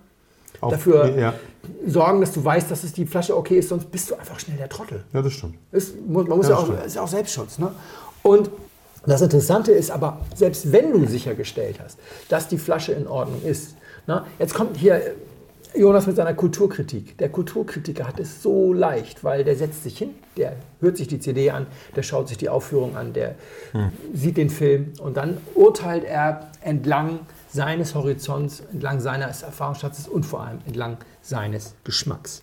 Auf- 0.61 0.73
dafür 0.73 1.17
ja. 1.17 1.35
sorgen, 1.87 2.21
dass 2.21 2.33
du 2.33 2.45
weißt, 2.45 2.71
dass 2.71 2.83
es 2.83 2.93
die 2.93 3.07
Flasche 3.07 3.37
okay 3.37 3.59
ist, 3.59 3.69
sonst 3.69 3.91
bist 3.93 4.11
du 4.11 4.17
einfach 4.17 4.41
schnell 4.41 4.57
der 4.57 4.69
Trottel. 4.69 5.05
Ja, 5.13 5.23
das 5.23 5.33
stimmt. 5.35 5.55
Ist, 5.71 5.95
man 6.09 6.27
muss 6.27 6.49
Ja, 6.49 6.55
ja, 6.55 6.59
auch, 6.61 6.65
stimmt. 6.67 6.87
ist 6.87 6.97
ja 6.97 7.03
auch 7.03 7.09
Selbstschutz. 7.09 7.59
Ne? 7.59 7.71
Und 8.23 8.51
das 9.07 9.23
Interessante 9.23 9.71
ist 9.71 9.93
aber, 9.93 10.19
selbst 10.35 10.73
wenn 10.73 10.93
du 10.93 11.07
sichergestellt 11.07 11.79
hast, 11.81 11.99
dass 12.29 12.49
die 12.49 12.59
Flasche 12.59 12.93
in 12.93 13.07
Ordnung 13.07 13.41
ist, 13.45 13.77
ne? 14.09 14.25
jetzt 14.41 14.55
kommt 14.55 14.77
hier 14.77 15.01
Jonas 15.77 16.07
mit 16.07 16.17
seiner 16.17 16.35
Kulturkritik. 16.35 17.19
Der 17.19 17.29
Kulturkritiker 17.29 18.07
hat 18.07 18.19
es 18.21 18.43
so 18.43 18.73
leicht, 18.73 19.23
weil 19.25 19.45
der 19.45 19.57
setzt 19.57 19.83
sich 19.83 19.99
hin, 19.99 20.11
der 20.37 20.53
hört 20.81 20.97
sich 20.97 21.09
die 21.09 21.19
CD 21.19 21.51
an, 21.51 21.67
der 21.95 22.03
schaut 22.03 22.29
sich 22.29 22.39
die 22.39 22.49
Aufführung 22.49 22.97
an, 22.97 23.13
der 23.13 23.35
sieht 24.15 24.37
den 24.37 24.51
Film 24.51 24.93
und 25.01 25.17
dann 25.17 25.37
urteilt 25.55 26.05
er 26.05 26.51
entlang 26.63 27.21
seines 27.49 27.95
Horizonts, 27.95 28.63
entlang 28.73 29.01
seines 29.01 29.43
Erfahrungsschatzes 29.43 30.09
und 30.09 30.25
vor 30.25 30.43
allem 30.43 30.59
entlang 30.67 30.97
seines 31.23 31.75
Geschmacks. 31.85 32.43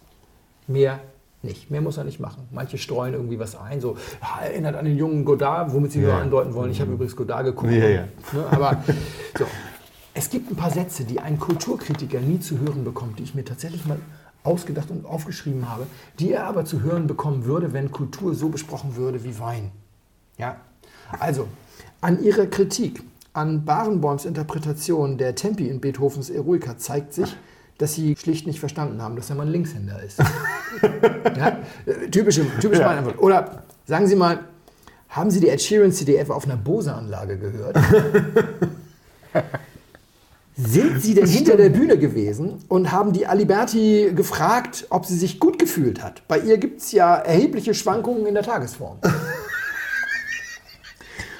Mehr 0.67 1.00
nicht. 1.41 1.69
Mehr 1.69 1.82
muss 1.82 1.98
er 1.98 2.06
nicht 2.06 2.19
machen. 2.22 2.48
Manche 2.52 2.78
streuen 2.78 3.13
irgendwie 3.13 3.38
was 3.38 3.56
ein, 3.60 3.82
so 3.82 3.98
ja, 4.22 4.46
erinnert 4.46 4.76
an 4.76 4.86
den 4.86 4.96
jungen 4.98 5.26
Godard, 5.26 5.74
womit 5.74 5.91
sie 5.91 6.00
nur 6.00 6.10
Ja. 6.12 6.19
andeuten 6.19 6.54
wollen. 6.54 6.72
Ich 6.72 6.80
habe 6.80 6.93
übrigens 6.93 7.15
Godard 7.15 7.43
geguckt. 7.46 7.74
Ja, 7.74 7.88
ja. 7.89 8.04
Ne, 8.32 8.46
aber 8.50 8.82
so. 9.38 9.46
Es 10.13 10.30
gibt 10.30 10.52
ein 10.52 10.56
paar 10.56 10.71
Sätze, 10.71 11.06
die 11.06 11.19
ein 11.19 11.39
Kulturkritiker 11.39 12.19
nie 12.19 12.39
zu 12.39 12.60
hören 12.60 12.84
bekommt, 12.84 13.19
die 13.19 13.23
ich 13.23 13.34
mir 13.36 13.43
tatsächlich 13.43 13.86
mal 13.86 13.97
ausgedacht 14.43 14.91
und 14.91 15.06
aufgeschrieben 15.06 15.69
habe, 15.69 15.88
die 16.19 16.32
er 16.34 16.45
aber 16.45 16.65
zu 16.65 16.82
hören 16.82 17.08
bekommen 17.08 17.45
würde, 17.45 17.73
wenn 17.73 17.91
Kultur 17.91 18.36
so 18.36 18.49
besprochen 18.49 18.95
würde 18.95 19.23
wie 19.23 19.39
Wein. 19.39 19.71
Ja, 20.38 20.58
also 21.19 21.47
an 22.02 22.21
ihrer 22.21 22.45
Kritik 22.47 23.02
an 23.34 23.65
Barenboims 23.65 24.26
Interpretation 24.26 25.17
der 25.17 25.36
Tempi 25.36 25.67
in 25.67 25.80
Beethovens 25.82 26.30
Eroica 26.30 26.78
zeigt 26.78 27.13
sich, 27.13 27.36
dass 27.78 27.95
sie 27.95 28.15
schlicht 28.15 28.45
nicht 28.45 28.60
verstanden 28.60 29.02
haben, 29.02 29.15
dass 29.15 29.30
er 29.30 29.36
mal 29.36 29.47
ein 29.47 29.52
Linkshänder 29.52 30.02
ist. 30.04 30.19
ja? 31.36 31.58
Typische, 32.12 32.45
typische 32.60 32.82
Ja. 32.82 32.91
Antwort. 32.91 33.17
Oder 33.19 33.63
sagen 33.86 34.06
Sie 34.06 34.15
mal, 34.15 34.39
haben 35.10 35.32
Sie 35.32 35.39
die 35.39 35.49
Ed 35.49 35.62
Sheeran 35.62 35.91
CD 35.91 36.15
etwa 36.17 36.34
auf 36.34 36.45
einer 36.45 36.58
Bose-Anlage 36.58 37.39
gehört? 37.39 37.78
Sind 40.55 41.01
Sie 41.01 41.15
denn 41.15 41.25
hinter 41.27 41.57
der 41.57 41.69
Bühne 41.69 41.97
gewesen 41.97 42.63
und 42.67 42.91
haben 42.91 43.11
die 43.11 43.25
Aliberti 43.25 44.11
gefragt, 44.15 44.85
ob 44.91 45.05
sie 45.05 45.15
sich 45.15 45.39
gut 45.39 45.57
gefühlt 45.57 46.03
hat? 46.03 46.21
Bei 46.27 46.37
ihr 46.37 46.59
gibt 46.59 46.81
es 46.81 46.91
ja 46.91 47.15
erhebliche 47.15 47.73
Schwankungen 47.73 48.27
in 48.27 48.35
der 48.35 48.43
Tagesform. 48.43 48.99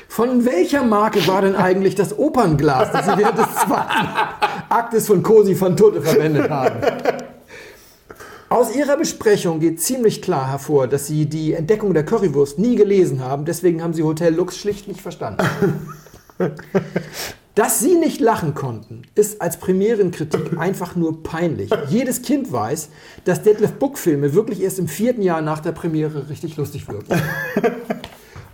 Von 0.08 0.46
welcher 0.46 0.84
Marke 0.84 1.28
war 1.28 1.42
denn 1.42 1.56
eigentlich 1.56 1.96
das 1.96 2.18
Opernglas, 2.18 2.92
das 2.92 3.06
Sie 3.06 3.18
während 3.18 3.38
des 3.38 3.48
zweiten 3.56 4.08
Aktes 4.70 5.08
von 5.08 5.24
Cosi 5.24 5.60
van 5.60 5.76
Tutte 5.76 6.04
verwendet 6.04 6.52
haben? 6.52 6.80
Aus 8.50 8.76
Ihrer 8.76 8.96
Besprechung 8.96 9.60
geht 9.60 9.82
ziemlich 9.82 10.22
klar 10.22 10.52
hervor, 10.52 10.88
dass 10.88 11.08
Sie 11.08 11.26
die 11.26 11.54
Entdeckung 11.54 11.96
der 11.96 12.06
Currywurst 12.06 12.60
nie 12.60 12.76
gelesen 12.76 13.24
haben. 13.24 13.46
Deswegen 13.46 13.82
haben 13.82 13.94
Sie 13.94 14.04
Hotel 14.04 14.36
Lux 14.36 14.56
schlicht 14.58 14.88
nicht 14.88 15.02
verstanden. 15.02 15.44
Dass 17.56 17.80
Sie 17.80 17.96
nicht 17.96 18.20
lachen 18.20 18.56
konnten, 18.56 19.04
ist 19.14 19.40
als 19.40 19.58
Premierenkritik 19.58 20.58
einfach 20.58 20.96
nur 20.96 21.22
peinlich. 21.22 21.70
Jedes 21.88 22.24
Kind 22.24 22.52
weiß, 22.52 22.90
dass 23.26 23.44
Detlef 23.44 23.74
Book-Filme 23.74 24.34
wirklich 24.34 24.62
erst 24.62 24.80
im 24.80 24.88
vierten 24.88 25.22
Jahr 25.22 25.42
nach 25.42 25.60
der 25.60 25.72
Premiere 25.72 26.30
richtig 26.30 26.58
lustig 26.58 26.88
wirken. 26.88 27.14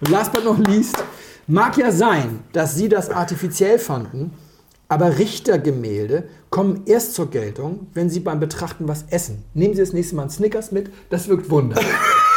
Und 0.01 0.09
last 0.09 0.33
but 0.33 0.43
not 0.43 0.67
least, 0.67 1.01
mag 1.47 1.77
ja 1.77 1.91
sein, 1.91 2.41
dass 2.51 2.75
Sie 2.75 2.89
das 2.89 3.09
artifiziell 3.09 3.79
fanden, 3.79 4.31
aber 4.89 5.17
Richtergemälde 5.17 6.23
kommen 6.49 6.83
erst 6.85 7.13
zur 7.13 7.29
Geltung, 7.29 7.87
wenn 7.93 8.09
Sie 8.09 8.19
beim 8.19 8.39
Betrachten 8.39 8.87
was 8.87 9.05
essen. 9.09 9.45
Nehmen 9.53 9.75
Sie 9.75 9.81
das 9.81 9.93
nächste 9.93 10.15
Mal 10.15 10.23
einen 10.23 10.31
Snickers 10.31 10.71
mit, 10.71 10.89
das 11.09 11.27
wirkt 11.29 11.49
Wunder. 11.49 11.79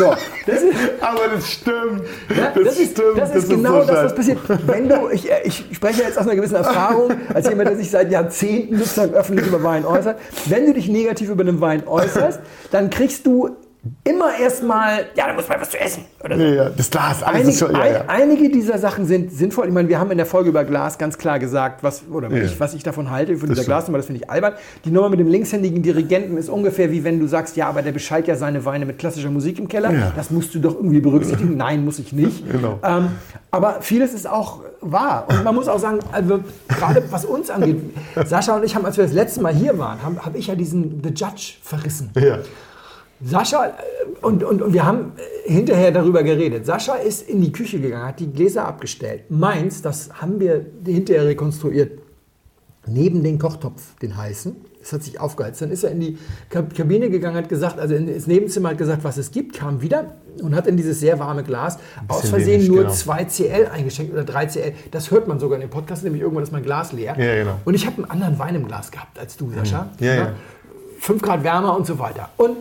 So, 0.00 0.14
das 0.46 0.62
ist, 0.62 0.74
Aber 1.00 1.28
das 1.34 1.50
stimmt. 1.50 2.02
ja, 2.34 2.52
das, 2.54 2.78
ist, 2.78 2.98
das 3.16 3.34
ist 3.34 3.50
genau 3.50 3.84
das, 3.84 4.04
was 4.04 4.14
passiert. 4.14 4.38
Wenn 4.66 4.88
du, 4.88 5.10
ich, 5.10 5.30
äh, 5.30 5.42
ich 5.44 5.66
spreche 5.72 6.02
jetzt 6.02 6.18
aus 6.18 6.26
einer 6.26 6.36
gewissen 6.36 6.54
Erfahrung, 6.54 7.10
als 7.34 7.46
jemand, 7.46 7.68
der 7.68 7.76
sich 7.76 7.90
seit 7.90 8.10
Jahrzehnten 8.10 8.78
sozusagen 8.78 9.12
öffentlich 9.12 9.46
über 9.46 9.62
Wein 9.62 9.84
äußert. 9.84 10.18
Wenn 10.46 10.64
du 10.64 10.72
dich 10.72 10.88
negativ 10.88 11.28
über 11.28 11.44
den 11.44 11.60
Wein 11.60 11.86
äußerst, 11.86 12.40
dann 12.70 12.88
kriegst 12.88 13.26
du 13.26 13.56
immer 14.04 14.38
erstmal, 14.38 15.06
ja, 15.14 15.26
da 15.28 15.32
muss 15.32 15.48
man 15.48 15.58
was 15.60 15.70
zu 15.70 15.80
essen. 15.80 16.04
Oder 16.22 16.36
so. 16.36 16.42
Ja, 16.42 16.68
das 16.68 16.90
Glas, 16.90 17.22
alles 17.22 17.40
Einig, 17.42 17.54
ist 17.54 17.58
schon. 17.60 17.72
Ja, 17.72 17.80
ein, 17.80 17.92
ja. 17.94 18.04
Einige 18.08 18.50
dieser 18.50 18.76
Sachen 18.78 19.06
sind 19.06 19.32
sinnvoll. 19.32 19.68
Ich 19.68 19.72
meine, 19.72 19.88
wir 19.88 19.98
haben 19.98 20.10
in 20.10 20.18
der 20.18 20.26
Folge 20.26 20.50
über 20.50 20.64
Glas 20.64 20.98
ganz 20.98 21.16
klar 21.16 21.38
gesagt, 21.38 21.82
was, 21.82 22.02
oder 22.10 22.28
Ja. 22.30 22.44
ich, 22.44 22.60
was 22.60 22.74
ich 22.74 22.82
davon 22.82 23.10
halte, 23.10 23.36
von 23.36 23.48
dieser 23.48 23.62
stimmt. 23.62 23.66
Glasnummer, 23.68 23.98
das 23.98 24.06
finde 24.06 24.22
ich 24.22 24.28
albern. 24.30 24.52
Die 24.84 24.90
Nummer 24.90 25.08
mit 25.08 25.18
dem 25.18 25.28
linkshändigen 25.28 25.82
Dirigenten 25.82 26.36
ist 26.36 26.50
ungefähr 26.50 26.90
wie 26.90 27.04
wenn 27.04 27.18
du 27.20 27.26
sagst, 27.26 27.56
ja, 27.56 27.68
aber 27.68 27.80
der 27.80 27.92
beschallt 27.92 28.28
ja 28.28 28.36
seine 28.36 28.64
Weine 28.66 28.84
mit 28.84 28.98
klassischer 28.98 29.30
Musik 29.30 29.58
im 29.58 29.66
Keller. 29.68 29.90
Ja. 29.92 30.12
Das 30.14 30.30
musst 30.30 30.54
du 30.54 30.58
doch 30.58 30.74
irgendwie 30.74 31.00
berücksichtigen. 31.00 31.56
Nein, 31.56 31.84
muss 31.84 31.98
ich 31.98 32.12
nicht. 32.12 32.44
Genau. 32.50 32.78
Ähm, 32.82 33.08
aber 33.50 33.78
vieles 33.80 34.12
ist 34.12 34.28
auch 34.28 34.60
wahr. 34.80 35.24
Und 35.28 35.44
man 35.44 35.54
muss 35.54 35.68
auch 35.68 35.78
sagen, 35.78 36.00
also 36.12 36.40
gerade 36.68 37.02
was 37.10 37.24
uns 37.24 37.48
angeht, 37.48 37.78
Sascha 38.26 38.56
und 38.56 38.64
ich 38.64 38.74
haben, 38.74 38.84
als 38.84 38.96
wir 38.96 39.04
das 39.04 39.12
letzte 39.14 39.40
Mal 39.40 39.54
hier 39.54 39.78
waren, 39.78 40.02
habe 40.02 40.24
hab 40.24 40.36
ich 40.36 40.48
ja 40.48 40.54
diesen 40.54 41.00
The 41.02 41.10
Judge 41.10 41.54
verrissen. 41.62 42.10
Ja. 42.16 42.38
Sascha, 43.22 43.66
äh, 43.66 43.72
und, 44.22 44.42
und, 44.44 44.62
und 44.62 44.72
wir 44.72 44.84
haben 44.84 45.12
äh, 45.46 45.50
hinterher 45.50 45.90
darüber 45.92 46.22
geredet. 46.22 46.66
Sascha 46.66 46.94
ist 46.94 47.28
in 47.28 47.40
die 47.40 47.52
Küche 47.52 47.80
gegangen, 47.80 48.06
hat 48.06 48.20
die 48.20 48.32
Gläser 48.32 48.66
abgestellt. 48.66 49.30
Meins, 49.30 49.82
das 49.82 50.10
haben 50.20 50.40
wir 50.40 50.64
hinterher 50.86 51.26
rekonstruiert, 51.26 51.98
neben 52.86 53.22
den 53.22 53.38
Kochtopf, 53.38 53.96
den 54.00 54.16
heißen. 54.16 54.56
Es 54.82 54.94
hat 54.94 55.02
sich 55.02 55.20
aufgeheizt. 55.20 55.60
Dann 55.60 55.70
ist 55.70 55.84
er 55.84 55.90
in 55.90 56.00
die 56.00 56.18
Kab- 56.48 56.74
Kabine 56.74 57.10
gegangen, 57.10 57.36
hat 57.36 57.50
gesagt, 57.50 57.78
also 57.78 57.94
ins 57.94 58.26
Nebenzimmer 58.26 58.70
hat 58.70 58.78
gesagt, 58.78 59.04
was 59.04 59.18
es 59.18 59.30
gibt, 59.30 59.54
kam 59.54 59.82
wieder 59.82 60.14
und 60.42 60.54
hat 60.54 60.66
in 60.66 60.78
dieses 60.78 61.00
sehr 61.00 61.18
warme 61.18 61.42
Glas 61.42 61.78
aus 62.08 62.30
Versehen 62.30 62.60
wenig, 62.62 62.68
nur 62.68 62.78
genau. 62.84 62.90
2 62.90 63.24
CL 63.26 63.66
eingeschenkt 63.70 64.14
oder 64.14 64.24
3 64.24 64.46
CL. 64.46 64.72
Das 64.90 65.10
hört 65.10 65.28
man 65.28 65.38
sogar 65.38 65.56
in 65.56 65.60
dem 65.60 65.70
Podcast, 65.70 66.02
nämlich 66.02 66.22
irgendwann 66.22 66.44
ist 66.44 66.52
mein 66.52 66.62
Glas 66.62 66.92
leer. 66.92 67.14
Ja, 67.18 67.34
genau. 67.44 67.60
Und 67.66 67.74
ich 67.74 67.84
habe 67.84 67.96
einen 67.96 68.10
anderen 68.10 68.38
Wein 68.38 68.54
im 68.54 68.66
Glas 68.66 68.90
gehabt 68.90 69.18
als 69.18 69.36
du, 69.36 69.52
Sascha. 69.52 69.90
Ja, 70.00 70.14
ja. 70.14 70.32
5 71.00 71.20
Grad 71.20 71.44
wärmer 71.44 71.76
und 71.76 71.86
so 71.86 71.98
weiter. 71.98 72.30
Und 72.38 72.56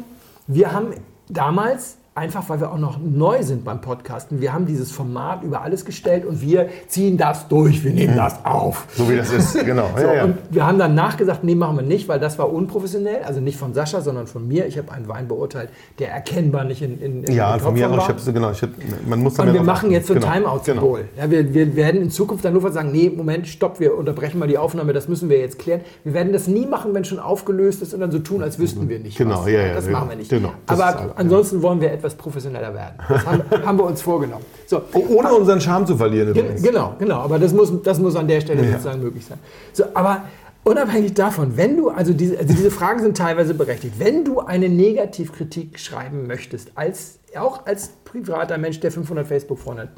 wir 0.50 0.72
haben 0.72 0.96
damals, 1.30 1.99
einfach 2.20 2.48
weil 2.50 2.60
wir 2.60 2.72
auch 2.72 2.78
noch 2.78 2.98
neu 3.00 3.42
sind 3.44 3.64
beim 3.64 3.82
Podcasten, 3.82 4.42
wir 4.42 4.54
haben 4.54 4.66
dieses 4.66 4.92
Format 4.92 5.44
über 5.44 5.62
alles 5.62 5.86
gestellt 5.86 6.26
und 6.26 6.42
wir 6.42 6.68
ziehen 6.88 7.18
das 7.18 7.48
durch, 7.48 7.84
wir 7.84 7.92
nehmen 7.94 8.16
das 8.16 8.46
auf. 8.46 8.86
So 8.96 9.10
wie 9.10 9.16
das 9.16 9.32
ist, 9.32 9.54
genau. 9.66 9.90
So, 9.96 10.04
ja, 10.06 10.14
ja. 10.14 10.24
Und 10.26 10.38
wir 10.50 10.66
haben 10.68 10.78
dann 10.80 10.96
nachgesagt, 10.96 11.44
nee, 11.44 11.56
machen 11.56 11.78
wir 11.78 11.84
nicht, 11.84 12.08
weil 12.08 12.20
das 12.20 12.38
war 12.38 12.52
unprofessionell. 12.52 13.24
Also 13.24 13.40
nicht 13.42 13.58
von 13.58 13.74
Sascha, 13.74 14.02
sondern 14.02 14.28
von 14.28 14.48
mir. 14.48 14.68
Ich 14.68 14.78
habe 14.78 14.92
einen 14.92 15.08
Wein 15.08 15.28
beurteilt, 15.28 15.70
der 15.98 16.12
erkennbar 16.12 16.64
nicht 16.64 16.82
in, 16.82 17.00
in, 17.02 17.24
in 17.24 17.34
ja, 17.34 17.58
von 17.58 17.74
mir 17.74 17.84
Topform 17.84 18.00
auch. 18.00 18.04
Ich 18.04 18.10
habe 18.10 18.20
so 18.20 18.34
genau. 18.34 18.52
Ich 18.52 18.62
hab, 18.62 18.70
man 19.08 19.20
muss 19.22 19.34
dann 19.36 19.48
Und 19.48 19.54
wir 19.56 19.64
machen 19.64 19.92
jetzt 19.92 20.08
so 20.08 20.14
ein 20.14 20.20
Genau. 20.20 20.34
Timeout-Symbol. 20.34 21.06
Ja, 21.18 21.30
wir, 21.32 21.54
wir 21.54 21.76
werden 21.76 22.02
in 22.02 22.12
Zukunft 22.12 22.44
dann 22.46 22.54
nur 22.54 22.70
sagen, 22.72 22.92
nee, 22.92 23.10
Moment, 23.10 23.48
stopp, 23.48 23.80
wir 23.80 23.98
unterbrechen 23.98 24.38
mal 24.40 24.48
die 24.48 24.58
Aufnahme, 24.58 24.94
das 24.94 25.08
müssen 25.08 25.30
wir 25.30 25.40
jetzt 25.40 25.58
klären. 25.60 25.82
Wir 26.04 26.14
werden 26.14 26.34
das 26.34 26.48
nie 26.48 26.66
machen, 26.66 26.94
wenn 26.94 27.06
schon 27.06 27.20
aufgelöst 27.20 27.82
ist 27.82 27.94
und 27.94 28.00
dann 28.02 28.12
so 28.12 28.20
tun, 28.20 28.42
als 28.44 28.60
wüssten 28.60 28.90
wir 28.90 29.00
nicht 29.00 29.18
Genau, 29.18 29.42
was. 29.42 29.48
ja, 29.52 29.62
ja, 29.62 29.74
Das 29.74 29.86
ja, 29.86 29.92
machen 29.92 30.10
wir 30.10 30.16
nicht. 30.18 30.30
genau. 30.30 30.52
Aber 30.68 31.14
ansonsten 31.16 31.62
wollen 31.62 31.82
wir 31.82 31.92
etwas 31.92 32.09
professioneller 32.16 32.74
werden. 32.74 32.96
Das 33.08 33.26
haben, 33.26 33.44
haben 33.66 33.78
wir 33.78 33.86
uns 33.86 34.02
vorgenommen. 34.02 34.46
So, 34.68 34.82
Oh, 34.94 35.06
Ohne 35.18 35.34
unseren 35.34 35.60
Charme 35.62 35.86
zu 35.88 35.98
verlieren 35.98 36.34
Gen- 36.34 36.46
übrigens. 36.46 36.64
Genau, 36.64 36.96
genau. 37.00 37.18
Aber 37.20 37.40
das 37.40 37.54
muss, 37.54 37.72
das 37.84 38.00
muss 38.00 38.16
an 38.16 38.28
der 38.28 38.42
Stelle 38.42 38.64
Ja. 38.64 38.72
sozusagen 38.74 39.02
möglich 39.02 39.26
sein. 39.26 39.38
So, 39.74 39.86
aber 39.94 40.24
unabhängig 40.64 41.14
davon, 41.14 41.58
wenn 41.58 41.78
du, 41.78 41.90
also 41.90 42.14
diese, 42.14 42.38
also 42.38 42.54
diese 42.54 42.72
Fragen 42.72 43.02
sind 43.02 43.18
teilweise 43.18 43.54
berechtigt, 43.54 43.96
wenn 43.98 44.24
du 44.26 44.40
eine 44.40 44.70
Negativkritik 44.70 45.80
schreiben 45.80 46.28
möchtest, 46.28 46.72
als, 46.76 47.20
auch 47.38 47.66
als 47.66 47.90
privater 48.06 48.58
Mensch, 48.58 48.80
der 48.80 48.92
500 48.92 49.26
Facebook-Freunde 49.28 49.84
hat, 49.84 49.90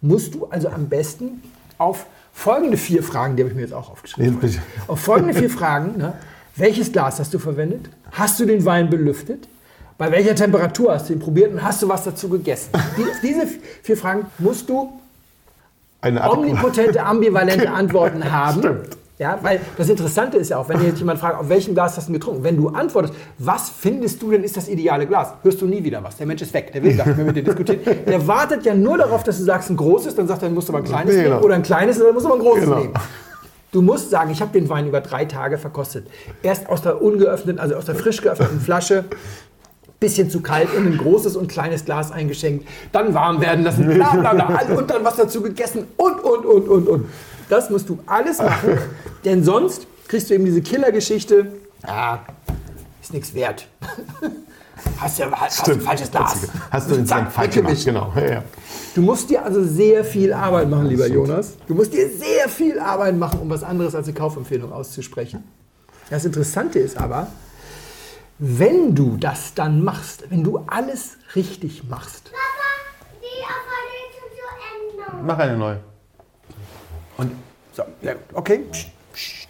musst 0.00 0.34
du 0.34 0.46
also 0.46 0.68
am 0.68 0.88
besten 0.88 1.42
auf 1.78 2.06
folgende 2.32 2.76
vier 2.76 3.02
Fragen, 3.02 3.36
die 3.36 3.42
habe 3.42 3.50
ich 3.50 3.56
mir 3.56 3.62
jetzt 3.62 3.74
auch 3.74 3.90
aufgeschrieben, 3.90 4.38
auf 4.86 5.00
folgende 5.00 5.34
vier 5.34 5.50
Fragen, 5.50 5.96
ne, 5.98 6.14
welches 6.56 6.90
Glas 6.92 7.20
hast 7.20 7.32
du 7.34 7.38
verwendet? 7.38 7.88
Hast 8.10 8.40
du 8.40 8.44
den 8.46 8.64
Wein 8.64 8.90
belüftet? 8.90 9.48
Bei 9.98 10.10
welcher 10.12 10.34
Temperatur 10.36 10.94
hast 10.94 11.08
du 11.08 11.12
ihn 11.14 11.18
probiert 11.18 11.52
und 11.52 11.62
hast 11.62 11.82
du 11.82 11.88
was 11.88 12.04
dazu 12.04 12.28
gegessen? 12.28 12.70
Die, 12.96 13.26
diese 13.26 13.46
vier 13.82 13.96
Fragen 13.96 14.26
musst 14.38 14.68
du 14.68 14.92
Eine 16.00 16.30
omnipotente, 16.30 17.02
ambivalente 17.04 17.68
Antworten 17.72 18.30
haben. 18.30 18.60
Stimmt. 18.60 18.96
Ja, 19.18 19.36
weil 19.42 19.58
das 19.76 19.88
Interessante 19.88 20.36
ist 20.38 20.50
ja 20.50 20.58
auch, 20.58 20.68
wenn 20.68 20.80
jetzt 20.84 21.00
jemand 21.00 21.18
fragt, 21.18 21.40
auf 21.40 21.48
welchem 21.48 21.74
Glas 21.74 21.96
hast 21.96 22.08
du 22.08 22.12
getrunken? 22.12 22.44
Wenn 22.44 22.56
du 22.56 22.68
antwortest, 22.68 23.14
was 23.38 23.68
findest 23.68 24.22
du 24.22 24.30
denn 24.30 24.44
ist 24.44 24.56
das 24.56 24.68
ideale 24.68 25.08
Glas? 25.08 25.34
Hörst 25.42 25.60
du 25.60 25.66
nie 25.66 25.82
wieder 25.82 26.04
was. 26.04 26.16
Der 26.18 26.26
Mensch 26.28 26.40
ist 26.42 26.54
weg, 26.54 26.70
der 26.72 26.84
will 26.84 26.96
gar 26.96 27.04
nicht 27.04 27.16
mehr 27.16 27.26
mit 27.26 27.34
dir 27.36 27.42
diskutieren. 27.42 27.80
Der 28.06 28.24
wartet 28.28 28.64
ja 28.64 28.74
nur 28.74 28.96
darauf, 28.96 29.24
dass 29.24 29.38
du 29.38 29.42
sagst, 29.42 29.70
ein 29.70 29.76
großes, 29.76 30.14
dann 30.14 30.28
sagt 30.28 30.42
er, 30.42 30.46
dann 30.48 30.54
musst 30.54 30.68
du 30.68 30.72
aber 30.72 30.84
ein 30.84 30.88
kleines 30.88 31.12
Nee, 31.16 31.22
nehmen. 31.22 31.32
genau. 31.34 31.44
Oder 31.44 31.56
ein 31.56 31.64
kleines, 31.64 31.98
dann 31.98 32.14
musst 32.14 32.26
du 32.26 32.30
aber 32.30 32.38
ein 32.38 32.42
großes 32.46 32.64
Genau. 32.64 32.78
nehmen. 32.78 32.94
Du 33.72 33.82
musst 33.82 34.08
sagen, 34.10 34.30
ich 34.30 34.40
habe 34.40 34.52
den 34.52 34.68
Wein 34.68 34.86
über 34.86 35.00
drei 35.00 35.24
Tage 35.24 35.58
verkostet. 35.58 36.06
Erst 36.44 36.68
aus 36.68 36.82
der 36.82 37.02
ungeöffneten, 37.02 37.58
also 37.60 37.74
aus 37.74 37.86
der 37.86 37.96
frisch 37.96 38.22
geöffneten 38.22 38.60
Flasche, 38.60 39.04
bisschen 40.00 40.30
zu 40.30 40.40
kalt 40.40 40.68
in 40.74 40.86
ein 40.86 40.98
großes 40.98 41.36
und 41.36 41.48
kleines 41.48 41.84
Glas 41.84 42.12
eingeschenkt, 42.12 42.66
dann 42.92 43.14
warm 43.14 43.40
werden 43.40 43.64
lassen, 43.64 43.86
bla 43.86 44.14
bla 44.14 44.32
bla, 44.32 44.60
und 44.76 44.88
dann 44.90 45.04
was 45.04 45.16
dazu 45.16 45.42
gegessen 45.42 45.86
und, 45.96 46.20
und, 46.20 46.44
und, 46.44 46.68
und, 46.68 46.88
und. 46.88 47.06
Das 47.48 47.70
musst 47.70 47.88
du 47.88 47.98
alles 48.06 48.38
machen, 48.38 48.78
denn 49.24 49.42
sonst 49.42 49.86
kriegst 50.06 50.30
du 50.30 50.34
eben 50.34 50.44
diese 50.44 50.62
Killergeschichte, 50.62 51.52
ah, 51.82 52.18
ist 53.02 53.12
nichts 53.12 53.34
wert. 53.34 53.66
Hast 54.98 55.18
ja 55.18 55.30
hast 55.30 55.68
ein 55.68 55.80
falsches 55.80 56.10
Glas. 56.10 56.36
Hast 56.70 56.90
du 56.90 56.94
insgesamt 56.94 57.32
falsch 57.32 57.54
gemacht, 57.54 57.84
genau. 57.84 58.12
Ja, 58.14 58.30
ja. 58.30 58.44
Du 58.94 59.02
musst 59.02 59.28
dir 59.28 59.44
also 59.44 59.62
sehr 59.64 60.04
viel 60.04 60.32
Arbeit 60.32 60.68
machen, 60.70 60.86
lieber 60.86 61.06
Jonas. 61.08 61.54
Du 61.66 61.74
musst 61.74 61.92
dir 61.92 62.08
sehr 62.08 62.48
viel 62.48 62.78
Arbeit 62.78 63.16
machen, 63.16 63.40
um 63.40 63.50
was 63.50 63.64
anderes 63.64 63.94
als 63.94 64.06
eine 64.06 64.14
Kaufempfehlung 64.14 64.72
auszusprechen. 64.72 65.44
Das 66.10 66.24
Interessante 66.24 66.78
ist 66.78 66.96
aber, 66.96 67.26
wenn 68.38 68.94
du 68.94 69.16
das 69.16 69.54
dann 69.54 69.82
machst, 69.82 70.30
wenn 70.30 70.44
du 70.44 70.58
alles 70.66 71.16
richtig 71.34 71.88
machst. 71.88 72.30
Papa, 72.30 73.18
die 73.20 73.42
Aufgabe 73.42 75.06
zu 75.06 75.16
Ende. 75.16 75.26
Mach 75.26 75.38
eine 75.38 75.56
neue. 75.56 75.80
Und 77.16 77.32
so, 77.72 77.82
ja, 78.02 78.14
okay. 78.32 78.60
Psst, 78.70 78.88
psst. 79.12 79.48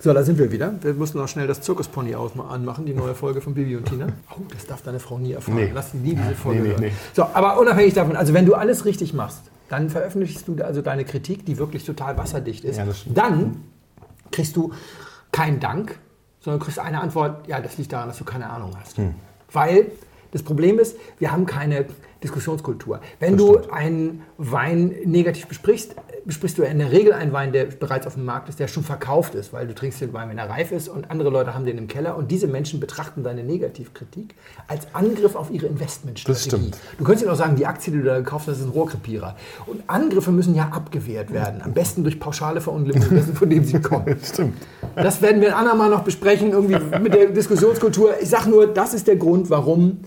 So, 0.00 0.12
da 0.12 0.22
sind 0.22 0.38
wir 0.38 0.52
wieder. 0.52 0.74
Wir 0.82 0.92
mussten 0.92 1.16
noch 1.16 1.28
schnell 1.28 1.46
das 1.46 1.62
Zirkuspony 1.62 2.14
anmachen, 2.14 2.84
die 2.84 2.92
neue 2.92 3.14
Folge 3.14 3.40
von 3.40 3.54
Bibi 3.54 3.76
und 3.76 3.86
Tina. 3.86 4.08
Oh, 4.30 4.42
das 4.52 4.66
darf 4.66 4.82
deine 4.82 5.00
Frau 5.00 5.18
nie 5.18 5.32
erfahren. 5.32 5.56
Nee. 5.56 5.70
Lass 5.72 5.92
sie 5.92 5.96
nie 5.96 6.14
diese 6.14 6.34
Folge 6.34 6.60
nee, 6.60 6.68
hören. 6.68 6.80
nee. 6.80 6.92
So, 7.14 7.22
aber 7.32 7.58
unabhängig 7.58 7.94
davon, 7.94 8.14
also 8.14 8.34
wenn 8.34 8.44
du 8.44 8.54
alles 8.54 8.84
richtig 8.84 9.14
machst, 9.14 9.40
dann 9.70 9.88
veröffentlichst 9.88 10.46
du 10.46 10.62
also 10.62 10.82
deine 10.82 11.06
Kritik, 11.06 11.46
die 11.46 11.56
wirklich 11.56 11.84
total 11.84 12.18
wasserdicht 12.18 12.64
ist. 12.64 12.76
Ja, 12.76 12.86
dann 13.06 13.62
kriegst 14.30 14.56
du 14.56 14.72
keinen 15.32 15.58
Dank, 15.58 15.98
sondern 16.44 16.60
kriegst 16.60 16.78
eine 16.78 17.00
Antwort, 17.00 17.48
ja, 17.48 17.58
das 17.58 17.78
liegt 17.78 17.92
daran, 17.92 18.08
dass 18.08 18.18
du 18.18 18.24
keine 18.24 18.50
Ahnung 18.50 18.72
hast. 18.78 18.98
Hm. 18.98 19.14
Weil 19.50 19.86
das 20.30 20.42
Problem 20.42 20.78
ist, 20.78 20.98
wir 21.18 21.32
haben 21.32 21.46
keine 21.46 21.86
Diskussionskultur. 22.22 23.00
Wenn 23.18 23.38
du 23.38 23.70
einen 23.70 24.22
Wein 24.36 24.94
negativ 25.04 25.46
besprichst, 25.46 25.96
besprichst 26.24 26.58
du 26.58 26.62
in 26.62 26.78
der 26.78 26.90
Regel 26.90 27.12
einen 27.12 27.32
Wein, 27.32 27.52
der 27.52 27.66
bereits 27.66 28.06
auf 28.06 28.14
dem 28.14 28.24
Markt 28.24 28.48
ist, 28.48 28.58
der 28.58 28.68
schon 28.68 28.84
verkauft 28.84 29.34
ist, 29.34 29.52
weil 29.52 29.66
du 29.66 29.74
trinkst 29.74 30.00
den 30.00 30.12
Wein, 30.12 30.28
wenn 30.30 30.38
er 30.38 30.48
reif 30.48 30.72
ist 30.72 30.88
und 30.88 31.10
andere 31.10 31.30
Leute 31.30 31.54
haben 31.54 31.64
den 31.64 31.78
im 31.78 31.88
Keller 31.88 32.16
und 32.16 32.30
diese 32.30 32.46
Menschen 32.46 32.80
betrachten 32.80 33.22
deine 33.22 33.42
Negativkritik 33.44 34.34
als 34.66 34.86
Angriff 34.94 35.34
auf 35.34 35.50
ihre 35.50 35.66
Investmentstrategie. 35.66 36.32
Das 36.32 36.44
stimmt. 36.44 36.78
Du 36.98 37.04
könntest 37.04 37.24
ihnen 37.24 37.32
auch 37.32 37.38
sagen, 37.38 37.56
die 37.56 37.66
Aktie, 37.66 37.92
die 37.92 37.98
du 37.98 38.04
da 38.04 38.18
gekauft 38.18 38.48
hast, 38.48 38.58
ist 38.58 38.64
ein 38.64 38.70
Rohrkrepierer. 38.70 39.36
Und 39.66 39.82
Angriffe 39.86 40.32
müssen 40.32 40.54
ja 40.54 40.68
abgewehrt 40.68 41.32
werden. 41.32 41.62
Am 41.62 41.72
besten 41.72 42.02
durch 42.02 42.18
pauschale 42.18 42.60
Verunglimpfung 42.60 43.16
dessen, 43.16 43.34
von 43.34 43.50
dem 43.50 43.64
sie 43.64 43.80
kommen. 43.80 44.18
Stimmt. 44.24 44.56
Das 44.96 45.20
werden 45.20 45.40
wir 45.40 45.48
ein 45.48 45.54
andermal 45.54 45.90
noch 45.90 46.04
besprechen, 46.04 46.52
irgendwie 46.52 46.78
mit 47.00 47.14
der 47.14 47.26
Diskussionskultur. 47.26 48.14
Ich 48.20 48.28
sage 48.28 48.50
nur, 48.50 48.66
das 48.66 48.94
ist 48.94 49.06
der 49.06 49.16
Grund, 49.16 49.50
warum 49.50 49.98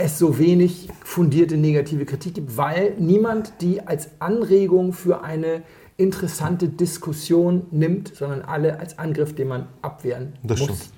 es 0.00 0.18
so 0.18 0.38
wenig 0.38 0.88
fundierte 1.04 1.56
negative 1.56 2.04
Kritik 2.04 2.34
gibt, 2.34 2.56
weil 2.56 2.94
niemand 2.98 3.54
die 3.60 3.86
als 3.86 4.08
Anregung 4.18 4.92
für 4.92 5.22
eine 5.22 5.62
interessante 5.96 6.68
Diskussion 6.68 7.66
nimmt, 7.70 8.14
sondern 8.14 8.42
alle 8.42 8.78
als 8.78 8.98
Angriff, 8.98 9.34
den 9.34 9.48
man 9.48 9.68
abwehren 9.82 10.34
Das 10.42 10.60
muss. 10.60 10.68
stimmt. 10.68 10.90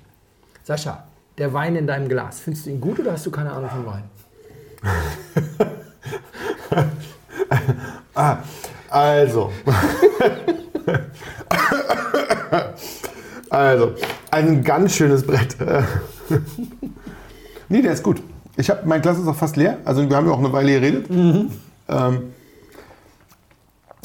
Sascha, 0.63 1.07
der 1.37 1.53
Wein 1.53 1.75
in 1.75 1.87
deinem 1.87 2.07
Glas, 2.07 2.39
findest 2.39 2.65
du 2.65 2.69
ihn 2.69 2.79
gut 2.79 2.99
oder 2.99 3.13
hast 3.13 3.25
du 3.25 3.31
keine 3.31 3.51
Ahnung 3.51 3.69
von 3.69 3.85
Wein? 3.85 4.03
Also. 8.93 9.51
also, 13.49 13.95
ein 14.29 14.63
ganz 14.63 14.95
schönes 14.95 15.25
Brett. 15.25 15.57
nee, 17.69 17.81
der 17.81 17.93
ist 17.93 18.03
gut. 18.03 18.21
Ich 18.55 18.69
hab, 18.69 18.85
mein 18.85 19.01
Glas 19.01 19.17
ist 19.17 19.27
auch 19.27 19.35
fast 19.35 19.55
leer. 19.55 19.77
Also 19.85 20.07
wir 20.07 20.15
haben 20.15 20.27
ja 20.27 20.33
auch 20.33 20.39
eine 20.39 20.53
Weile 20.53 20.71
geredet. 20.79 21.07
Ähm, 21.09 22.23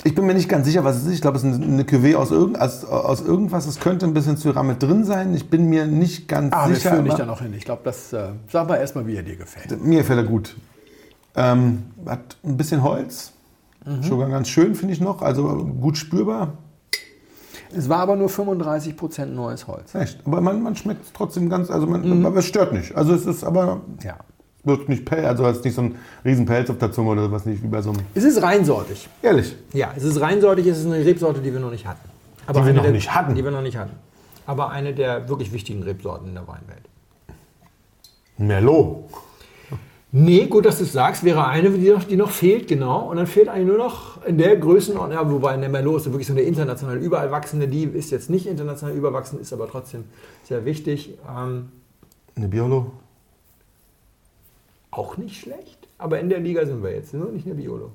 ich 0.04 0.14
bin 0.14 0.26
mir 0.26 0.34
nicht 0.34 0.48
ganz 0.48 0.66
sicher, 0.66 0.84
was 0.84 0.96
es 0.96 1.04
ist. 1.06 1.12
Ich 1.14 1.20
glaube, 1.20 1.36
es 1.36 1.44
ist 1.44 1.60
eine 1.60 1.82
Cuvée 1.82 2.14
aus, 2.16 2.30
irgend, 2.30 2.60
aus, 2.60 2.84
aus 2.84 3.20
irgendwas. 3.20 3.66
Es 3.66 3.80
könnte 3.80 4.06
ein 4.06 4.14
bisschen 4.14 4.36
Syrah 4.36 4.62
mit 4.62 4.82
drin 4.82 5.04
sein. 5.04 5.34
Ich 5.34 5.50
bin 5.50 5.68
mir 5.68 5.86
nicht 5.86 6.28
ganz 6.28 6.54
Ah, 6.54 6.68
wir 6.68 6.76
sicher. 6.76 6.90
führen 6.92 7.04
dich 7.04 7.14
aber- 7.14 7.22
da 7.24 7.26
noch 7.26 7.42
hin. 7.42 7.52
Ich 7.54 7.64
glaube, 7.64 7.82
das 7.84 8.12
äh, 8.12 8.28
sag 8.50 8.68
mal 8.68 8.76
erstmal, 8.76 9.06
wie 9.06 9.16
er 9.16 9.22
dir 9.22 9.36
gefällt. 9.36 9.82
Mir 9.84 9.98
gefällt 9.98 10.20
er 10.20 10.24
gut. 10.24 10.56
Ähm, 11.36 11.82
hat 12.06 12.36
ein 12.44 12.56
bisschen 12.56 12.82
Holz. 12.82 13.32
Schon 14.06 14.18
ganz 14.30 14.48
schön, 14.48 14.74
finde 14.74 14.92
ich 14.92 15.00
noch. 15.00 15.22
Also 15.22 15.44
gut 15.64 15.96
spürbar. 15.96 16.52
Es 17.74 17.88
war 17.88 18.00
aber 18.00 18.16
nur 18.16 18.28
35% 18.28 19.26
neues 19.26 19.66
Holz. 19.66 19.94
Echt. 19.94 20.20
Aber 20.26 20.40
man, 20.42 20.62
man 20.62 20.76
schmeckt 20.76 21.04
es 21.06 21.12
trotzdem 21.12 21.48
ganz, 21.48 21.70
also 21.70 21.86
man, 21.86 22.24
aber 22.26 22.38
es 22.38 22.46
stört 22.46 22.72
nicht. 22.74 22.94
Also 22.96 23.14
es 23.14 23.24
ist 23.24 23.44
aber, 23.44 23.80
Ja. 24.02 24.16
Wird 24.64 24.88
nicht 24.88 25.04
Pelz, 25.04 25.24
also 25.24 25.46
es 25.46 25.58
ist 25.58 25.64
nicht 25.64 25.74
so 25.74 25.82
ein 25.82 25.96
riesen 26.24 26.46
Pelz 26.46 26.68
auf 26.70 26.78
der 26.78 26.92
Zunge 26.92 27.10
oder 27.10 27.30
was 27.30 27.46
nicht, 27.46 27.62
wie 27.62 27.68
bei 27.68 27.80
so 27.80 27.90
einem. 27.90 28.00
Es 28.14 28.24
ist 28.24 28.42
reinsortig. 28.42 29.08
Ehrlich. 29.22 29.54
Ja, 29.72 29.92
es 29.96 30.04
ist 30.04 30.20
reinsortig, 30.20 30.66
es 30.66 30.78
ist 30.78 30.86
eine 30.86 31.04
Rebsorte, 31.04 31.40
die 31.40 31.52
wir 31.52 31.60
noch 31.60 31.70
nicht 31.70 31.86
hatten. 31.86 32.08
Aber 32.46 32.60
Die 32.60 32.66
wir 32.66 32.70
eine 32.70 32.76
noch 32.78 32.82
der, 32.84 32.92
nicht 32.92 33.14
hatten? 33.14 33.34
Die 33.34 33.44
wir 33.44 33.50
noch 33.50 33.62
nicht 33.62 33.76
hatten. 33.76 33.92
Aber 34.46 34.70
eine 34.70 34.94
der 34.94 35.28
wirklich 35.28 35.52
wichtigen 35.52 35.82
Rebsorten 35.82 36.28
in 36.28 36.34
der 36.34 36.46
Weinwelt. 36.48 36.88
Merlot. 38.38 39.04
Nee, 40.10 40.46
gut, 40.46 40.64
dass 40.64 40.78
du 40.78 40.84
es 40.84 40.92
sagst, 40.94 41.22
wäre 41.22 41.46
eine, 41.46 41.68
die 41.70 41.90
noch, 41.90 42.04
die 42.04 42.16
noch 42.16 42.30
fehlt, 42.30 42.66
genau. 42.66 43.10
Und 43.10 43.18
dann 43.18 43.26
fehlt 43.26 43.48
eigentlich 43.50 43.66
nur 43.66 43.76
noch 43.76 44.24
in 44.24 44.38
der 44.38 44.56
Größenordnung, 44.56 45.18
ja, 45.18 45.30
wobei 45.30 45.54
in 45.54 45.60
der 45.60 45.68
Merlot 45.68 45.98
ist 46.00 46.06
wirklich 46.06 46.26
so 46.26 46.32
eine 46.32 46.40
international 46.42 46.96
überall 46.96 47.30
wachsende, 47.30 47.68
die 47.68 47.82
ist 47.84 48.10
jetzt 48.10 48.30
nicht 48.30 48.46
international 48.46 48.94
überwachsend, 48.94 49.42
ist 49.42 49.52
aber 49.52 49.68
trotzdem 49.68 50.04
sehr 50.44 50.64
wichtig. 50.64 51.18
Ähm, 51.28 51.68
Eine 52.36 52.48
Biolo. 52.48 52.92
Auch 54.90 55.16
nicht 55.16 55.40
schlecht, 55.40 55.88
aber 55.98 56.20
in 56.20 56.28
der 56.28 56.40
Liga 56.40 56.66
sind 56.66 56.82
wir 56.82 56.92
jetzt, 56.92 57.14
nur 57.14 57.30
nicht 57.30 57.46
eine 57.46 57.54
Biolo. 57.54 57.92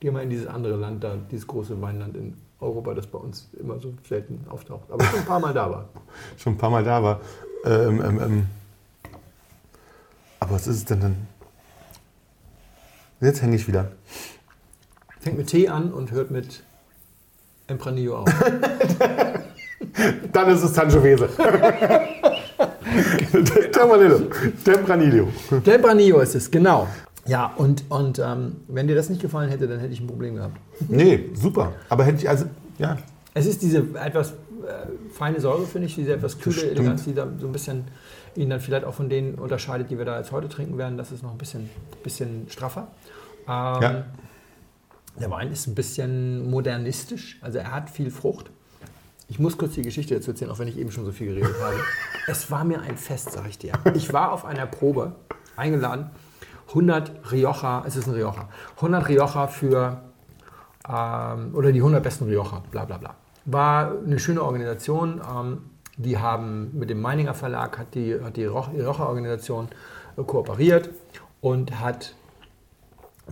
Gehen 0.00 0.14
wir 0.14 0.22
in 0.22 0.30
dieses 0.30 0.46
andere 0.46 0.76
Land 0.76 1.02
da, 1.02 1.16
dieses 1.30 1.46
große 1.46 1.80
Weinland 1.80 2.16
in 2.16 2.36
Europa, 2.60 2.94
das 2.94 3.06
bei 3.06 3.18
uns 3.18 3.48
immer 3.58 3.80
so 3.80 3.94
selten 4.06 4.44
auftaucht, 4.48 4.90
aber 4.90 5.04
schon 5.04 5.20
ein 5.20 5.26
paar 5.26 5.40
Mal 5.40 5.54
da 5.54 5.70
war. 5.70 5.88
Schon 6.36 6.54
ein 6.54 6.58
paar 6.58 6.70
Mal 6.70 6.84
da 6.84 7.02
war. 7.02 7.20
Ähm, 7.64 8.02
ähm, 8.04 8.20
ähm. 8.20 8.46
Aber 10.40 10.52
was 10.52 10.66
ist 10.66 10.76
es 10.76 10.84
denn 10.84 11.00
dann? 11.00 11.16
Jetzt 13.20 13.42
hänge 13.42 13.56
ich 13.56 13.66
wieder. 13.66 13.90
Fängt 15.18 15.38
mit 15.38 15.48
T 15.48 15.68
an 15.68 15.92
und 15.92 16.12
hört 16.12 16.30
mit 16.30 16.62
Empranillo 17.66 18.18
auf. 18.18 18.28
Dann 20.32 20.50
ist 20.50 20.62
es 20.62 20.74
Sangiovese. 20.74 21.28
Tempranillo. 23.72 24.20
Tempranillo. 24.64 25.28
Tempranillo 25.64 26.20
ist 26.20 26.34
es, 26.34 26.50
genau. 26.50 26.86
Ja, 27.26 27.52
und, 27.56 27.84
und 27.90 28.18
ähm, 28.18 28.56
wenn 28.68 28.88
dir 28.88 28.94
das 28.94 29.10
nicht 29.10 29.20
gefallen 29.20 29.50
hätte, 29.50 29.68
dann 29.68 29.80
hätte 29.80 29.92
ich 29.92 30.00
ein 30.00 30.06
Problem 30.06 30.36
gehabt. 30.36 30.56
Nee, 30.88 31.30
super. 31.34 31.72
Aber 31.88 32.04
hätte 32.04 32.18
ich, 32.22 32.28
also, 32.28 32.46
ja. 32.78 32.96
Es 33.34 33.46
ist 33.46 33.60
diese 33.62 33.84
etwas 34.02 34.30
äh, 34.30 34.34
feine 35.12 35.38
Säure, 35.40 35.66
finde 35.66 35.86
ich, 35.88 35.94
diese 35.94 36.14
etwas 36.14 36.38
kühle. 36.38 36.70
Eleganz, 36.70 37.04
die 37.04 37.14
da 37.14 37.28
so 37.38 37.46
ein 37.46 37.52
bisschen 37.52 37.84
ihn 38.34 38.48
dann 38.50 38.60
vielleicht 38.60 38.84
auch 38.84 38.94
von 38.94 39.08
denen 39.08 39.34
unterscheidet, 39.34 39.90
die 39.90 39.98
wir 39.98 40.04
da 40.04 40.18
jetzt 40.18 40.32
heute 40.32 40.48
trinken 40.48 40.78
werden. 40.78 40.96
Das 40.96 41.12
ist 41.12 41.22
noch 41.22 41.32
ein 41.32 41.38
bisschen, 41.38 41.68
bisschen 42.02 42.46
straffer. 42.48 42.88
Ähm, 43.46 43.82
Ja. 43.82 44.04
Der 45.20 45.30
Wein 45.30 45.50
ist 45.50 45.66
ein 45.66 45.74
bisschen 45.74 46.48
modernistisch, 46.48 47.38
also 47.40 47.58
er 47.58 47.72
hat 47.72 47.90
viel 47.90 48.08
Frucht. 48.10 48.52
Ich 49.30 49.38
muss 49.38 49.58
kurz 49.58 49.74
die 49.74 49.82
Geschichte 49.82 50.14
dazu 50.14 50.30
erzählen, 50.30 50.50
auch 50.50 50.58
wenn 50.58 50.68
ich 50.68 50.78
eben 50.78 50.90
schon 50.90 51.04
so 51.04 51.12
viel 51.12 51.28
geredet 51.28 51.54
habe. 51.62 51.76
Es 52.26 52.50
war 52.50 52.64
mir 52.64 52.80
ein 52.80 52.96
Fest, 52.96 53.32
sag 53.32 53.46
ich 53.48 53.58
dir. 53.58 53.72
Ich 53.94 54.12
war 54.12 54.32
auf 54.32 54.46
einer 54.46 54.66
Probe 54.66 55.12
eingeladen, 55.54 56.10
100 56.68 57.30
Rioja, 57.30 57.84
es 57.86 57.96
ist 57.96 58.08
ein 58.08 58.14
Rioja, 58.14 58.48
100 58.76 59.08
Rioja 59.08 59.46
für, 59.46 60.02
ähm, 60.88 61.54
oder 61.54 61.72
die 61.72 61.80
100 61.80 62.02
besten 62.02 62.24
Rioja, 62.24 62.62
bla 62.70 62.84
bla 62.86 62.96
bla. 62.96 63.14
War 63.44 63.92
eine 64.04 64.18
schöne 64.18 64.42
Organisation. 64.42 65.20
Ähm, 65.20 65.58
die 65.98 66.16
haben 66.16 66.70
mit 66.78 66.90
dem 66.90 67.00
Meininger 67.00 67.34
Verlag, 67.34 67.76
hat 67.76 67.94
die, 67.94 68.20
hat 68.22 68.36
die 68.36 68.44
Rioja-Organisation 68.44 69.68
kooperiert 70.26 70.90
und 71.40 71.80
hat 71.80 72.14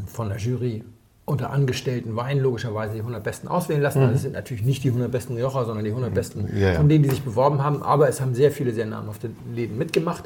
von 0.06 0.28
der 0.28 0.38
Jury 0.38 0.84
unter 1.26 1.50
angestellten 1.50 2.14
Wein 2.16 2.38
logischerweise 2.38 2.94
die 2.94 3.00
100 3.00 3.22
Besten 3.22 3.48
auswählen 3.48 3.82
lassen. 3.82 4.00
Also 4.00 4.14
es 4.14 4.22
sind 4.22 4.32
natürlich 4.34 4.62
nicht 4.62 4.84
die 4.84 4.88
100 4.88 5.10
Besten 5.10 5.34
Rioja, 5.34 5.64
sondern 5.64 5.84
die 5.84 5.90
100 5.90 6.14
Besten 6.14 6.48
Ja, 6.56 6.70
ja. 6.70 6.74
von 6.76 6.88
denen, 6.88 7.02
die 7.02 7.10
sich 7.10 7.22
beworben 7.22 7.62
haben. 7.64 7.82
Aber 7.82 8.08
es 8.08 8.20
haben 8.20 8.34
sehr 8.34 8.52
viele 8.52 8.72
sehr 8.72 8.86
namhafte 8.86 9.30
Läden 9.52 9.76
mitgemacht. 9.76 10.24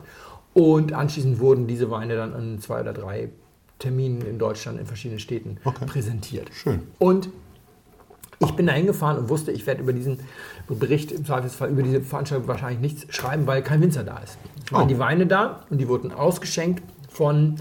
Und 0.52 0.92
anschließend 0.92 1.38
wurden 1.40 1.66
diese 1.66 1.90
Weine 1.90 2.16
dann 2.16 2.34
an 2.34 2.58
zwei 2.60 2.80
oder 2.82 2.92
drei 2.92 3.30
Terminen 3.78 4.20
in 4.22 4.38
Deutschland 4.38 4.78
in 4.78 4.84
verschiedenen 4.86 5.20
Städten 5.20 5.56
Okay. 5.64 5.86
präsentiert. 5.86 6.48
Schön. 6.52 6.82
Und 6.98 7.30
ich 8.40 8.50
bin 8.52 8.66
da 8.66 8.72
hingefahren 8.74 9.16
und 9.18 9.28
wusste, 9.30 9.52
ich 9.52 9.66
werde 9.66 9.80
über 9.82 9.92
diesen 9.94 10.18
Bericht 10.68 11.12
im 11.12 11.24
Zweifelsfall, 11.24 11.70
über 11.70 11.82
diese 11.82 12.02
Veranstaltung 12.02 12.46
wahrscheinlich 12.48 12.80
nichts 12.80 13.14
schreiben, 13.14 13.46
weil 13.46 13.62
kein 13.62 13.80
Winzer 13.80 14.04
da 14.04 14.18
ist. 14.18 14.36
Es 14.66 14.72
waren 14.72 14.84
Oh. 14.84 14.86
die 14.88 14.98
Weine 14.98 15.26
da 15.26 15.60
und 15.70 15.78
die 15.78 15.88
wurden 15.88 16.12
ausgeschenkt 16.12 16.82
von 17.08 17.56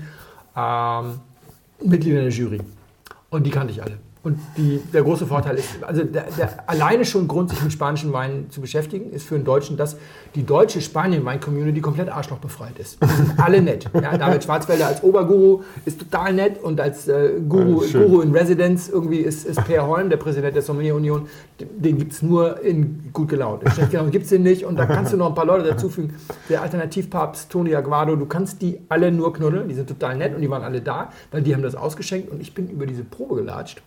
ähm, 0.57 1.19
Mitgliedern 1.83 2.23
der 2.23 2.31
Jury. 2.33 2.59
Und 3.30 3.45
die 3.45 3.51
kannte 3.51 3.73
ich 3.73 3.84
alle. 3.84 3.99
Und 4.30 4.39
die, 4.57 4.80
der 4.93 5.01
große 5.01 5.25
Vorteil 5.25 5.55
ist, 5.55 5.84
also 5.84 6.03
der, 6.03 6.25
der 6.38 6.69
alleine 6.69 7.03
schon 7.03 7.27
Grund, 7.27 7.49
sich 7.49 7.63
mit 7.63 7.73
spanischen 7.73 8.13
Weinen 8.13 8.51
zu 8.51 8.61
beschäftigen, 8.61 9.11
ist 9.11 9.25
für 9.25 9.34
einen 9.34 9.43
Deutschen, 9.43 9.75
dass 9.75 9.97
die 10.36 10.45
deutsche 10.45 10.82
Spanien-Wein-Community 10.82 11.82
komplett 11.82 12.09
arschlochbefreit 12.09 12.77
ist. 12.77 13.01
Die 13.01 13.07
sind 13.07 13.39
alle 13.39 13.59
nett. 13.59 13.89
Ja, 13.99 14.15
David 14.15 14.43
Schwarzwälder 14.43 14.86
als 14.86 15.01
Oberguru 15.01 15.63
ist 15.86 15.99
total 15.99 16.34
nett 16.34 16.61
und 16.61 16.80
als 16.80 17.07
äh, 17.07 17.39
Guru, 17.49 17.84
Ja. 17.86 17.99
Guru 18.03 18.21
in 18.21 18.32
Residence 18.32 18.88
irgendwie 18.88 19.17
ist, 19.17 19.47
ist 19.47 19.63
Per 19.65 19.88
Holm, 19.88 20.11
der 20.11 20.17
Präsident 20.17 20.55
der 20.55 20.61
Sommelier-Union. 20.61 21.27
Den 21.59 21.97
gibt 21.97 22.11
es 22.11 22.21
nur 22.21 22.61
in 22.61 23.09
gut 23.11 23.30
gelaunt. 23.30 23.63
In 23.63 23.71
schlecht 23.71 23.89
gelaunt 23.89 24.11
gibt 24.11 24.25
es 24.25 24.30
den 24.30 24.43
nicht. 24.43 24.63
Und 24.63 24.77
da 24.77 24.86
kannst 24.86 25.11
du 25.11 25.17
noch 25.17 25.30
ein 25.30 25.36
paar 25.36 25.45
Leute 25.45 25.67
dazufügen. 25.69 26.13
Der 26.49 26.61
Alternativpapst 26.61 27.49
Toni 27.49 27.73
Aguado, 27.73 28.15
du 28.15 28.27
kannst 28.27 28.61
die 28.61 28.77
alle 28.89 29.11
nur 29.11 29.34
knuddeln. 29.34 29.67
Die 29.67 29.73
sind 29.73 29.89
total 29.89 30.17
nett 30.17 30.36
und 30.36 30.41
die 30.41 30.49
waren 30.51 30.61
alle 30.61 30.82
da, 30.82 31.09
weil 31.32 31.41
die 31.41 31.55
haben 31.55 31.63
das 31.63 31.73
ausgeschenkt. 31.73 32.30
Und 32.30 32.41
ich 32.41 32.53
bin 32.53 32.69
über 32.69 32.86
diese 32.86 33.03
Probe 33.03 33.36
gelatscht 33.38 33.82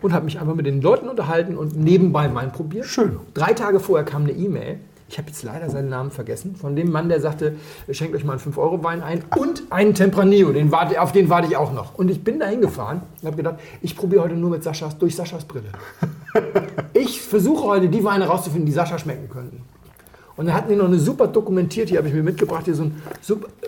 und 0.00 0.12
habe 0.12 0.24
mich 0.24 0.40
einfach 0.40 0.54
mit 0.54 0.66
den 0.66 0.80
Leuten 0.80 1.08
unterhalten 1.08 1.56
und 1.56 1.76
nebenbei 1.76 2.32
Wein 2.34 2.52
probiert. 2.52 2.86
Schön. 2.86 3.18
Drei 3.34 3.52
Tage 3.52 3.80
vorher 3.80 4.04
kam 4.04 4.22
eine 4.22 4.32
E-Mail. 4.32 4.78
Ich 5.10 5.16
habe 5.16 5.28
jetzt 5.28 5.42
leider 5.42 5.70
seinen 5.70 5.88
Namen 5.88 6.10
vergessen. 6.10 6.54
Von 6.54 6.76
dem 6.76 6.90
Mann, 6.90 7.08
der 7.08 7.20
sagte, 7.20 7.56
schenkt 7.90 8.14
euch 8.14 8.24
mal 8.24 8.34
einen 8.34 8.42
5-Euro-Wein 8.42 9.02
ein 9.02 9.24
und 9.38 9.62
einen 9.70 9.94
Tempranillo. 9.94 10.52
Den 10.52 10.70
warte, 10.70 11.00
auf 11.00 11.12
den 11.12 11.30
warte 11.30 11.48
ich 11.48 11.56
auch 11.56 11.72
noch. 11.72 11.94
Und 11.94 12.10
ich 12.10 12.22
bin 12.22 12.38
da 12.38 12.46
hingefahren 12.46 13.00
und 13.22 13.26
habe 13.26 13.36
gedacht, 13.36 13.56
ich 13.80 13.96
probiere 13.96 14.24
heute 14.24 14.34
nur 14.34 14.50
mit 14.50 14.62
Saschas, 14.62 14.98
durch 14.98 15.16
Saschas 15.16 15.44
Brille. 15.44 15.70
Ich 16.94 17.20
versuche 17.20 17.64
heute 17.64 17.88
die 17.88 18.02
Weine 18.02 18.26
rauszufinden, 18.26 18.66
die 18.66 18.72
Sascha 18.72 18.98
schmecken 18.98 19.28
könnten. 19.28 19.62
Und 20.38 20.46
dann 20.46 20.54
hatten 20.54 20.70
die 20.70 20.76
noch 20.76 20.84
eine 20.84 21.00
super 21.00 21.26
dokumentiert, 21.26 21.88
hier 21.88 21.98
habe 21.98 22.06
ich 22.06 22.14
mir 22.14 22.22
mitgebracht, 22.22 22.64
hier 22.66 22.74
so 22.76 22.84
ein 22.84 23.02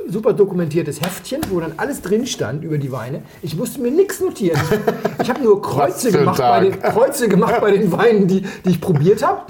super, 0.09 0.33
dokumentiertes 0.33 1.01
Heftchen, 1.01 1.41
wo 1.51 1.59
dann 1.59 1.73
alles 1.79 2.01
drin 2.01 2.29
stand 2.29 2.63
über 2.63 2.79
die 2.79 2.93
Weine. 2.93 3.23
Ich 3.43 3.57
musste 3.57 3.81
mir 3.81 3.91
nichts 3.91 4.21
notieren. 4.21 4.61
Ich 5.21 5.29
habe 5.29 5.43
nur 5.43 5.61
Kreuze 5.61 6.13
gemacht, 6.13 6.39
bei 6.39 6.61
den. 6.61 6.81
Kreuze 6.81 7.29
gemacht 7.29 7.61
bei 7.61 7.73
den 7.73 7.91
Weinen, 7.91 8.29
die, 8.29 8.43
die 8.65 8.71
ich 8.71 8.81
probiert 8.81 9.27
habe. 9.27 9.43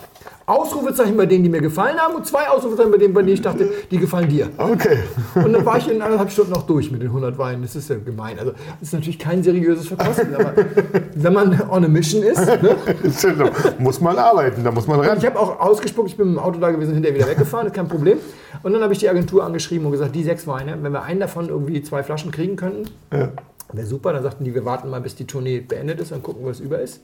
Ausrufezeichen 0.50 1.16
bei 1.16 1.26
denen, 1.26 1.44
die 1.44 1.50
mir 1.50 1.60
gefallen 1.60 1.96
haben 1.98 2.14
und 2.14 2.26
zwei 2.26 2.48
Ausrufezeichen 2.48 2.90
bei 2.90 2.98
denen, 2.98 3.14
bei 3.14 3.22
denen 3.22 3.34
ich 3.34 3.42
dachte, 3.42 3.70
die 3.90 3.98
gefallen 3.98 4.28
dir. 4.28 4.48
Okay. 4.58 4.98
Und 5.34 5.52
dann 5.52 5.64
war 5.64 5.78
ich 5.78 5.88
in 5.88 6.02
anderthalb 6.02 6.30
Stunden 6.30 6.52
noch 6.52 6.62
durch 6.62 6.90
mit 6.90 7.00
den 7.00 7.08
100 7.08 7.38
Weinen. 7.38 7.62
Das 7.62 7.76
ist 7.76 7.88
ja 7.88 7.96
gemein. 7.96 8.38
Also, 8.38 8.52
das 8.52 8.88
ist 8.88 8.92
natürlich 8.92 9.18
kein 9.18 9.42
seriöses 9.42 9.88
Verkosten, 9.88 10.34
aber 10.34 10.54
wenn 11.14 11.32
man 11.32 11.60
on 11.70 11.84
a 11.84 11.88
mission 11.88 12.22
ist, 12.22 12.44
ne? 12.44 12.76
muss 13.78 14.00
man 14.00 14.18
arbeiten, 14.18 14.64
da 14.64 14.70
muss 14.70 14.86
man 14.86 15.00
ran. 15.00 15.18
Ich 15.18 15.26
habe 15.26 15.38
auch 15.38 15.60
ausgespuckt, 15.60 16.10
ich 16.10 16.16
bin 16.16 16.28
mit 16.28 16.36
dem 16.36 16.42
Auto 16.42 16.58
da 16.58 16.70
gewesen, 16.70 16.94
hinterher 16.94 17.16
wieder 17.16 17.28
weggefahren, 17.28 17.66
ist 17.68 17.74
kein 17.74 17.88
Problem. 17.88 18.18
Und 18.62 18.72
dann 18.72 18.82
habe 18.82 18.92
ich 18.92 18.98
die 18.98 19.08
Agentur 19.08 19.44
angeschrieben 19.44 19.86
und 19.86 19.92
gesagt, 19.92 20.14
die 20.14 20.24
sechs 20.24 20.46
Weine, 20.46 20.76
wenn 20.82 20.92
wir 20.92 21.02
einen 21.02 21.20
davon 21.20 21.48
irgendwie 21.48 21.82
zwei 21.82 22.02
Flaschen 22.02 22.30
kriegen 22.30 22.56
könnten, 22.56 22.90
wäre 23.72 23.86
super. 23.86 24.12
Dann 24.12 24.22
sagten 24.22 24.44
die, 24.44 24.54
wir 24.54 24.64
warten 24.64 24.90
mal, 24.90 25.00
bis 25.00 25.14
die 25.14 25.26
Tournee 25.26 25.60
beendet 25.60 26.00
ist, 26.00 26.12
dann 26.12 26.22
gucken, 26.22 26.44
was 26.44 26.60
über 26.60 26.80
ist. 26.80 27.00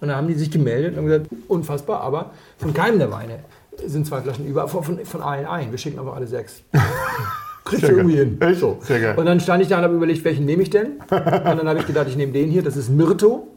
Und 0.00 0.08
dann 0.08 0.16
haben 0.16 0.28
die 0.28 0.34
sich 0.34 0.50
gemeldet 0.50 0.96
und 0.98 1.06
gesagt, 1.06 1.26
unfassbar, 1.48 2.00
aber 2.00 2.30
von 2.58 2.74
keinem 2.74 2.98
der 2.98 3.10
Weine 3.10 3.40
sind 3.86 4.06
zwei 4.06 4.20
Flaschen 4.20 4.46
über, 4.46 4.68
von, 4.68 4.82
von, 4.82 5.04
von 5.04 5.22
allen 5.22 5.46
ein. 5.46 5.70
Wir 5.70 5.78
schicken 5.78 5.98
aber 5.98 6.14
alle 6.14 6.26
sechs. 6.26 6.62
Kriegst 7.64 7.84
du 7.84 7.92
irgendwie 7.92 8.16
hin. 8.16 8.40
Echt? 8.40 8.60
So. 8.60 8.78
Sehr 8.82 9.00
geil. 9.00 9.14
Und 9.16 9.24
dann 9.24 9.40
stand 9.40 9.62
ich 9.62 9.68
da 9.68 9.78
und 9.78 9.84
habe 9.84 9.94
überlegt, 9.94 10.22
welchen 10.24 10.44
nehme 10.44 10.62
ich 10.62 10.70
denn? 10.70 10.98
Und 11.00 11.10
dann 11.10 11.66
habe 11.66 11.78
ich 11.78 11.86
gedacht, 11.86 12.06
ich 12.08 12.16
nehme 12.16 12.32
den 12.32 12.50
hier, 12.50 12.62
das 12.62 12.76
ist 12.76 12.90
Myrto 12.90 13.48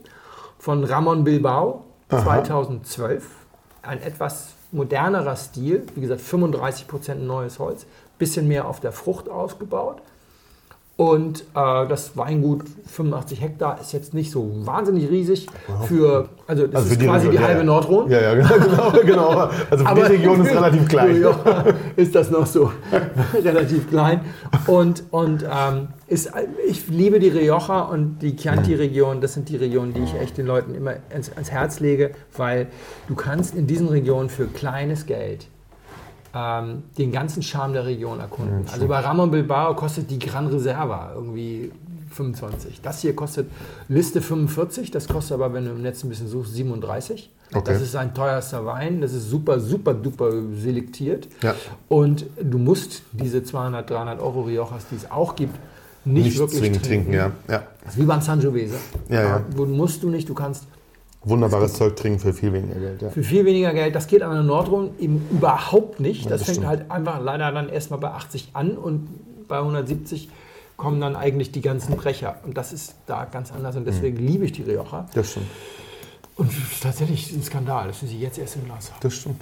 von 0.59 0.83
Ramon 0.83 1.23
Bilbao 1.23 1.83
2012. 2.09 3.25
Ein 3.81 4.01
etwas 4.01 4.53
modernerer 4.71 5.35
Stil, 5.35 5.83
wie 5.95 6.01
gesagt 6.01 6.21
35% 6.21 7.15
neues 7.15 7.59
Holz, 7.59 7.85
bisschen 8.17 8.47
mehr 8.47 8.67
auf 8.67 8.79
der 8.79 8.91
Frucht 8.91 9.29
ausgebaut. 9.29 10.01
Und 10.97 11.41
äh, 11.53 11.87
das 11.87 12.17
Weingut 12.17 12.63
85 12.87 13.39
Hektar 13.39 13.79
ist 13.79 13.93
jetzt 13.93 14.15
nicht 14.15 14.31
so 14.31 14.51
wahnsinnig 14.65 15.11
riesig 15.11 15.45
für, 15.87 16.27
also 16.47 16.65
das 16.65 16.81
Also 16.81 16.93
ist 16.93 17.01
die 17.01 17.05
quasi 17.05 17.27
Region, 17.27 17.31
die 17.39 17.47
halbe 17.47 17.59
ja. 17.59 17.65
Nordrhein. 17.65 18.09
Ja, 18.09 18.21
ja, 18.21 18.33
genau. 18.57 18.91
genau. 19.05 19.49
Also 19.69 19.85
für 19.85 19.93
die 19.93 20.01
Region 20.01 20.43
ist 20.43 20.55
relativ 20.55 20.87
klein. 20.89 21.21
Ja, 21.21 21.65
ist 21.95 22.15
das 22.15 22.31
noch 22.31 22.47
so 22.47 22.71
relativ 23.43 23.87
klein. 23.91 24.21
Und, 24.65 25.03
und 25.11 25.43
ähm, 25.43 25.89
ist, 26.07 26.31
ich 26.67 26.87
liebe 26.87 27.19
die 27.19 27.29
Rioja 27.29 27.81
und 27.81 28.17
die 28.23 28.35
Chianti-Region. 28.35 29.21
Das 29.21 29.35
sind 29.35 29.49
die 29.49 29.57
Regionen, 29.57 29.93
die 29.93 30.01
ich 30.01 30.15
echt 30.15 30.39
den 30.39 30.47
Leuten 30.47 30.73
immer 30.73 30.95
ans, 31.11 31.31
ans 31.31 31.51
Herz 31.51 31.79
lege, 31.79 32.09
weil 32.35 32.69
du 33.07 33.13
kannst 33.13 33.53
in 33.53 33.67
diesen 33.67 33.87
Regionen 33.87 34.29
für 34.29 34.47
kleines 34.47 35.05
Geld 35.05 35.47
ähm, 36.33 36.83
den 36.97 37.11
ganzen 37.11 37.41
Charme 37.41 37.73
der 37.73 37.85
Region 37.85 38.19
erkunden. 38.19 38.65
also 38.71 38.87
bei 38.87 38.99
Ramon 38.99 39.31
Bilbao 39.31 39.75
kostet 39.75 40.09
die 40.09 40.19
Gran 40.19 40.47
Reserva 40.47 41.13
irgendwie 41.15 41.71
25. 42.11 42.81
Das 42.81 43.01
hier 43.01 43.15
kostet 43.15 43.49
Liste 43.87 44.21
45, 44.21 44.91
das 44.91 45.07
kostet 45.07 45.33
aber, 45.35 45.53
wenn 45.53 45.65
du 45.65 45.71
im 45.71 45.81
Netz 45.81 46.03
ein 46.03 46.09
bisschen 46.09 46.27
suchst, 46.27 46.53
37. 46.55 47.29
Okay. 47.53 47.61
Das 47.65 47.81
ist 47.81 47.93
sein 47.93 48.13
teuerster 48.13 48.65
Wein, 48.65 48.99
das 48.99 49.13
ist 49.13 49.29
super, 49.29 49.59
super 49.59 49.93
duper 49.93 50.31
selektiert. 50.53 51.27
Ja. 51.41 51.55
Und 51.87 52.25
du 52.41 52.57
musst 52.57 53.03
diese 53.13 53.43
200, 53.43 53.89
300 53.89 54.19
Euro 54.21 54.41
Riojas, 54.41 54.87
die 54.91 54.95
es 54.95 55.09
auch 55.09 55.35
gibt, 55.35 55.57
nicht, 56.07 56.23
Nicht 56.23 56.39
wirklich 56.39 56.61
zwingend 56.61 56.85
trinken, 56.85 57.13
ja. 57.13 57.31
ja. 57.49 57.63
Das 57.83 57.93
ist 57.93 57.99
wie 57.99 58.05
beim 58.05 58.21
Sangiovese. 58.21 58.75
Ja, 59.09 59.21
ja. 59.21 59.45
Wo 59.55 59.65
musst 59.65 60.03
du 60.03 60.09
nicht, 60.09 60.29
du 60.29 60.33
kannst 60.33 60.63
Wunderbares 61.29 61.73
Zeug 61.73 61.95
trinken 61.95 62.19
für 62.19 62.33
viel 62.33 62.53
weniger 62.53 62.79
Geld. 62.79 63.01
Ja. 63.01 63.09
für 63.09 63.23
viel 63.23 63.45
weniger 63.45 63.73
Geld. 63.73 63.95
Das 63.95 64.07
geht 64.07 64.21
an 64.21 64.31
der 64.31 64.43
Nordrhein 64.43 64.91
eben 64.99 65.27
überhaupt 65.31 65.99
nicht. 65.99 66.25
Das, 66.25 66.31
das 66.31 66.43
fängt 66.43 66.57
stimmt. 66.57 66.67
halt 66.67 66.91
einfach 66.91 67.21
leider 67.21 67.51
dann 67.51 67.69
erstmal 67.69 67.99
bei 67.99 68.09
80 68.09 68.49
an 68.53 68.77
und 68.77 69.07
bei 69.47 69.57
170 69.57 70.29
kommen 70.77 71.01
dann 71.01 71.15
eigentlich 71.15 71.51
die 71.51 71.61
ganzen 71.61 71.97
Brecher. 71.97 72.37
Und 72.45 72.57
das 72.57 72.71
ist 72.71 72.95
da 73.07 73.25
ganz 73.25 73.51
anders 73.51 73.75
und 73.75 73.85
deswegen 73.85 74.17
liebe 74.17 74.45
ich 74.45 74.51
die 74.51 74.61
Rioja. 74.61 75.07
Das 75.13 75.31
stimmt. 75.31 75.47
Und 76.35 76.51
tatsächlich 76.81 77.31
ein 77.33 77.41
Skandal, 77.41 77.87
dass 77.87 78.01
wir 78.01 78.09
sie 78.09 78.19
jetzt 78.19 78.37
erst 78.37 78.57
im 78.57 78.65
Glas 78.65 78.91
haben. 78.91 78.99
Das 79.01 79.13
stimmt. 79.15 79.41